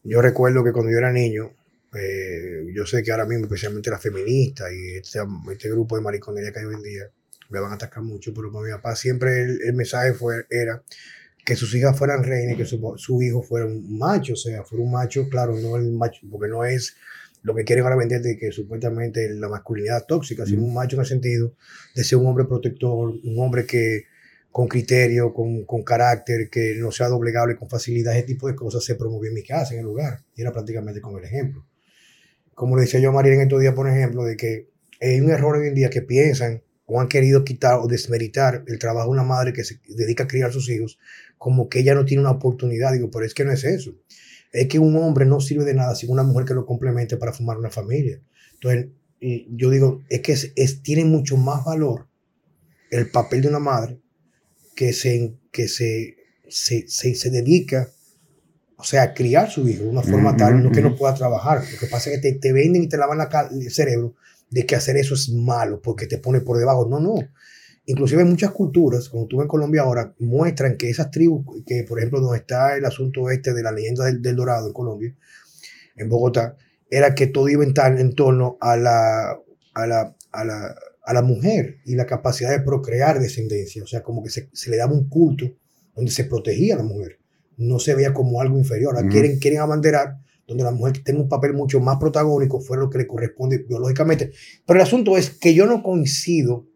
Yo 0.04 0.22
recuerdo 0.22 0.64
que 0.64 0.72
cuando 0.72 0.92
yo 0.92 0.98
era 0.98 1.12
niño, 1.12 1.52
eh, 1.94 2.66
yo 2.74 2.86
sé 2.86 3.04
que 3.04 3.12
ahora 3.12 3.26
mismo, 3.26 3.46
especialmente 3.46 3.90
las 3.90 4.02
feministas 4.02 4.72
y 4.72 4.98
este, 4.98 5.20
este, 5.52 5.70
grupo 5.70 5.96
de 5.96 6.04
mariconería 6.04 6.52
que 6.52 6.60
hay 6.60 6.66
hoy 6.66 6.76
en 6.76 6.84
día, 6.84 7.04
me 7.50 7.60
van 7.60 7.72
a 7.72 7.76
atacar 7.76 8.04
mucho, 8.04 8.34
pero 8.34 8.52
para 8.52 8.66
mi 8.66 8.72
papá 8.72 8.96
siempre 8.96 9.42
el, 9.42 9.74
mensaje 9.74 10.14
fue, 10.14 10.46
era 10.50 10.84
que 11.44 11.56
sus 11.56 11.74
hijas 11.74 11.98
fueran 11.98 12.24
reinas 12.24 12.58
que 12.58 12.66
su, 12.66 12.94
su, 12.98 13.22
hijo 13.24 13.42
fuera 13.42 13.66
un 13.66 13.98
macho, 13.98 14.34
o 14.34 14.36
sea, 14.36 14.64
fuera 14.64 14.84
un 14.84 14.92
macho, 14.92 15.28
claro, 15.30 15.56
no 15.56 15.78
el 15.78 15.92
macho, 15.92 16.22
porque 16.30 16.48
no 16.48 16.64
es 16.64 16.96
lo 17.42 17.56
que 17.56 17.64
quieren 17.64 17.84
ahora 17.84 17.96
vender 17.96 18.22
de 18.22 18.38
que 18.38 18.52
supuestamente 18.52 19.30
la 19.30 19.48
masculinidad 19.48 20.06
tóxica, 20.06 20.46
sino 20.46 20.64
un 20.64 20.74
macho 20.74 20.96
en 20.96 21.02
el 21.02 21.06
sentido 21.06 21.54
de 21.96 22.04
ser 22.04 22.18
un 22.18 22.28
hombre 22.28 22.46
protector, 22.46 23.10
un 23.24 23.40
hombre 23.40 23.66
que 23.66 24.06
con 24.52 24.68
criterio, 24.68 25.34
con, 25.34 25.64
con 25.66 25.84
carácter, 25.84 26.50
que 26.50 26.76
no 26.78 26.92
sea 26.92 27.08
doblegable 27.08 27.56
con 27.56 27.70
facilidad, 27.70 28.18
ese 28.18 28.26
tipo 28.26 28.48
de 28.48 28.56
cosas 28.56 28.84
se 28.84 28.96
promovió 28.96 29.30
en 29.30 29.36
mi 29.36 29.44
casa, 29.44 29.74
en 29.74 29.82
el 29.82 29.86
lugar. 29.86 30.24
Y 30.36 30.42
era 30.42 30.52
prácticamente 30.52 31.02
como 31.02 31.20
el 31.20 31.26
ejemplo. 31.26 31.66
Como 32.56 32.76
le 32.76 32.82
decía 32.82 33.00
yo 33.00 33.10
a 33.10 33.14
María 33.14 33.34
en 33.34 33.42
estos 33.42 33.62
días, 33.62 33.74
por 33.74 33.88
ejemplo, 33.88 34.24
de 34.24 34.36
que 34.36 34.70
hay 35.00 35.22
un 35.22 35.30
error 35.30 35.58
hoy 35.58 35.68
en 35.68 35.76
día 35.76 35.90
que 35.90 36.02
piensan 36.02 36.64
o 36.86 37.00
han 37.00 37.08
querido 37.08 37.44
quitar 37.46 37.80
o 37.80 37.88
desmeritar 37.88 38.64
el 38.68 38.80
trabajo 38.80 39.08
de 39.08 39.14
una 39.14 39.24
madre 39.24 39.54
que 39.54 39.64
se 39.64 39.80
dedica 39.88 40.24
a 40.24 40.28
criar 40.28 40.50
a 40.50 40.54
sus 40.54 40.68
hijos 40.70 40.98
como 41.38 41.70
que 41.70 41.80
ella 41.80 41.94
no 41.94 42.04
tiene 42.04 42.22
una 42.22 42.32
oportunidad. 42.32 42.92
Digo, 42.92 43.10
pero 43.12 43.26
es 43.26 43.34
que 43.34 43.46
no 43.46 43.52
es 43.52 43.64
eso 43.64 43.96
es 44.52 44.68
que 44.68 44.80
un 44.80 44.96
hombre 44.98 45.26
no 45.26 45.40
sirve 45.40 45.66
de 45.66 45.74
nada 45.74 45.96
sin 45.96 46.12
una 46.12 46.24
mujer 46.24 46.46
que 46.46 46.54
lo 46.54 46.66
complemente 46.66 47.18
para 47.18 47.34
formar 47.34 47.58
una 47.58 47.70
familia. 47.70 48.22
Entonces, 48.54 48.88
yo 49.22 49.70
digo, 49.70 50.02
es 50.10 50.22
que 50.22 50.34
es, 50.34 50.82
tiene 50.82 51.06
mucho 51.06 51.38
más 51.38 51.66
valor 51.66 52.08
el 52.90 53.10
papel 53.10 53.42
de 53.42 53.50
una 53.50 53.60
madre 53.60 54.00
que 54.76 54.94
se, 54.94 55.36
que 55.52 55.68
se, 55.68 56.16
se, 56.48 56.88
se, 56.88 57.30
dedica, 57.30 57.90
o 58.78 58.84
sea, 58.84 59.04
a 59.04 59.14
criar 59.14 59.52
su 59.52 59.68
hijo 59.68 59.84
de 59.84 59.90
una 59.90 60.02
forma 60.02 60.36
tal 60.38 60.64
no 60.64 60.72
que 60.72 60.82
no 60.82 60.96
pueda 60.96 61.14
trabajar. 61.14 61.62
Lo 61.72 61.80
que 61.80 61.88
pasa 61.88 62.10
es 62.10 62.16
que 62.16 62.32
te, 62.32 62.40
te 62.40 62.54
venden 62.54 62.84
y 62.84 62.90
te 62.90 62.98
lavan 62.98 63.18
la, 63.18 63.50
el 63.52 63.72
cerebro 63.72 64.16
de 64.50 64.66
que 64.66 64.76
hacer 64.76 64.98
eso 64.98 65.14
es 65.14 65.30
malo 65.30 65.82
porque 65.82 66.08
te 66.08 66.18
pone 66.18 66.42
por 66.42 66.58
debajo. 66.58 66.88
No, 66.90 67.00
no. 67.00 67.16
Inclusive 67.90 68.24
muchas 68.24 68.52
culturas, 68.52 69.10
como 69.10 69.26
tú 69.26 69.42
en 69.42 69.48
Colombia 69.48 69.82
ahora, 69.82 70.14
muestran 70.20 70.78
que 70.78 70.92
esas 70.92 71.10
tribus, 71.10 71.64
que 71.66 71.84
por 71.84 71.98
ejemplo 71.98 72.22
donde 72.22 72.38
está 72.38 72.78
el 72.78 72.86
asunto 72.86 73.32
este 73.32 73.52
de 73.52 73.64
la 73.64 73.72
leyenda 73.72 74.06
del, 74.06 74.36
Dorado 74.36 74.68
en 74.68 74.74
Colombia, 74.74 75.16
en 75.96 76.08
Bogotá, 76.08 76.56
era 76.92 77.16
que 77.16 77.26
todo 77.26 77.50
iba 77.50 77.64
en, 77.64 77.74
en 77.98 78.14
torno 78.14 78.58
a 78.62 78.78
la, 78.78 79.40
a 79.74 79.88
la, 79.88 80.16
a 80.32 80.46
la, 80.46 80.76
a 81.04 81.14
la 81.14 81.22
mujer 81.24 81.78
y 81.84 81.96
la 81.96 82.06
capacidad 82.06 82.52
de 82.52 82.62
procrear 82.62 83.20
descendencia. 83.20 83.82
O 83.82 83.88
sea, 83.88 84.04
como 84.04 84.22
que 84.22 84.30
se, 84.30 84.50
se 84.54 84.70
le 84.70 84.78
daba 84.78 84.94
un 84.94 85.10
culto 85.10 85.46
donde 85.96 86.12
se 86.12 86.26
protegía 86.26 86.76
a 86.76 86.78
la 86.78 86.84
mujer. 86.84 87.18
No 87.58 87.80
se 87.80 87.96
veía 87.96 88.14
como 88.14 88.40
algo 88.40 88.58
inferior. 88.58 88.96
quieren, 89.10 89.40
quieren 89.40 89.62
abanderar 89.62 90.20
donde 90.48 90.64
la 90.64 90.72
mujer 90.72 91.04
tenga 91.04 91.22
un 91.22 91.30
papel 91.30 91.54
mucho 91.54 91.80
más 91.80 91.98
protagónico, 91.98 92.62
fue 92.62 92.78
lo 92.78 92.90
que 92.90 93.00
le 93.00 93.08
corresponde 93.08 93.66
biológicamente. 93.68 94.32
Pero 94.66 94.80
el 94.80 94.84
asunto 94.84 95.18
es 95.18 95.32
que 95.32 95.56
yo 95.56 95.66
no 95.66 95.82
coincido 95.82 96.69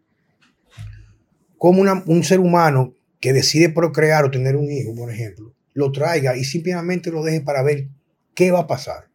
como 1.64 1.80
un 1.80 2.24
ser 2.24 2.40
humano 2.40 2.92
que 3.20 3.32
decide 3.32 3.70
procrear 3.70 4.22
o 4.26 4.30
tener 4.30 4.54
un 4.54 4.70
hijo, 4.70 4.94
por 4.94 5.10
ejemplo, 5.10 5.54
lo 5.72 5.92
traiga 5.92 6.36
y 6.36 6.44
simplemente 6.44 7.10
lo 7.10 7.24
deje 7.24 7.40
para 7.40 7.62
ver 7.62 7.88
qué 8.34 8.50
va 8.50 8.58
a 8.58 8.66
pasar. 8.66 9.08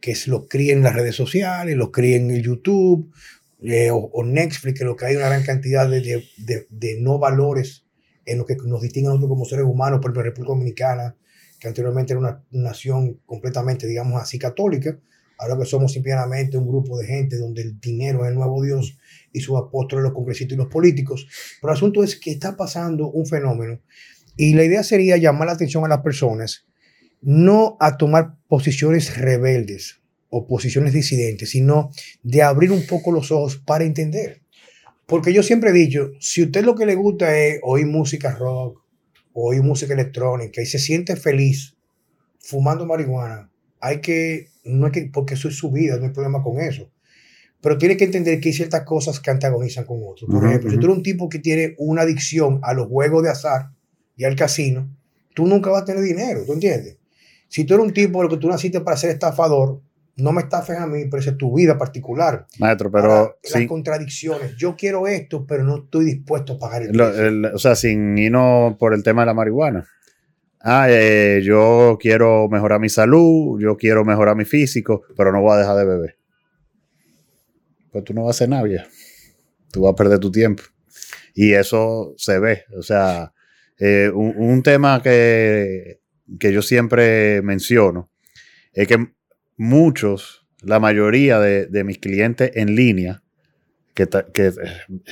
Que 0.00 0.16
lo 0.24 0.48
críe 0.48 0.72
en 0.72 0.82
las 0.82 0.94
redes 0.94 1.14
sociales, 1.14 1.76
lo 1.76 1.92
críe 1.92 2.16
en 2.16 2.30
YouTube 2.40 3.12
eh, 3.60 3.90
o, 3.92 4.24
Netflix, 4.24 4.78
que 4.78 4.86
lo 4.86 4.96
que 4.96 5.04
hay 5.04 5.16
una 5.16 5.26
gran 5.26 5.42
cantidad 5.42 5.86
de, 5.86 6.24
de, 6.38 7.00
no 7.00 7.18
valores 7.18 7.84
en 8.24 8.38
lo 8.38 8.46
que 8.46 8.56
nos 8.64 8.80
distingue 8.80 9.08
a 9.08 9.10
nosotros 9.10 9.28
como 9.28 9.44
seres 9.44 9.66
humanos, 9.66 9.98
por 10.00 10.06
ejemplo, 10.06 10.22
la 10.22 10.30
República 10.30 10.52
Dominicana, 10.54 11.16
que 11.60 11.68
anteriormente 11.68 12.14
era 12.14 12.20
una 12.20 12.42
nación 12.50 13.20
completamente, 13.26 13.86
digamos 13.86 14.22
así, 14.22 14.38
católica, 14.38 14.98
ahora 15.38 15.58
que 15.58 15.66
somos 15.66 15.92
simplemente 15.92 16.56
un 16.56 16.66
grupo 16.66 16.96
de 16.96 17.06
gente 17.06 17.36
donde 17.36 17.60
el 17.60 17.78
dinero 17.78 18.24
es 18.24 18.30
el 18.30 18.36
nuevo 18.36 18.62
Dios 18.62 18.96
y 19.34 19.40
sus 19.40 19.58
apóstoles, 19.58 20.04
los 20.04 20.14
congresistas 20.14 20.54
y 20.54 20.58
los 20.58 20.68
políticos. 20.68 21.26
Pero 21.60 21.72
el 21.72 21.76
asunto 21.76 22.02
es 22.02 22.16
que 22.16 22.30
está 22.30 22.56
pasando 22.56 23.08
un 23.08 23.26
fenómeno 23.26 23.80
y 24.36 24.54
la 24.54 24.64
idea 24.64 24.82
sería 24.82 25.18
llamar 25.18 25.48
la 25.48 25.54
atención 25.54 25.84
a 25.84 25.88
las 25.88 26.00
personas, 26.00 26.66
no 27.20 27.76
a 27.80 27.98
tomar 27.98 28.36
posiciones 28.48 29.18
rebeldes 29.18 30.00
o 30.30 30.46
posiciones 30.46 30.92
disidentes, 30.92 31.50
sino 31.50 31.90
de 32.22 32.42
abrir 32.42 32.70
un 32.70 32.86
poco 32.86 33.12
los 33.12 33.30
ojos 33.30 33.56
para 33.56 33.84
entender. 33.84 34.42
Porque 35.06 35.32
yo 35.32 35.42
siempre 35.42 35.70
he 35.70 35.74
dicho, 35.74 36.12
si 36.20 36.42
usted 36.42 36.64
lo 36.64 36.74
que 36.74 36.86
le 36.86 36.94
gusta 36.94 37.36
es 37.36 37.60
oír 37.62 37.86
música 37.86 38.34
rock, 38.34 38.82
oír 39.32 39.62
música 39.62 39.92
electrónica 39.94 40.62
y 40.62 40.66
se 40.66 40.78
siente 40.78 41.16
feliz 41.16 41.76
fumando 42.38 42.86
marihuana, 42.86 43.50
hay 43.80 44.00
que, 44.00 44.48
no 44.64 44.86
es 44.86 44.92
que, 44.92 45.10
porque 45.12 45.34
eso 45.34 45.48
es 45.48 45.56
su 45.56 45.70
vida, 45.70 45.98
no 45.98 46.06
hay 46.06 46.12
problema 46.12 46.42
con 46.42 46.60
eso 46.60 46.90
pero 47.64 47.78
tiene 47.78 47.96
que 47.96 48.04
entender 48.04 48.38
que 48.40 48.50
hay 48.50 48.52
ciertas 48.52 48.82
cosas 48.82 49.20
que 49.20 49.30
antagonizan 49.30 49.86
con 49.86 49.98
otros. 50.06 50.28
Por 50.30 50.46
ejemplo, 50.46 50.70
si 50.70 50.76
tú 50.76 50.84
eres 50.84 50.98
un 50.98 51.02
tipo 51.02 51.30
que 51.30 51.38
tiene 51.38 51.74
una 51.78 52.02
adicción 52.02 52.60
a 52.62 52.74
los 52.74 52.88
juegos 52.88 53.22
de 53.22 53.30
azar 53.30 53.70
y 54.18 54.24
al 54.24 54.36
casino, 54.36 54.94
tú 55.34 55.46
nunca 55.46 55.70
vas 55.70 55.80
a 55.80 55.84
tener 55.86 56.02
dinero, 56.02 56.42
¿tú 56.44 56.52
entiendes? 56.52 56.98
Si 57.48 57.64
tú 57.64 57.72
eres 57.72 57.86
un 57.86 57.94
tipo 57.94 58.28
que 58.28 58.36
tú 58.36 58.50
naciste 58.50 58.82
para 58.82 58.98
ser 58.98 59.12
estafador, 59.12 59.80
no 60.16 60.32
me 60.32 60.42
estafes 60.42 60.76
a 60.76 60.86
mí, 60.86 61.06
pero 61.06 61.22
esa 61.22 61.30
es 61.30 61.38
tu 61.38 61.56
vida 61.56 61.78
particular. 61.78 62.46
Maestro, 62.58 62.90
pero... 62.90 63.38
Las 63.54 63.66
contradicciones. 63.66 64.54
Yo 64.58 64.76
quiero 64.76 65.06
esto, 65.06 65.46
pero 65.46 65.64
no 65.64 65.84
estoy 65.84 66.04
dispuesto 66.04 66.52
a 66.52 66.58
pagar 66.58 66.82
el, 66.82 67.46
O 67.46 67.58
sea, 67.58 67.76
sin 67.76 68.18
irnos 68.18 68.76
por 68.76 68.92
el 68.92 69.02
tema 69.02 69.22
de 69.22 69.26
la 69.26 69.34
marihuana. 69.34 69.88
Ah, 70.60 70.88
eh, 70.90 71.40
yo 71.42 71.96
quiero 71.98 72.46
mejorar 72.50 72.78
mi 72.78 72.90
salud, 72.90 73.58
yo 73.58 73.78
quiero 73.78 74.04
mejorar 74.04 74.36
mi 74.36 74.44
físico, 74.44 75.04
pero 75.16 75.32
no 75.32 75.40
voy 75.40 75.54
a 75.54 75.60
dejar 75.60 75.78
de 75.78 75.86
beber 75.86 76.23
pues 77.94 78.02
tú 78.02 78.12
no 78.12 78.24
vas 78.24 78.34
a 78.34 78.36
hacer 78.36 78.48
nada 78.48 78.64
Tú 79.70 79.82
vas 79.82 79.92
a 79.92 79.94
perder 79.94 80.18
tu 80.18 80.32
tiempo. 80.32 80.64
Y 81.32 81.52
eso 81.52 82.12
se 82.16 82.40
ve. 82.40 82.64
O 82.76 82.82
sea, 82.82 83.32
eh, 83.78 84.10
un, 84.12 84.64
tema 84.64 85.00
que, 85.00 86.00
que 86.40 86.52
yo 86.52 86.60
siempre 86.60 87.40
menciono 87.42 88.10
es 88.72 88.88
que 88.88 89.12
muchos, 89.56 90.44
la 90.60 90.80
mayoría 90.80 91.38
de, 91.38 91.84
mis 91.84 91.98
clientes 91.98 92.50
en 92.54 92.74
línea, 92.74 93.22
que, 93.94 94.08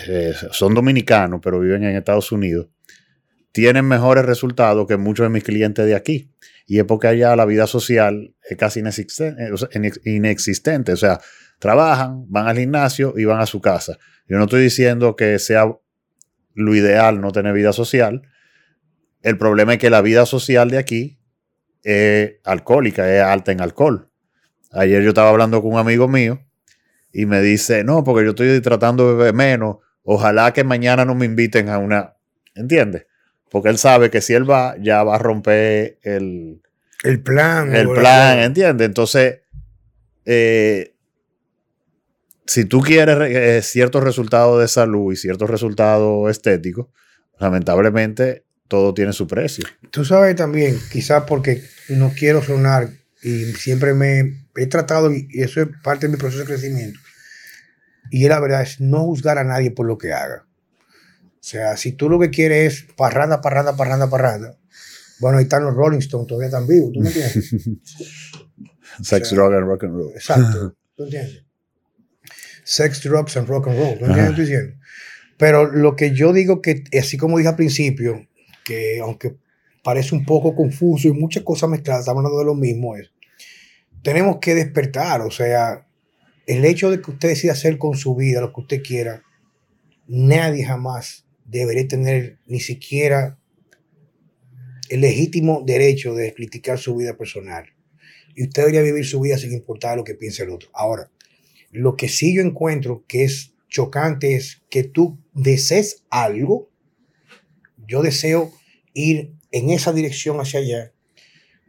eh, 0.08 0.34
son 0.50 0.74
dominicanos 0.74 1.38
pero 1.40 1.60
viven 1.60 1.84
en 1.84 1.94
Estados 1.94 2.32
Unidos, 2.32 2.68
tienen 3.52 3.86
mejores 3.86 4.24
resultados 4.24 4.88
que 4.88 4.96
muchos 4.96 5.26
de 5.26 5.30
mis 5.30 5.44
clientes 5.44 5.86
de 5.86 5.94
aquí. 5.94 6.32
Y 6.66 6.78
es 6.78 6.84
porque 6.84 7.06
allá 7.06 7.36
la 7.36 7.44
vida 7.44 7.68
social 7.68 8.34
es 8.42 8.56
casi 8.56 8.80
inexistente. 8.80 10.92
O 10.92 10.96
sea, 10.96 11.20
trabajan, 11.62 12.24
van 12.28 12.48
al 12.48 12.58
gimnasio 12.58 13.14
y 13.16 13.24
van 13.24 13.40
a 13.40 13.46
su 13.46 13.60
casa. 13.60 13.96
Yo 14.26 14.36
no 14.36 14.44
estoy 14.44 14.64
diciendo 14.64 15.14
que 15.14 15.38
sea 15.38 15.72
lo 16.54 16.74
ideal 16.74 17.20
no 17.20 17.30
tener 17.30 17.54
vida 17.54 17.72
social. 17.72 18.22
El 19.22 19.38
problema 19.38 19.74
es 19.74 19.78
que 19.78 19.88
la 19.88 20.00
vida 20.00 20.26
social 20.26 20.70
de 20.70 20.78
aquí 20.78 21.20
es 21.84 22.32
alcohólica, 22.42 23.08
es 23.14 23.22
alta 23.22 23.52
en 23.52 23.60
alcohol. 23.60 24.10
Ayer 24.72 25.04
yo 25.04 25.10
estaba 25.10 25.30
hablando 25.30 25.62
con 25.62 25.74
un 25.74 25.78
amigo 25.78 26.08
mío 26.08 26.44
y 27.12 27.26
me 27.26 27.40
dice, 27.40 27.84
no, 27.84 28.02
porque 28.02 28.24
yo 28.24 28.30
estoy 28.30 28.60
tratando 28.60 29.10
de 29.10 29.14
beber 29.14 29.34
menos. 29.34 29.76
Ojalá 30.02 30.52
que 30.52 30.64
mañana 30.64 31.04
no 31.04 31.14
me 31.14 31.26
inviten 31.26 31.68
a 31.68 31.78
una... 31.78 32.16
¿Entiendes? 32.56 33.06
Porque 33.48 33.68
él 33.68 33.78
sabe 33.78 34.10
que 34.10 34.20
si 34.20 34.34
él 34.34 34.50
va, 34.50 34.74
ya 34.80 35.04
va 35.04 35.14
a 35.14 35.18
romper 35.18 36.00
el... 36.02 36.60
El 37.04 37.22
plan. 37.22 37.72
El 37.72 37.88
plan, 37.88 38.40
¿entiendes? 38.40 38.84
Entonces, 38.84 39.42
eh, 40.24 40.91
si 42.46 42.64
tú 42.64 42.80
quieres 42.80 43.16
eh, 43.20 43.62
ciertos 43.62 44.02
resultados 44.02 44.60
de 44.60 44.68
salud 44.68 45.12
y 45.12 45.16
ciertos 45.16 45.48
resultados 45.48 46.30
estéticos, 46.30 46.88
lamentablemente 47.38 48.44
todo 48.68 48.94
tiene 48.94 49.12
su 49.12 49.26
precio. 49.26 49.64
Tú 49.90 50.04
sabes 50.04 50.34
también, 50.36 50.78
quizás 50.90 51.24
porque 51.24 51.62
no 51.88 52.12
quiero 52.16 52.42
sonar 52.42 52.88
y 53.22 53.52
siempre 53.52 53.94
me 53.94 54.46
he 54.56 54.66
tratado, 54.66 55.12
y 55.12 55.28
eso 55.34 55.62
es 55.62 55.68
parte 55.82 56.06
de 56.06 56.12
mi 56.12 56.18
proceso 56.18 56.40
de 56.40 56.46
crecimiento, 56.46 56.98
y 58.10 58.26
la 58.28 58.40
verdad 58.40 58.62
es 58.62 58.80
no 58.80 59.04
juzgar 59.04 59.38
a 59.38 59.44
nadie 59.44 59.70
por 59.70 59.86
lo 59.86 59.96
que 59.98 60.12
haga. 60.12 60.46
O 61.34 61.44
sea, 61.44 61.76
si 61.76 61.92
tú 61.92 62.08
lo 62.08 62.18
que 62.18 62.30
quieres 62.30 62.72
es 62.72 62.92
parranda, 62.96 63.40
parranda, 63.40 63.76
parranda, 63.76 64.08
parranda, 64.08 64.56
bueno, 65.20 65.38
ahí 65.38 65.44
están 65.44 65.64
los 65.64 65.74
Rolling 65.74 65.98
Stones, 65.98 66.26
todavía 66.26 66.48
están 66.48 66.66
vivos, 66.66 66.92
¿tú 66.92 67.00
me 67.00 67.08
entiendes? 67.08 67.54
Sex, 69.02 69.30
drug 69.30 69.54
and 69.54 69.66
rock 69.66 69.84
and 69.84 69.94
roll. 69.94 70.12
Exacto, 70.14 70.76
¿tú 70.96 71.04
entiendes? 71.04 71.41
Sex, 72.64 73.02
drugs 73.02 73.36
and 73.36 73.48
rock 73.48 73.68
and 73.68 73.78
roll. 73.78 73.98
¿No 74.00 74.06
entiendes 74.06 74.30
estoy 74.30 74.44
diciendo? 74.44 74.76
Pero 75.36 75.70
lo 75.70 75.96
que 75.96 76.14
yo 76.14 76.32
digo 76.32 76.62
que, 76.62 76.84
así 76.98 77.16
como 77.16 77.38
dije 77.38 77.48
al 77.48 77.56
principio, 77.56 78.28
que 78.64 79.00
aunque 79.00 79.36
parece 79.82 80.14
un 80.14 80.24
poco 80.24 80.54
confuso 80.54 81.08
y 81.08 81.12
muchas 81.12 81.42
cosas 81.42 81.68
mezcladas, 81.68 82.02
estamos 82.02 82.20
hablando 82.20 82.38
de 82.38 82.44
lo 82.44 82.54
mismo, 82.54 82.96
es, 82.96 83.10
tenemos 84.02 84.38
que 84.40 84.54
despertar, 84.54 85.20
o 85.22 85.30
sea, 85.30 85.86
el 86.46 86.64
hecho 86.64 86.90
de 86.90 87.00
que 87.00 87.10
usted 87.10 87.28
decida 87.28 87.52
hacer 87.52 87.78
con 87.78 87.96
su 87.96 88.14
vida 88.14 88.40
lo 88.40 88.52
que 88.52 88.60
usted 88.60 88.82
quiera, 88.82 89.22
nadie 90.06 90.64
jamás 90.64 91.26
debería 91.44 91.86
tener 91.86 92.38
ni 92.46 92.60
siquiera 92.60 93.38
el 94.88 95.00
legítimo 95.00 95.62
derecho 95.64 96.14
de 96.14 96.34
criticar 96.34 96.78
su 96.78 96.96
vida 96.96 97.16
personal. 97.16 97.64
Y 98.34 98.44
usted 98.44 98.62
debería 98.62 98.82
vivir 98.82 99.06
su 99.06 99.20
vida 99.20 99.38
sin 99.38 99.52
importar 99.52 99.96
lo 99.96 100.04
que 100.04 100.14
piense 100.14 100.42
el 100.42 100.50
otro. 100.50 100.70
Ahora, 100.74 101.10
lo 101.72 101.96
que 101.96 102.08
sí 102.08 102.36
yo 102.36 102.42
encuentro 102.42 103.04
que 103.08 103.24
es 103.24 103.54
chocante 103.68 104.36
es 104.36 104.62
que 104.68 104.84
tú 104.84 105.18
desees 105.32 106.04
algo. 106.10 106.70
Yo 107.88 108.02
deseo 108.02 108.52
ir 108.92 109.32
en 109.50 109.70
esa 109.70 109.92
dirección 109.92 110.38
hacia 110.38 110.60
allá, 110.60 110.92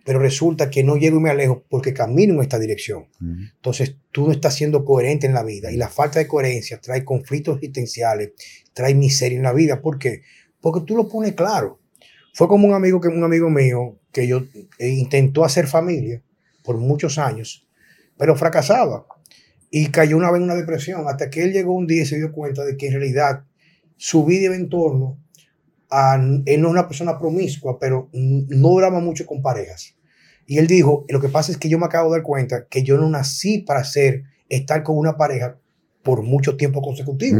pero 0.04 0.20
resulta 0.20 0.70
que 0.70 0.84
no 0.84 0.98
llego 0.98 1.18
y 1.18 1.22
me 1.22 1.30
alejo 1.30 1.64
porque 1.70 1.94
camino 1.94 2.34
en 2.36 2.42
esta 2.42 2.60
dirección. 2.60 3.08
Entonces 3.22 3.96
tú 4.12 4.28
no 4.28 4.34
estás 4.34 4.56
siendo 4.56 4.84
coherente 4.84 5.26
en 5.26 5.34
la 5.34 5.44
vida 5.44 5.72
y 5.72 5.78
la 5.78 5.88
falta 5.88 6.20
de 6.20 6.28
coherencia 6.28 6.82
trae 6.82 7.06
conflictos 7.06 7.56
existenciales, 7.56 8.32
trae 8.74 8.94
miseria 8.94 9.38
en 9.38 9.44
la 9.44 9.54
vida. 9.54 9.82
¿Por 9.82 9.98
qué? 9.98 10.22
Porque 10.60 10.82
tú 10.86 10.98
lo 10.98 11.08
pones 11.08 11.34
claro. 11.34 11.80
Fue 12.34 12.50
como 12.50 12.68
un 12.68 12.74
amigo, 12.74 13.00
que, 13.00 13.08
un 13.08 13.24
amigo 13.24 13.50
mío 13.50 14.00
que 14.12 14.28
yo 14.28 14.44
eh, 14.80 14.90
intentó 14.90 15.46
hacer 15.46 15.68
familia 15.68 16.22
por 16.64 16.78
muchos 16.78 17.18
años, 17.18 17.68
pero 18.18 18.36
fracasaba 18.36 19.06
y 19.76 19.88
cayó 19.88 20.18
una 20.18 20.30
vez 20.30 20.38
en 20.38 20.44
una 20.44 20.54
depresión, 20.54 21.04
hasta 21.08 21.32
que 21.32 21.42
él 21.42 21.52
llegó 21.52 21.74
un 21.74 21.88
día 21.88 22.04
y 22.04 22.06
se 22.06 22.18
dio 22.18 22.32
cuenta 22.32 22.64
de 22.64 22.78
que 22.78 22.86
en 22.86 22.94
realidad 22.94 23.44
su 23.98 24.24
vida 24.24 24.44
iba 24.44 24.56
en 24.56 24.70
torno 24.70 25.18
a, 25.90 26.14
él 26.14 26.62
no 26.62 26.68
es 26.68 26.72
una 26.72 26.88
persona 26.88 27.18
promiscua, 27.18 27.80
pero 27.80 28.08
no 28.14 28.70
duraba 28.70 29.00
mucho 29.00 29.26
con 29.26 29.42
parejas. 29.42 29.96
Y 30.46 30.60
él 30.60 30.68
dijo, 30.68 31.06
lo 31.10 31.20
que 31.20 31.28
pasa 31.28 31.52
es 31.52 31.58
que 31.58 31.70
yo 31.70 31.80
me 31.80 31.88
acabo 31.88 32.12
de 32.12 32.20
dar 32.20 32.24
cuenta 32.24 32.68
que 32.68 32.84
yo 32.84 32.98
no 32.98 33.10
nací 33.10 33.64
para 33.64 33.84
ser, 33.84 34.26
estar 34.48 34.84
con 34.84 34.96
una 34.96 35.18
pareja 35.18 35.58
por 36.04 36.22
mucho 36.22 36.56
tiempo 36.56 36.84
consecutivo. 36.84 37.40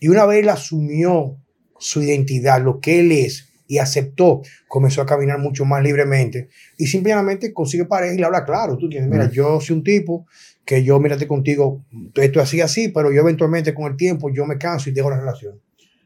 Y 0.00 0.08
una 0.08 0.24
vez 0.24 0.38
él 0.38 0.48
asumió 0.48 1.36
su 1.78 2.02
identidad, 2.02 2.62
lo 2.62 2.80
que 2.80 3.00
él 3.00 3.12
es, 3.12 3.48
y 3.66 3.76
aceptó, 3.76 4.40
comenzó 4.66 5.02
a 5.02 5.06
caminar 5.06 5.38
mucho 5.38 5.66
más 5.66 5.82
libremente 5.82 6.48
y 6.78 6.86
simplemente 6.86 7.52
consigue 7.52 7.84
pareja 7.84 8.14
y 8.14 8.16
le 8.16 8.24
habla 8.24 8.46
claro. 8.46 8.78
Tú 8.78 8.88
tienes, 8.88 9.10
mira, 9.10 9.30
yo 9.30 9.60
soy 9.60 9.76
un 9.76 9.84
tipo 9.84 10.26
que 10.68 10.84
yo, 10.84 11.00
mírate 11.00 11.26
contigo, 11.26 11.82
esto 12.16 12.42
así, 12.42 12.60
así, 12.60 12.88
pero 12.90 13.10
yo 13.10 13.22
eventualmente 13.22 13.72
con 13.72 13.90
el 13.90 13.96
tiempo 13.96 14.28
yo 14.28 14.44
me 14.44 14.58
canso 14.58 14.90
y 14.90 14.92
dejo 14.92 15.08
la 15.08 15.18
relación. 15.18 15.58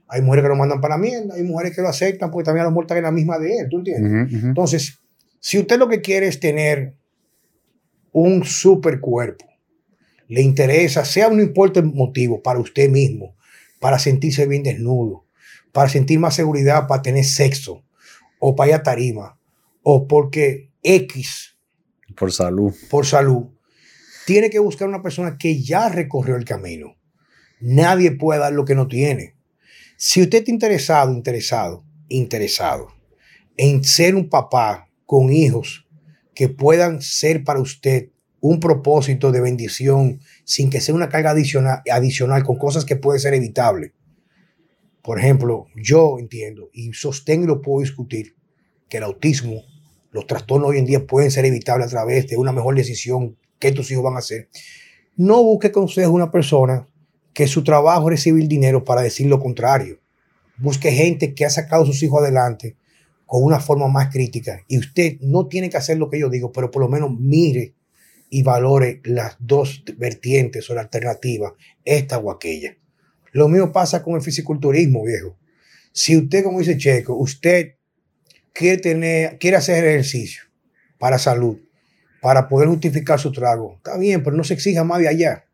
Hay 0.06 0.22
mujeres 0.22 0.44
que 0.44 0.50
lo 0.50 0.54
mandan 0.54 0.80
para 0.80 0.94
la 0.94 1.02
mierda, 1.02 1.34
hay 1.34 1.42
mujeres 1.42 1.74
que 1.74 1.82
lo 1.82 1.88
aceptan 1.88 2.30
porque 2.30 2.44
también 2.44 2.60
a 2.60 2.64
lo 2.66 2.70
mejor 2.70 2.84
están 2.84 2.98
en 2.98 3.02
la 3.02 3.10
misma 3.10 3.40
de 3.40 3.56
él, 3.58 3.66
¿tú 3.68 3.78
entiendes? 3.78 4.40
Entonces, 4.44 5.00
si 5.40 5.58
usted 5.58 5.80
lo 5.80 5.88
que 5.88 6.00
quiere 6.00 6.28
es 6.28 6.38
tener 6.38 6.94
un 8.12 8.44
super 8.44 9.00
cuerpo, 9.00 9.44
le 10.28 10.42
interesa, 10.42 11.04
sea 11.04 11.28
no 11.28 11.42
importa 11.42 11.80
el 11.80 11.86
motivo, 11.86 12.40
para 12.40 12.60
usted 12.60 12.88
mismo, 12.88 13.34
para 13.80 13.98
sentirse 13.98 14.46
bien 14.46 14.62
desnudo, 14.62 15.26
para 15.72 15.88
sentir 15.88 16.20
más 16.20 16.36
seguridad, 16.36 16.86
para 16.86 17.02
tener 17.02 17.24
sexo, 17.24 17.82
o 18.38 18.54
para 18.54 18.68
ir 18.68 18.74
a 18.76 18.82
tarima, 18.84 19.40
o 19.82 20.06
porque 20.06 20.70
X 20.84 21.56
Por 22.14 22.30
salud. 22.30 22.72
por 22.88 23.06
salud, 23.06 23.46
tiene 24.26 24.50
que 24.50 24.58
buscar 24.58 24.88
una 24.88 25.02
persona 25.02 25.36
que 25.38 25.62
ya 25.62 25.88
recorrió 25.88 26.36
el 26.36 26.44
camino. 26.44 26.96
Nadie 27.60 28.12
puede 28.12 28.40
dar 28.40 28.52
lo 28.52 28.64
que 28.64 28.74
no 28.74 28.88
tiene. 28.88 29.34
Si 29.96 30.20
usted 30.22 30.38
está 30.38 30.50
interesado, 30.50 31.12
interesado, 31.12 31.84
interesado 32.08 32.88
en 33.56 33.84
ser 33.84 34.14
un 34.14 34.28
papá 34.28 34.88
con 35.06 35.32
hijos 35.32 35.86
que 36.34 36.48
puedan 36.48 37.02
ser 37.02 37.44
para 37.44 37.60
usted 37.60 38.08
un 38.40 38.58
propósito 38.58 39.30
de 39.30 39.40
bendición 39.40 40.20
sin 40.44 40.70
que 40.70 40.80
sea 40.80 40.94
una 40.94 41.08
carga 41.08 41.30
adicional, 41.30 41.82
adicional 41.90 42.42
con 42.42 42.56
cosas 42.56 42.84
que 42.84 42.96
pueden 42.96 43.20
ser 43.20 43.34
evitables. 43.34 43.92
Por 45.02 45.18
ejemplo, 45.18 45.66
yo 45.76 46.18
entiendo 46.18 46.70
y 46.72 46.92
sostengo 46.92 47.44
y 47.44 47.48
lo 47.48 47.62
puedo 47.62 47.82
discutir 47.82 48.34
que 48.88 48.96
el 48.96 49.04
autismo, 49.04 49.62
los 50.10 50.26
trastornos 50.26 50.70
hoy 50.70 50.78
en 50.78 50.86
día 50.86 51.06
pueden 51.06 51.30
ser 51.30 51.44
evitables 51.44 51.88
a 51.88 51.90
través 51.90 52.26
de 52.28 52.36
una 52.36 52.52
mejor 52.52 52.74
decisión 52.74 53.36
que 53.62 53.70
tus 53.70 53.92
hijos 53.92 54.02
van 54.02 54.16
a 54.16 54.18
hacer. 54.18 54.48
No 55.16 55.40
busque 55.44 55.70
consejo 55.70 56.08
de 56.08 56.16
una 56.16 56.32
persona 56.32 56.88
que 57.32 57.46
su 57.46 57.62
trabajo 57.62 58.08
es 58.08 58.16
recibir 58.16 58.48
dinero 58.48 58.82
para 58.82 59.02
decir 59.02 59.28
lo 59.28 59.38
contrario. 59.38 60.00
Busque 60.58 60.90
gente 60.90 61.32
que 61.32 61.44
ha 61.44 61.50
sacado 61.50 61.84
a 61.84 61.86
sus 61.86 62.02
hijos 62.02 62.20
adelante 62.20 62.74
con 63.24 63.44
una 63.44 63.60
forma 63.60 63.86
más 63.86 64.12
crítica. 64.12 64.64
Y 64.66 64.78
usted 64.78 65.18
no 65.20 65.46
tiene 65.46 65.70
que 65.70 65.76
hacer 65.76 65.96
lo 65.96 66.10
que 66.10 66.18
yo 66.18 66.28
digo, 66.28 66.50
pero 66.50 66.72
por 66.72 66.82
lo 66.82 66.88
menos 66.88 67.12
mire 67.16 67.74
y 68.30 68.42
valore 68.42 69.00
las 69.04 69.36
dos 69.38 69.84
vertientes 69.96 70.68
o 70.68 70.74
la 70.74 70.80
alternativa, 70.80 71.54
esta 71.84 72.18
o 72.18 72.32
aquella. 72.32 72.76
Lo 73.30 73.48
mismo 73.48 73.70
pasa 73.70 74.02
con 74.02 74.16
el 74.16 74.22
fisiculturismo, 74.22 75.04
viejo. 75.04 75.36
Si 75.92 76.16
usted, 76.16 76.42
como 76.42 76.58
dice 76.58 76.76
Checo, 76.76 77.14
usted 77.14 77.76
quiere, 78.52 78.78
tener, 78.78 79.38
quiere 79.38 79.56
hacer 79.56 79.84
ejercicio 79.84 80.42
para 80.98 81.20
salud, 81.20 81.58
para 82.22 82.48
poder 82.48 82.68
justificar 82.68 83.18
su 83.18 83.32
trago, 83.32 83.74
está 83.78 83.98
bien, 83.98 84.22
pero 84.22 84.36
no 84.36 84.44
se 84.44 84.54
exija 84.54 84.84
más 84.84 85.00
de 85.00 85.08
allá. 85.08 85.44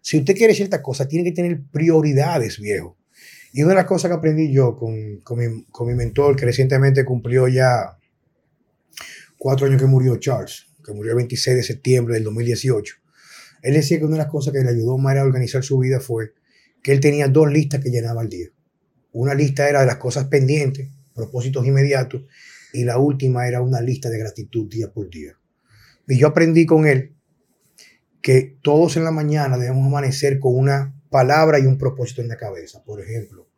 Si 0.00 0.16
usted 0.16 0.34
quiere 0.34 0.54
ciertas 0.54 0.80
cosas, 0.80 1.08
tiene 1.08 1.28
que 1.28 1.32
tener 1.32 1.60
prioridades, 1.70 2.58
viejo. 2.58 2.96
Y 3.52 3.62
una 3.62 3.72
de 3.72 3.76
las 3.76 3.84
cosas 3.84 4.10
que 4.10 4.16
aprendí 4.16 4.50
yo 4.50 4.76
con, 4.76 5.18
con, 5.18 5.38
mi, 5.38 5.64
con 5.66 5.86
mi 5.86 5.94
mentor, 5.94 6.34
que 6.34 6.46
recientemente 6.46 7.04
cumplió 7.04 7.48
ya 7.48 7.98
cuatro 9.36 9.66
años 9.66 9.78
que 9.78 9.86
murió 9.86 10.16
Charles, 10.16 10.68
que 10.82 10.94
murió 10.94 11.12
el 11.12 11.16
26 11.18 11.54
de 11.54 11.62
septiembre 11.62 12.14
del 12.14 12.24
2018, 12.24 12.94
él 13.60 13.74
decía 13.74 13.98
que 13.98 14.06
una 14.06 14.16
de 14.16 14.22
las 14.22 14.30
cosas 14.30 14.54
que 14.54 14.60
le 14.60 14.70
ayudó 14.70 14.96
más 14.96 15.18
a 15.18 15.22
organizar 15.22 15.62
su 15.62 15.78
vida 15.78 16.00
fue 16.00 16.32
que 16.82 16.92
él 16.92 17.00
tenía 17.00 17.28
dos 17.28 17.52
listas 17.52 17.82
que 17.82 17.90
llenaba 17.90 18.22
al 18.22 18.30
día. 18.30 18.48
Una 19.12 19.34
lista 19.34 19.68
era 19.68 19.80
de 19.80 19.86
las 19.86 19.96
cosas 19.96 20.28
pendientes, 20.28 20.88
propósitos 21.14 21.66
inmediatos, 21.66 22.22
y 22.72 22.84
la 22.84 22.96
última 22.96 23.46
era 23.46 23.60
una 23.60 23.82
lista 23.82 24.08
de 24.08 24.18
gratitud 24.18 24.66
día 24.70 24.90
por 24.90 25.10
día. 25.10 25.36
Y 26.06 26.18
yo 26.18 26.28
aprendí 26.28 26.66
con 26.66 26.86
él 26.86 27.14
que 28.22 28.58
todos 28.62 28.96
en 28.96 29.04
la 29.04 29.10
mañana 29.10 29.56
debemos 29.56 29.86
amanecer 29.86 30.38
con 30.38 30.56
una 30.56 31.00
palabra 31.10 31.58
y 31.58 31.66
un 31.66 31.78
propósito 31.78 32.22
en 32.22 32.28
la 32.28 32.36
cabeza. 32.36 32.82
Por 32.84 33.00
ejemplo, 33.00 33.48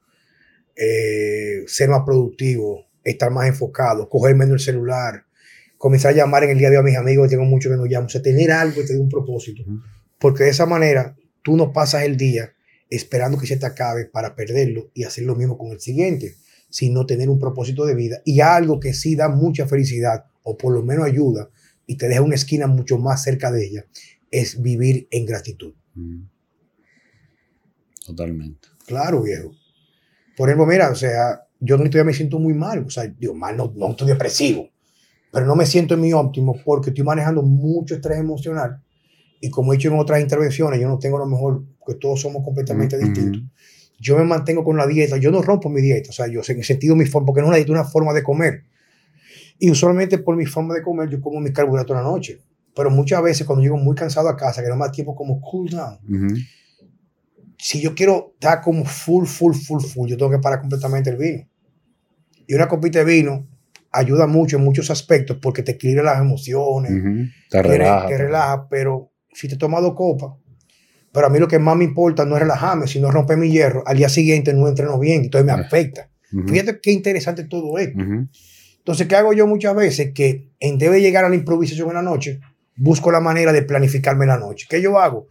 eh, 0.76 1.64
ser 1.66 1.88
más 1.88 2.02
productivo, 2.04 2.86
estar 3.02 3.30
más 3.30 3.48
enfocado, 3.48 4.08
coger 4.08 4.36
menos 4.36 4.54
el 4.54 4.60
celular, 4.60 5.24
comenzar 5.76 6.12
a 6.12 6.16
llamar 6.16 6.44
en 6.44 6.50
el 6.50 6.58
día 6.58 6.70
de 6.70 6.76
hoy 6.76 6.82
a 6.82 6.84
mis 6.84 6.96
amigos, 6.96 7.26
que 7.26 7.36
tengo 7.36 7.48
mucho 7.48 7.70
que 7.70 7.76
no 7.76 7.86
llamo, 7.86 8.06
o 8.06 8.08
sea, 8.10 8.22
tener 8.22 8.50
algo 8.52 8.80
que 8.80 8.86
te 8.86 8.92
dé 8.92 8.98
un 8.98 9.08
propósito. 9.08 9.64
Porque 10.18 10.44
de 10.44 10.50
esa 10.50 10.66
manera 10.66 11.16
tú 11.42 11.56
no 11.56 11.72
pasas 11.72 12.02
el 12.02 12.16
día 12.16 12.52
esperando 12.90 13.38
que 13.38 13.46
se 13.46 13.56
te 13.56 13.66
acabe 13.66 14.06
para 14.06 14.34
perderlo 14.34 14.90
y 14.94 15.04
hacer 15.04 15.24
lo 15.24 15.34
mismo 15.34 15.56
con 15.58 15.72
el 15.72 15.80
siguiente, 15.80 16.36
sino 16.70 17.06
tener 17.06 17.28
un 17.28 17.38
propósito 17.38 17.86
de 17.86 17.94
vida 17.94 18.20
y 18.24 18.40
algo 18.40 18.80
que 18.80 18.92
sí 18.92 19.16
da 19.16 19.28
mucha 19.28 19.66
felicidad 19.66 20.26
o 20.42 20.56
por 20.56 20.74
lo 20.74 20.82
menos 20.82 21.06
ayuda 21.06 21.48
y 21.88 21.96
te 21.96 22.06
deja 22.06 22.22
una 22.22 22.36
esquina 22.36 22.68
mucho 22.68 22.98
más 22.98 23.24
cerca 23.24 23.50
de 23.50 23.66
ella, 23.66 23.86
es 24.30 24.62
vivir 24.62 25.08
en 25.10 25.26
gratitud. 25.26 25.74
Mm. 25.94 26.26
Totalmente. 28.06 28.68
Claro, 28.86 29.22
viejo. 29.22 29.50
Por 30.36 30.48
ejemplo, 30.48 30.66
mira, 30.66 30.90
o 30.90 30.94
sea, 30.94 31.42
yo 31.58 31.76
días 31.78 32.06
me 32.06 32.14
siento 32.14 32.38
muy 32.38 32.54
mal, 32.54 32.84
o 32.86 32.90
sea, 32.90 33.08
digo, 33.08 33.34
mal, 33.34 33.56
no, 33.56 33.72
no 33.74 33.90
estoy 33.90 34.06
depresivo, 34.06 34.68
pero 35.32 35.46
no 35.46 35.56
me 35.56 35.66
siento 35.66 35.94
en 35.94 36.02
mi 36.02 36.12
óptimo 36.12 36.54
porque 36.64 36.90
estoy 36.90 37.04
manejando 37.04 37.42
mucho 37.42 37.96
estrés 37.96 38.18
emocional 38.18 38.80
y 39.40 39.50
como 39.50 39.72
he 39.72 39.76
dicho 39.76 39.88
en 39.88 39.98
otras 39.98 40.20
intervenciones, 40.20 40.80
yo 40.80 40.88
no 40.88 40.98
tengo 40.98 41.18
lo 41.18 41.26
mejor, 41.26 41.64
que 41.86 41.94
todos 41.94 42.20
somos 42.20 42.44
completamente 42.44 42.96
Ujú. 42.96 43.06
distintos. 43.06 43.42
Yo 44.00 44.16
me 44.16 44.24
mantengo 44.24 44.62
con 44.62 44.76
la 44.76 44.86
dieta, 44.86 45.16
yo 45.16 45.30
no 45.30 45.42
rompo 45.42 45.68
mi 45.68 45.80
dieta, 45.80 46.10
o 46.10 46.12
sea, 46.12 46.26
yo 46.26 46.42
en 46.46 46.58
el 46.58 46.64
sentido 46.64 46.94
de 46.94 47.02
mi 47.02 47.06
forma, 47.06 47.26
porque 47.26 47.40
no 47.40 47.46
es 47.46 47.48
una 47.48 47.56
dieta, 47.56 47.72
es 47.72 47.78
una 47.78 47.88
forma 47.88 48.12
de 48.12 48.22
comer. 48.22 48.64
Y 49.58 49.70
usualmente 49.70 50.18
por 50.18 50.36
mi 50.36 50.46
forma 50.46 50.74
de 50.74 50.82
comer, 50.82 51.08
yo 51.08 51.20
como 51.20 51.40
mis 51.40 51.52
carbohidratos 51.52 51.96
en 51.96 52.02
la 52.02 52.08
noche. 52.08 52.40
Pero 52.74 52.90
muchas 52.90 53.22
veces 53.22 53.46
cuando 53.46 53.62
llego 53.62 53.76
muy 53.76 53.94
cansado 53.96 54.28
a 54.28 54.36
casa, 54.36 54.62
que 54.62 54.68
no 54.68 54.76
da 54.78 54.92
tiempo 54.92 55.14
como 55.16 55.40
cool 55.40 55.68
down, 55.70 55.98
si 57.58 57.80
yo 57.80 57.94
quiero 57.94 58.32
estar 58.34 58.60
como 58.60 58.84
full, 58.84 59.26
full, 59.26 59.52
full, 59.54 59.82
full, 59.82 60.08
yo 60.08 60.16
tengo 60.16 60.30
que 60.30 60.38
parar 60.38 60.60
completamente 60.60 61.10
el 61.10 61.16
vino. 61.16 61.48
Y 62.46 62.54
una 62.54 62.68
copita 62.68 63.00
de 63.00 63.04
vino 63.04 63.46
ayuda 63.90 64.26
mucho 64.26 64.56
en 64.58 64.64
muchos 64.64 64.90
aspectos 64.90 65.38
porque 65.42 65.62
te 65.62 65.72
equilibra 65.72 66.04
las 66.04 66.20
emociones, 66.20 66.92
Ujú. 66.92 67.24
Te 67.50 67.62
te, 67.62 67.62
relaja. 67.62 68.06
te 68.06 68.18
relaja, 68.18 68.68
pero 68.68 69.10
si 69.32 69.48
te 69.48 69.56
tomas 69.56 69.82
dos 69.82 69.94
copas, 69.94 70.30
pero 71.12 71.26
a 71.26 71.30
mí 71.30 71.38
lo 71.38 71.48
que 71.48 71.58
más 71.58 71.76
me 71.76 71.84
importa 71.84 72.24
no 72.24 72.36
es 72.36 72.42
relajarme, 72.42 72.86
sino 72.86 73.10
romper 73.10 73.38
mi 73.38 73.50
hierro, 73.50 73.82
al 73.86 73.96
día 73.96 74.08
siguiente 74.08 74.52
no 74.54 74.68
entreno 74.68 74.98
bien, 74.98 75.24
entonces 75.24 75.44
me 75.46 75.52
Ah. 75.52 75.64
afecta. 75.66 76.10
Fíjate 76.46 76.78
qué 76.80 76.92
interesante 76.92 77.44
todo 77.44 77.78
esto. 77.78 77.98
Entonces, 78.78 79.06
¿qué 79.06 79.16
hago 79.16 79.32
yo 79.32 79.46
muchas 79.46 79.74
veces? 79.74 80.12
Que 80.14 80.50
en 80.60 80.78
vez 80.78 80.90
de 80.90 81.00
llegar 81.00 81.24
a 81.24 81.28
la 81.28 81.34
improvisación 81.34 81.88
en 81.88 81.94
la 81.94 82.02
noche, 82.02 82.40
busco 82.76 83.10
la 83.10 83.20
manera 83.20 83.52
de 83.52 83.62
planificarme 83.62 84.26
la 84.26 84.38
noche. 84.38 84.66
¿Qué 84.68 84.80
yo 84.80 84.98
hago? 84.98 85.28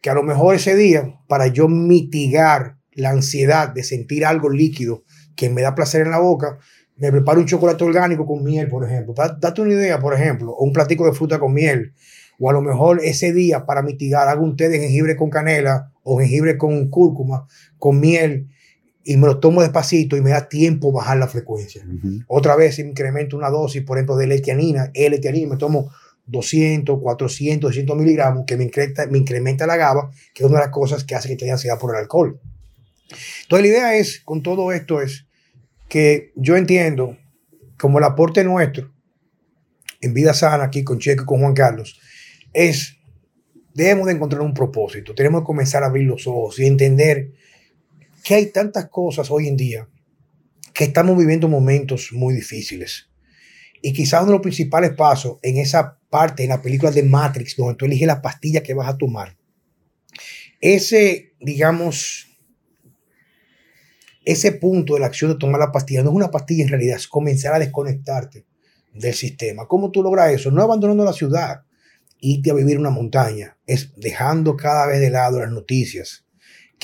Que 0.00 0.10
a 0.10 0.14
lo 0.14 0.22
mejor 0.22 0.54
ese 0.54 0.74
día, 0.74 1.14
para 1.28 1.46
yo 1.48 1.68
mitigar 1.68 2.76
la 2.92 3.10
ansiedad 3.10 3.68
de 3.70 3.82
sentir 3.82 4.24
algo 4.24 4.48
líquido 4.50 5.02
que 5.36 5.50
me 5.50 5.62
da 5.62 5.74
placer 5.74 6.02
en 6.02 6.10
la 6.10 6.18
boca, 6.18 6.58
me 6.96 7.10
preparo 7.10 7.40
un 7.40 7.46
chocolate 7.46 7.82
orgánico 7.84 8.24
con 8.24 8.44
miel, 8.44 8.68
por 8.68 8.84
ejemplo. 8.84 9.14
Da- 9.14 9.36
Date 9.40 9.60
una 9.62 9.72
idea, 9.74 9.98
por 9.98 10.14
ejemplo, 10.14 10.52
o 10.52 10.64
un 10.64 10.72
platico 10.72 11.04
de 11.06 11.12
fruta 11.12 11.38
con 11.40 11.52
miel. 11.52 11.92
O 12.38 12.50
a 12.50 12.52
lo 12.52 12.60
mejor 12.62 13.00
ese 13.02 13.32
día, 13.32 13.66
para 13.66 13.82
mitigar, 13.82 14.28
hago 14.28 14.44
un 14.44 14.56
té 14.56 14.68
de 14.68 14.78
jengibre 14.78 15.16
con 15.16 15.30
canela 15.30 15.92
o 16.02 16.18
jengibre 16.18 16.56
con 16.56 16.88
cúrcuma, 16.90 17.46
con 17.78 17.98
miel, 18.00 18.48
y 19.04 19.16
me 19.18 19.26
lo 19.26 19.38
tomo 19.38 19.60
despacito 19.60 20.16
y 20.16 20.22
me 20.22 20.30
da 20.30 20.48
tiempo 20.48 20.90
bajar 20.90 21.18
la 21.18 21.28
frecuencia. 21.28 21.86
Otra 22.26 22.56
vez 22.56 22.78
incremento 22.78 23.36
una 23.36 23.50
dosis, 23.50 23.82
por 23.82 23.98
ejemplo, 23.98 24.16
de 24.16 24.24
L-etianina. 24.24 24.90
L-etianina 24.94 25.50
me 25.50 25.56
tomo 25.58 25.90
200, 26.26 26.98
400, 27.00 27.70
200 27.70 27.96
miligramos, 27.96 28.44
que 28.46 28.56
me 28.56 28.64
incrementa, 28.64 29.06
me 29.06 29.18
incrementa 29.18 29.66
la 29.66 29.76
GABA, 29.76 30.10
que 30.32 30.42
es 30.42 30.48
una 30.48 30.58
de 30.60 30.64
las 30.66 30.72
cosas 30.72 31.04
que 31.04 31.14
hace 31.14 31.28
que 31.28 31.36
te 31.36 31.44
dé 31.44 31.50
ansiedad 31.50 31.78
por 31.78 31.94
el 31.94 32.00
alcohol. 32.00 32.40
Entonces, 33.42 33.62
la 33.62 33.66
idea 33.66 33.96
es, 33.96 34.20
con 34.20 34.42
todo 34.42 34.72
esto, 34.72 35.02
es 35.02 35.26
que 35.88 36.32
yo 36.34 36.56
entiendo, 36.56 37.18
como 37.78 37.98
el 37.98 38.04
aporte 38.04 38.42
nuestro 38.42 38.90
en 40.00 40.14
Vida 40.14 40.32
Sana, 40.32 40.64
aquí 40.64 40.82
con 40.82 40.98
Checo 40.98 41.24
y 41.24 41.26
con 41.26 41.40
Juan 41.40 41.54
Carlos, 41.54 42.00
es, 42.54 42.96
debemos 43.74 44.06
de 44.06 44.14
encontrar 44.14 44.40
un 44.40 44.54
propósito, 44.54 45.14
tenemos 45.14 45.42
que 45.42 45.46
comenzar 45.46 45.82
a 45.82 45.86
abrir 45.86 46.06
los 46.06 46.26
ojos 46.26 46.58
y 46.58 46.66
entender 46.66 47.32
que 48.24 48.34
hay 48.34 48.50
tantas 48.50 48.88
cosas 48.88 49.30
hoy 49.30 49.46
en 49.46 49.56
día 49.56 49.86
que 50.72 50.84
estamos 50.84 51.16
viviendo 51.16 51.46
momentos 51.46 52.08
muy 52.12 52.34
difíciles. 52.34 53.10
Y 53.82 53.92
quizás 53.92 54.22
uno 54.22 54.30
de 54.30 54.36
los 54.38 54.42
principales 54.42 54.92
pasos 54.94 55.36
en 55.42 55.58
esa 55.58 55.98
parte, 56.08 56.42
en 56.42 56.48
la 56.48 56.62
película 56.62 56.90
de 56.90 57.02
Matrix, 57.02 57.54
donde 57.54 57.74
tú 57.74 57.84
eliges 57.84 58.06
la 58.06 58.22
pastilla 58.22 58.62
que 58.62 58.72
vas 58.72 58.88
a 58.88 58.96
tomar, 58.96 59.36
ese, 60.58 61.34
digamos, 61.38 62.26
ese 64.24 64.52
punto 64.52 64.94
de 64.94 65.00
la 65.00 65.06
acción 65.06 65.32
de 65.32 65.38
tomar 65.38 65.60
la 65.60 65.70
pastilla 65.70 66.02
no 66.02 66.08
es 66.08 66.16
una 66.16 66.30
pastilla 66.30 66.64
en 66.64 66.70
realidad, 66.70 66.96
es 66.96 67.06
comenzar 67.06 67.52
a 67.52 67.58
desconectarte 67.58 68.46
del 68.94 69.12
sistema. 69.12 69.66
¿Cómo 69.66 69.90
tú 69.90 70.02
logras 70.02 70.32
eso? 70.32 70.50
No 70.50 70.62
abandonando 70.62 71.04
la 71.04 71.12
ciudad, 71.12 71.64
irte 72.20 72.50
a 72.50 72.54
vivir 72.54 72.78
una 72.78 72.88
montaña, 72.88 73.58
es 73.66 73.92
dejando 73.96 74.56
cada 74.56 74.86
vez 74.86 75.00
de 75.00 75.10
lado 75.10 75.40
las 75.40 75.50
noticias. 75.50 76.23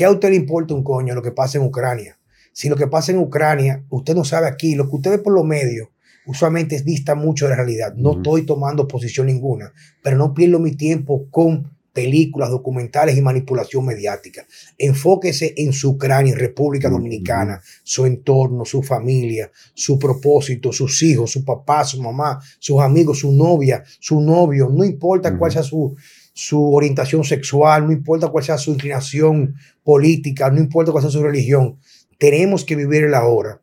¿Qué 0.01 0.07
a 0.07 0.11
usted 0.11 0.31
le 0.31 0.37
importa 0.37 0.73
un 0.73 0.83
coño 0.83 1.15
lo 1.15 1.21
que 1.21 1.31
pasa 1.31 1.59
en 1.59 1.65
Ucrania? 1.65 2.19
Si 2.55 2.71
lo 2.71 2.77
que 2.77 2.87
pasa 2.87 3.13
en 3.13 3.19
Ucrania, 3.19 3.85
usted 3.91 4.15
no 4.15 4.25
sabe 4.25 4.47
aquí, 4.47 4.75
lo 4.75 4.89
que 4.89 4.97
usted 4.97 5.11
ve 5.11 5.19
por 5.19 5.35
los 5.35 5.45
medios, 5.45 5.89
usualmente 6.25 6.81
dista 6.81 7.15
mucho 7.15 7.45
de 7.45 7.51
la 7.51 7.57
realidad. 7.57 7.93
No 7.97 8.13
estoy 8.13 8.47
tomando 8.47 8.89
posición 8.89 9.27
ninguna, 9.27 9.75
pero 10.03 10.17
no 10.17 10.33
pierdo 10.33 10.59
mi 10.59 10.75
tiempo 10.75 11.27
con 11.31 11.77
películas, 11.93 12.49
documentales 12.49 13.15
y 13.19 13.21
manipulación 13.21 13.85
mediática. 13.85 14.47
Enfóquese 14.79 15.53
en 15.59 15.75
su 15.75 15.99
en 16.01 16.39
República 16.39 16.89
Dominicana, 16.89 17.61
su 17.83 18.07
entorno, 18.07 18.65
su 18.65 18.83
familia, 18.83 19.51
su 19.75 19.99
propósito, 19.99 20.73
sus 20.73 21.03
hijos, 21.03 21.31
su 21.31 21.45
papá, 21.45 21.85
su 21.85 22.01
mamá, 22.01 22.41
sus 22.59 22.81
amigos, 22.81 23.19
su 23.19 23.33
novia, 23.33 23.85
su 23.99 24.19
novio, 24.23 24.71
no 24.71 24.83
importa 24.83 25.37
cuál 25.37 25.53
sea 25.53 25.63
su, 25.63 25.95
su 26.41 26.75
orientación 26.75 27.23
sexual, 27.23 27.87
no 27.87 27.93
importa 27.93 28.29
cuál 28.29 28.43
sea 28.43 28.57
su 28.57 28.73
inclinación 28.73 29.57
política, 29.85 30.51
no 30.51 30.59
importa 30.59 30.91
cuál 30.91 31.03
sea 31.03 31.11
su 31.11 31.23
religión, 31.23 31.77
tenemos 32.17 32.65
que 32.65 32.77
vivir 32.77 33.05
el 33.05 33.13
ahora, 33.13 33.61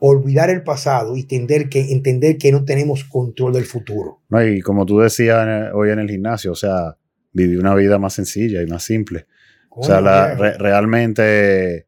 olvidar 0.00 0.50
el 0.50 0.62
pasado 0.62 1.16
y 1.16 1.20
entender 1.20 1.70
que, 1.70 1.92
entender 1.92 2.36
que 2.36 2.52
no 2.52 2.66
tenemos 2.66 3.04
control 3.04 3.54
del 3.54 3.64
futuro. 3.64 4.20
No, 4.28 4.46
y 4.46 4.60
como 4.60 4.84
tú 4.84 5.00
decías 5.00 5.72
hoy 5.72 5.88
en 5.88 5.98
el 5.98 6.10
gimnasio, 6.10 6.52
o 6.52 6.56
sea, 6.56 6.94
vivir 7.32 7.58
una 7.58 7.74
vida 7.74 7.98
más 7.98 8.12
sencilla 8.12 8.60
y 8.60 8.66
más 8.66 8.82
simple. 8.82 9.24
o 9.70 9.82
sea, 9.82 10.02
realmente, 10.36 11.86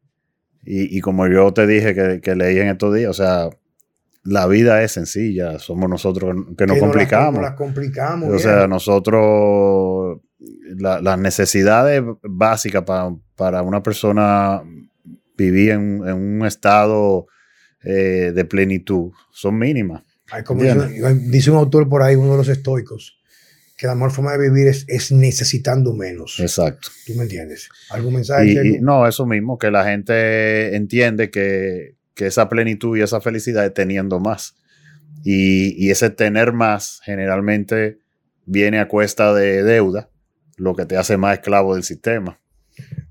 y, 0.65 0.99
como 1.01 1.27
yo 1.27 1.53
te 1.53 1.67
dije 1.67 1.93
que, 1.93 2.21
que, 2.21 2.35
leí 2.35 2.57
en 2.57 2.69
estos 2.69 2.95
días, 2.95 3.11
o 3.11 3.13
sea, 3.13 3.49
la 4.23 4.47
vida 4.47 4.81
es 4.83 4.93
sencilla, 4.93 5.59
somos 5.59 5.89
nosotros 5.89 6.35
que 6.57 6.65
nos 6.65 6.77
complicamos. 6.77 7.41
La, 7.41 7.55
complicamos. 7.55 8.29
O 8.31 8.39
sea, 8.39 8.67
nosotros, 8.67 10.19
las 10.77 11.19
necesidades 11.19 12.01
básicas 12.23 12.83
para, 13.35 13.61
una 13.61 13.83
persona 13.83 14.63
vivir 15.37 15.71
en, 15.71 16.01
un 16.01 16.45
estado 16.45 17.27
eh, 17.83 18.31
de 18.33 18.45
plenitud 18.45 19.11
son 19.31 19.57
mínimas. 19.57 20.03
dice, 21.25 21.51
un 21.51 21.57
autor 21.57 21.89
por 21.89 22.01
ahí, 22.01 22.15
uno 22.15 22.31
de 22.31 22.37
los 22.37 22.47
estoicos, 22.47 23.19
que 23.77 23.87
la 23.87 23.95
mejor 23.95 24.11
forma 24.11 24.31
de 24.37 24.49
vivir 24.49 24.67
es, 24.67 25.11
necesitando 25.11 25.93
menos. 25.93 26.39
Exacto. 26.39 26.87
¿Tú 27.05 27.13
me 27.15 27.23
entiendes? 27.23 27.67
¿Algún 27.89 28.13
mensaje? 28.13 28.79
no, 28.79 29.05
eso 29.05 29.25
mismo, 29.25 29.57
que 29.57 29.69
la 29.69 29.83
gente 29.83 30.77
entiende 30.77 31.29
que, 31.29 31.97
que 32.13 32.27
esa 32.27 32.49
plenitud 32.49 32.97
y 32.97 33.01
esa 33.01 33.21
felicidad 33.21 33.65
es 33.65 33.73
teniendo 33.73 34.19
más. 34.19 34.55
Y, 35.23 35.89
ese 35.89 36.09
tener 36.09 36.53
más 36.53 36.99
generalmente 37.03 37.99
viene 38.45 38.79
a 38.79 38.87
cuesta 38.87 39.33
de 39.33 39.63
deuda, 39.63 40.09
lo 40.57 40.75
que 40.75 40.85
te 40.85 40.97
hace 40.97 41.17
más 41.17 41.35
esclavo 41.35 41.75
del 41.75 41.83
sistema. 41.83 42.39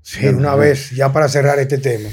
Sí, 0.01 0.27
una 0.27 0.55
vez, 0.55 0.91
ya 0.91 1.11
para 1.11 1.27
cerrar 1.27 1.57
este 1.59 1.77
tema, 1.77 2.09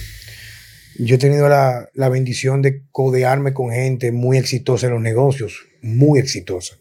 yo 0.98 1.16
he 1.16 1.18
tenido 1.18 1.48
la, 1.48 1.88
la, 1.92 2.08
bendición 2.08 2.62
de 2.62 2.84
codearme 2.92 3.52
con 3.52 3.72
gente 3.72 4.12
muy 4.12 4.38
exitosa 4.38 4.86
en 4.86 4.94
los 4.94 5.02
negocios, 5.02 5.66
muy 5.82 6.18
exitosa. 6.18 6.76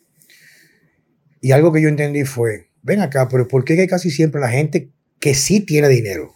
Y 1.42 1.52
algo 1.52 1.72
que 1.74 1.82
yo 1.82 1.90
entendí 1.90 2.24
fue, 2.26 2.70
ven 2.84 3.02
acá, 3.02 3.28
pero 3.30 3.48
¿por 3.48 3.66
qué 3.66 3.88
casi 3.88 4.12
siempre 4.12 4.40
la 4.40 4.50
gente 4.50 4.92
que 5.20 5.34
sí 5.34 5.62
tiene 5.62 5.90
dinero, 5.90 6.36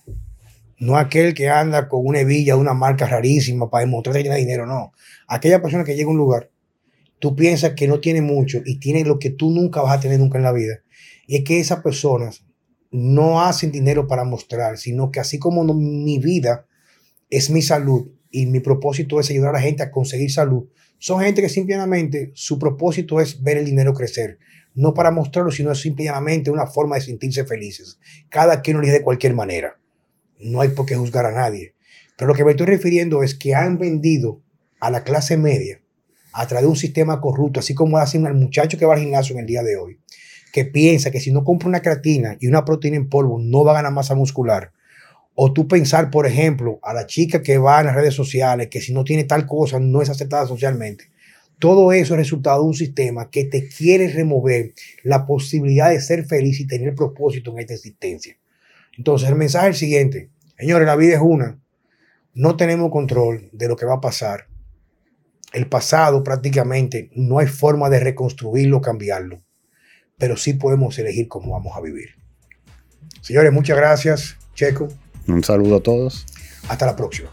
no 0.83 0.97
aquel 0.97 1.33
que 1.33 1.49
anda 1.49 1.87
con 1.87 2.05
una 2.05 2.19
hebilla, 2.19 2.57
una 2.57 2.73
marca 2.73 3.07
rarísima 3.07 3.69
para 3.69 3.85
demostrar 3.85 4.15
que 4.17 4.23
tiene 4.23 4.37
dinero, 4.37 4.65
no. 4.65 4.91
Aquella 5.27 5.61
persona 5.61 5.85
que 5.85 5.95
llega 5.95 6.07
a 6.07 6.11
un 6.11 6.17
lugar, 6.17 6.51
tú 7.19 7.35
piensas 7.37 7.71
que 7.73 7.87
no 7.87 8.01
tiene 8.01 8.21
mucho 8.21 8.59
y 8.65 8.79
tiene 8.79 9.05
lo 9.05 9.17
que 9.17 9.29
tú 9.29 9.49
nunca 9.49 9.81
vas 9.81 9.97
a 9.97 10.01
tener 10.01 10.19
nunca 10.19 10.37
en 10.37 10.43
la 10.43 10.51
vida. 10.51 10.79
Y 11.25 11.37
es 11.37 11.43
que 11.45 11.61
esas 11.61 11.81
personas 11.81 12.45
no 12.91 13.41
hacen 13.41 13.71
dinero 13.71 14.07
para 14.07 14.25
mostrar, 14.25 14.77
sino 14.77 15.09
que 15.09 15.21
así 15.21 15.39
como 15.39 15.63
mi 15.63 16.19
vida 16.19 16.67
es 17.29 17.49
mi 17.49 17.61
salud 17.61 18.09
y 18.29 18.45
mi 18.47 18.59
propósito 18.59 19.21
es 19.21 19.29
ayudar 19.29 19.51
a 19.51 19.59
la 19.59 19.61
gente 19.61 19.83
a 19.83 19.91
conseguir 19.91 20.31
salud, 20.31 20.67
son 20.99 21.21
gente 21.21 21.41
que 21.41 21.49
simplemente 21.49 22.31
su 22.35 22.59
propósito 22.59 23.21
es 23.21 23.41
ver 23.41 23.57
el 23.57 23.65
dinero 23.65 23.93
crecer. 23.93 24.37
No 24.75 24.93
para 24.93 25.11
mostrarlo, 25.11 25.51
sino 25.51 25.73
simplemente 25.75 26.51
una 26.51 26.65
forma 26.65 26.95
de 26.95 27.01
sentirse 27.01 27.45
felices. 27.45 27.99
Cada 28.29 28.61
quien 28.61 28.77
lo 28.77 28.81
dice 28.81 28.93
de 28.93 29.03
cualquier 29.03 29.33
manera 29.33 29.77
no 30.43 30.61
hay 30.61 30.69
por 30.69 30.85
qué 30.85 30.95
juzgar 30.95 31.25
a 31.25 31.31
nadie. 31.31 31.73
Pero 32.17 32.29
lo 32.29 32.35
que 32.35 32.45
me 32.45 32.51
estoy 32.51 32.67
refiriendo 32.67 33.23
es 33.23 33.35
que 33.35 33.55
han 33.55 33.77
vendido 33.77 34.41
a 34.79 34.91
la 34.91 35.03
clase 35.03 35.37
media 35.37 35.81
a 36.33 36.47
través 36.47 36.63
de 36.63 36.69
un 36.69 36.75
sistema 36.75 37.21
corrupto, 37.21 37.59
así 37.59 37.73
como 37.73 37.97
hacen 37.97 38.25
al 38.25 38.33
muchacho 38.33 38.77
que 38.77 38.85
va 38.85 38.95
al 38.95 38.99
gimnasio 38.99 39.33
en 39.33 39.41
el 39.41 39.45
día 39.45 39.63
de 39.63 39.77
hoy, 39.77 39.99
que 40.51 40.65
piensa 40.65 41.11
que 41.11 41.19
si 41.19 41.31
no 41.31 41.43
compra 41.43 41.69
una 41.69 41.81
creatina 41.81 42.37
y 42.39 42.47
una 42.47 42.65
proteína 42.65 42.97
en 42.97 43.09
polvo 43.09 43.39
no 43.39 43.63
va 43.63 43.71
a 43.71 43.75
ganar 43.75 43.93
masa 43.93 44.15
muscular. 44.15 44.71
O 45.35 45.51
tú 45.51 45.67
pensar, 45.67 46.11
por 46.11 46.27
ejemplo, 46.27 46.79
a 46.83 46.93
la 46.93 47.07
chica 47.07 47.41
que 47.41 47.57
va 47.57 47.79
en 47.79 47.87
las 47.87 47.95
redes 47.95 48.13
sociales, 48.13 48.67
que 48.69 48.81
si 48.81 48.93
no 48.93 49.03
tiene 49.03 49.23
tal 49.23 49.47
cosa 49.47 49.79
no 49.79 50.01
es 50.01 50.09
aceptada 50.09 50.45
socialmente. 50.45 51.05
Todo 51.59 51.93
eso 51.93 52.13
es 52.13 52.19
resultado 52.19 52.61
de 52.61 52.67
un 52.67 52.73
sistema 52.73 53.29
que 53.29 53.45
te 53.45 53.67
quiere 53.67 54.09
remover 54.09 54.73
la 55.03 55.25
posibilidad 55.25 55.89
de 55.89 56.01
ser 56.01 56.25
feliz 56.25 56.59
y 56.59 56.67
tener 56.67 56.93
propósito 56.93 57.51
en 57.51 57.59
esta 57.59 57.73
existencia. 57.73 58.37
Entonces, 58.97 59.29
el 59.29 59.35
mensaje 59.35 59.69
es 59.69 59.75
el 59.75 59.79
siguiente. 59.79 60.29
Señores, 60.57 60.85
la 60.85 60.95
vida 60.95 61.15
es 61.15 61.21
una. 61.21 61.59
No 62.33 62.55
tenemos 62.55 62.91
control 62.91 63.49
de 63.51 63.67
lo 63.67 63.75
que 63.75 63.85
va 63.85 63.95
a 63.95 64.01
pasar. 64.01 64.47
El 65.51 65.67
pasado 65.67 66.23
prácticamente 66.23 67.11
no 67.15 67.39
hay 67.39 67.47
forma 67.47 67.89
de 67.89 67.99
reconstruirlo 67.99 68.81
cambiarlo, 68.81 69.43
pero 70.17 70.35
sí 70.35 70.53
podemos 70.53 70.97
elegir 70.97 71.27
cómo 71.27 71.51
vamos 71.51 71.77
a 71.77 71.81
vivir. 71.81 72.09
Señores, 73.21 73.53
muchas 73.53 73.77
gracias. 73.77 74.37
Checo. 74.55 74.87
Un 75.27 75.43
saludo 75.43 75.77
a 75.77 75.83
todos. 75.83 76.25
Hasta 76.67 76.85
la 76.85 76.95
próxima. 76.95 77.29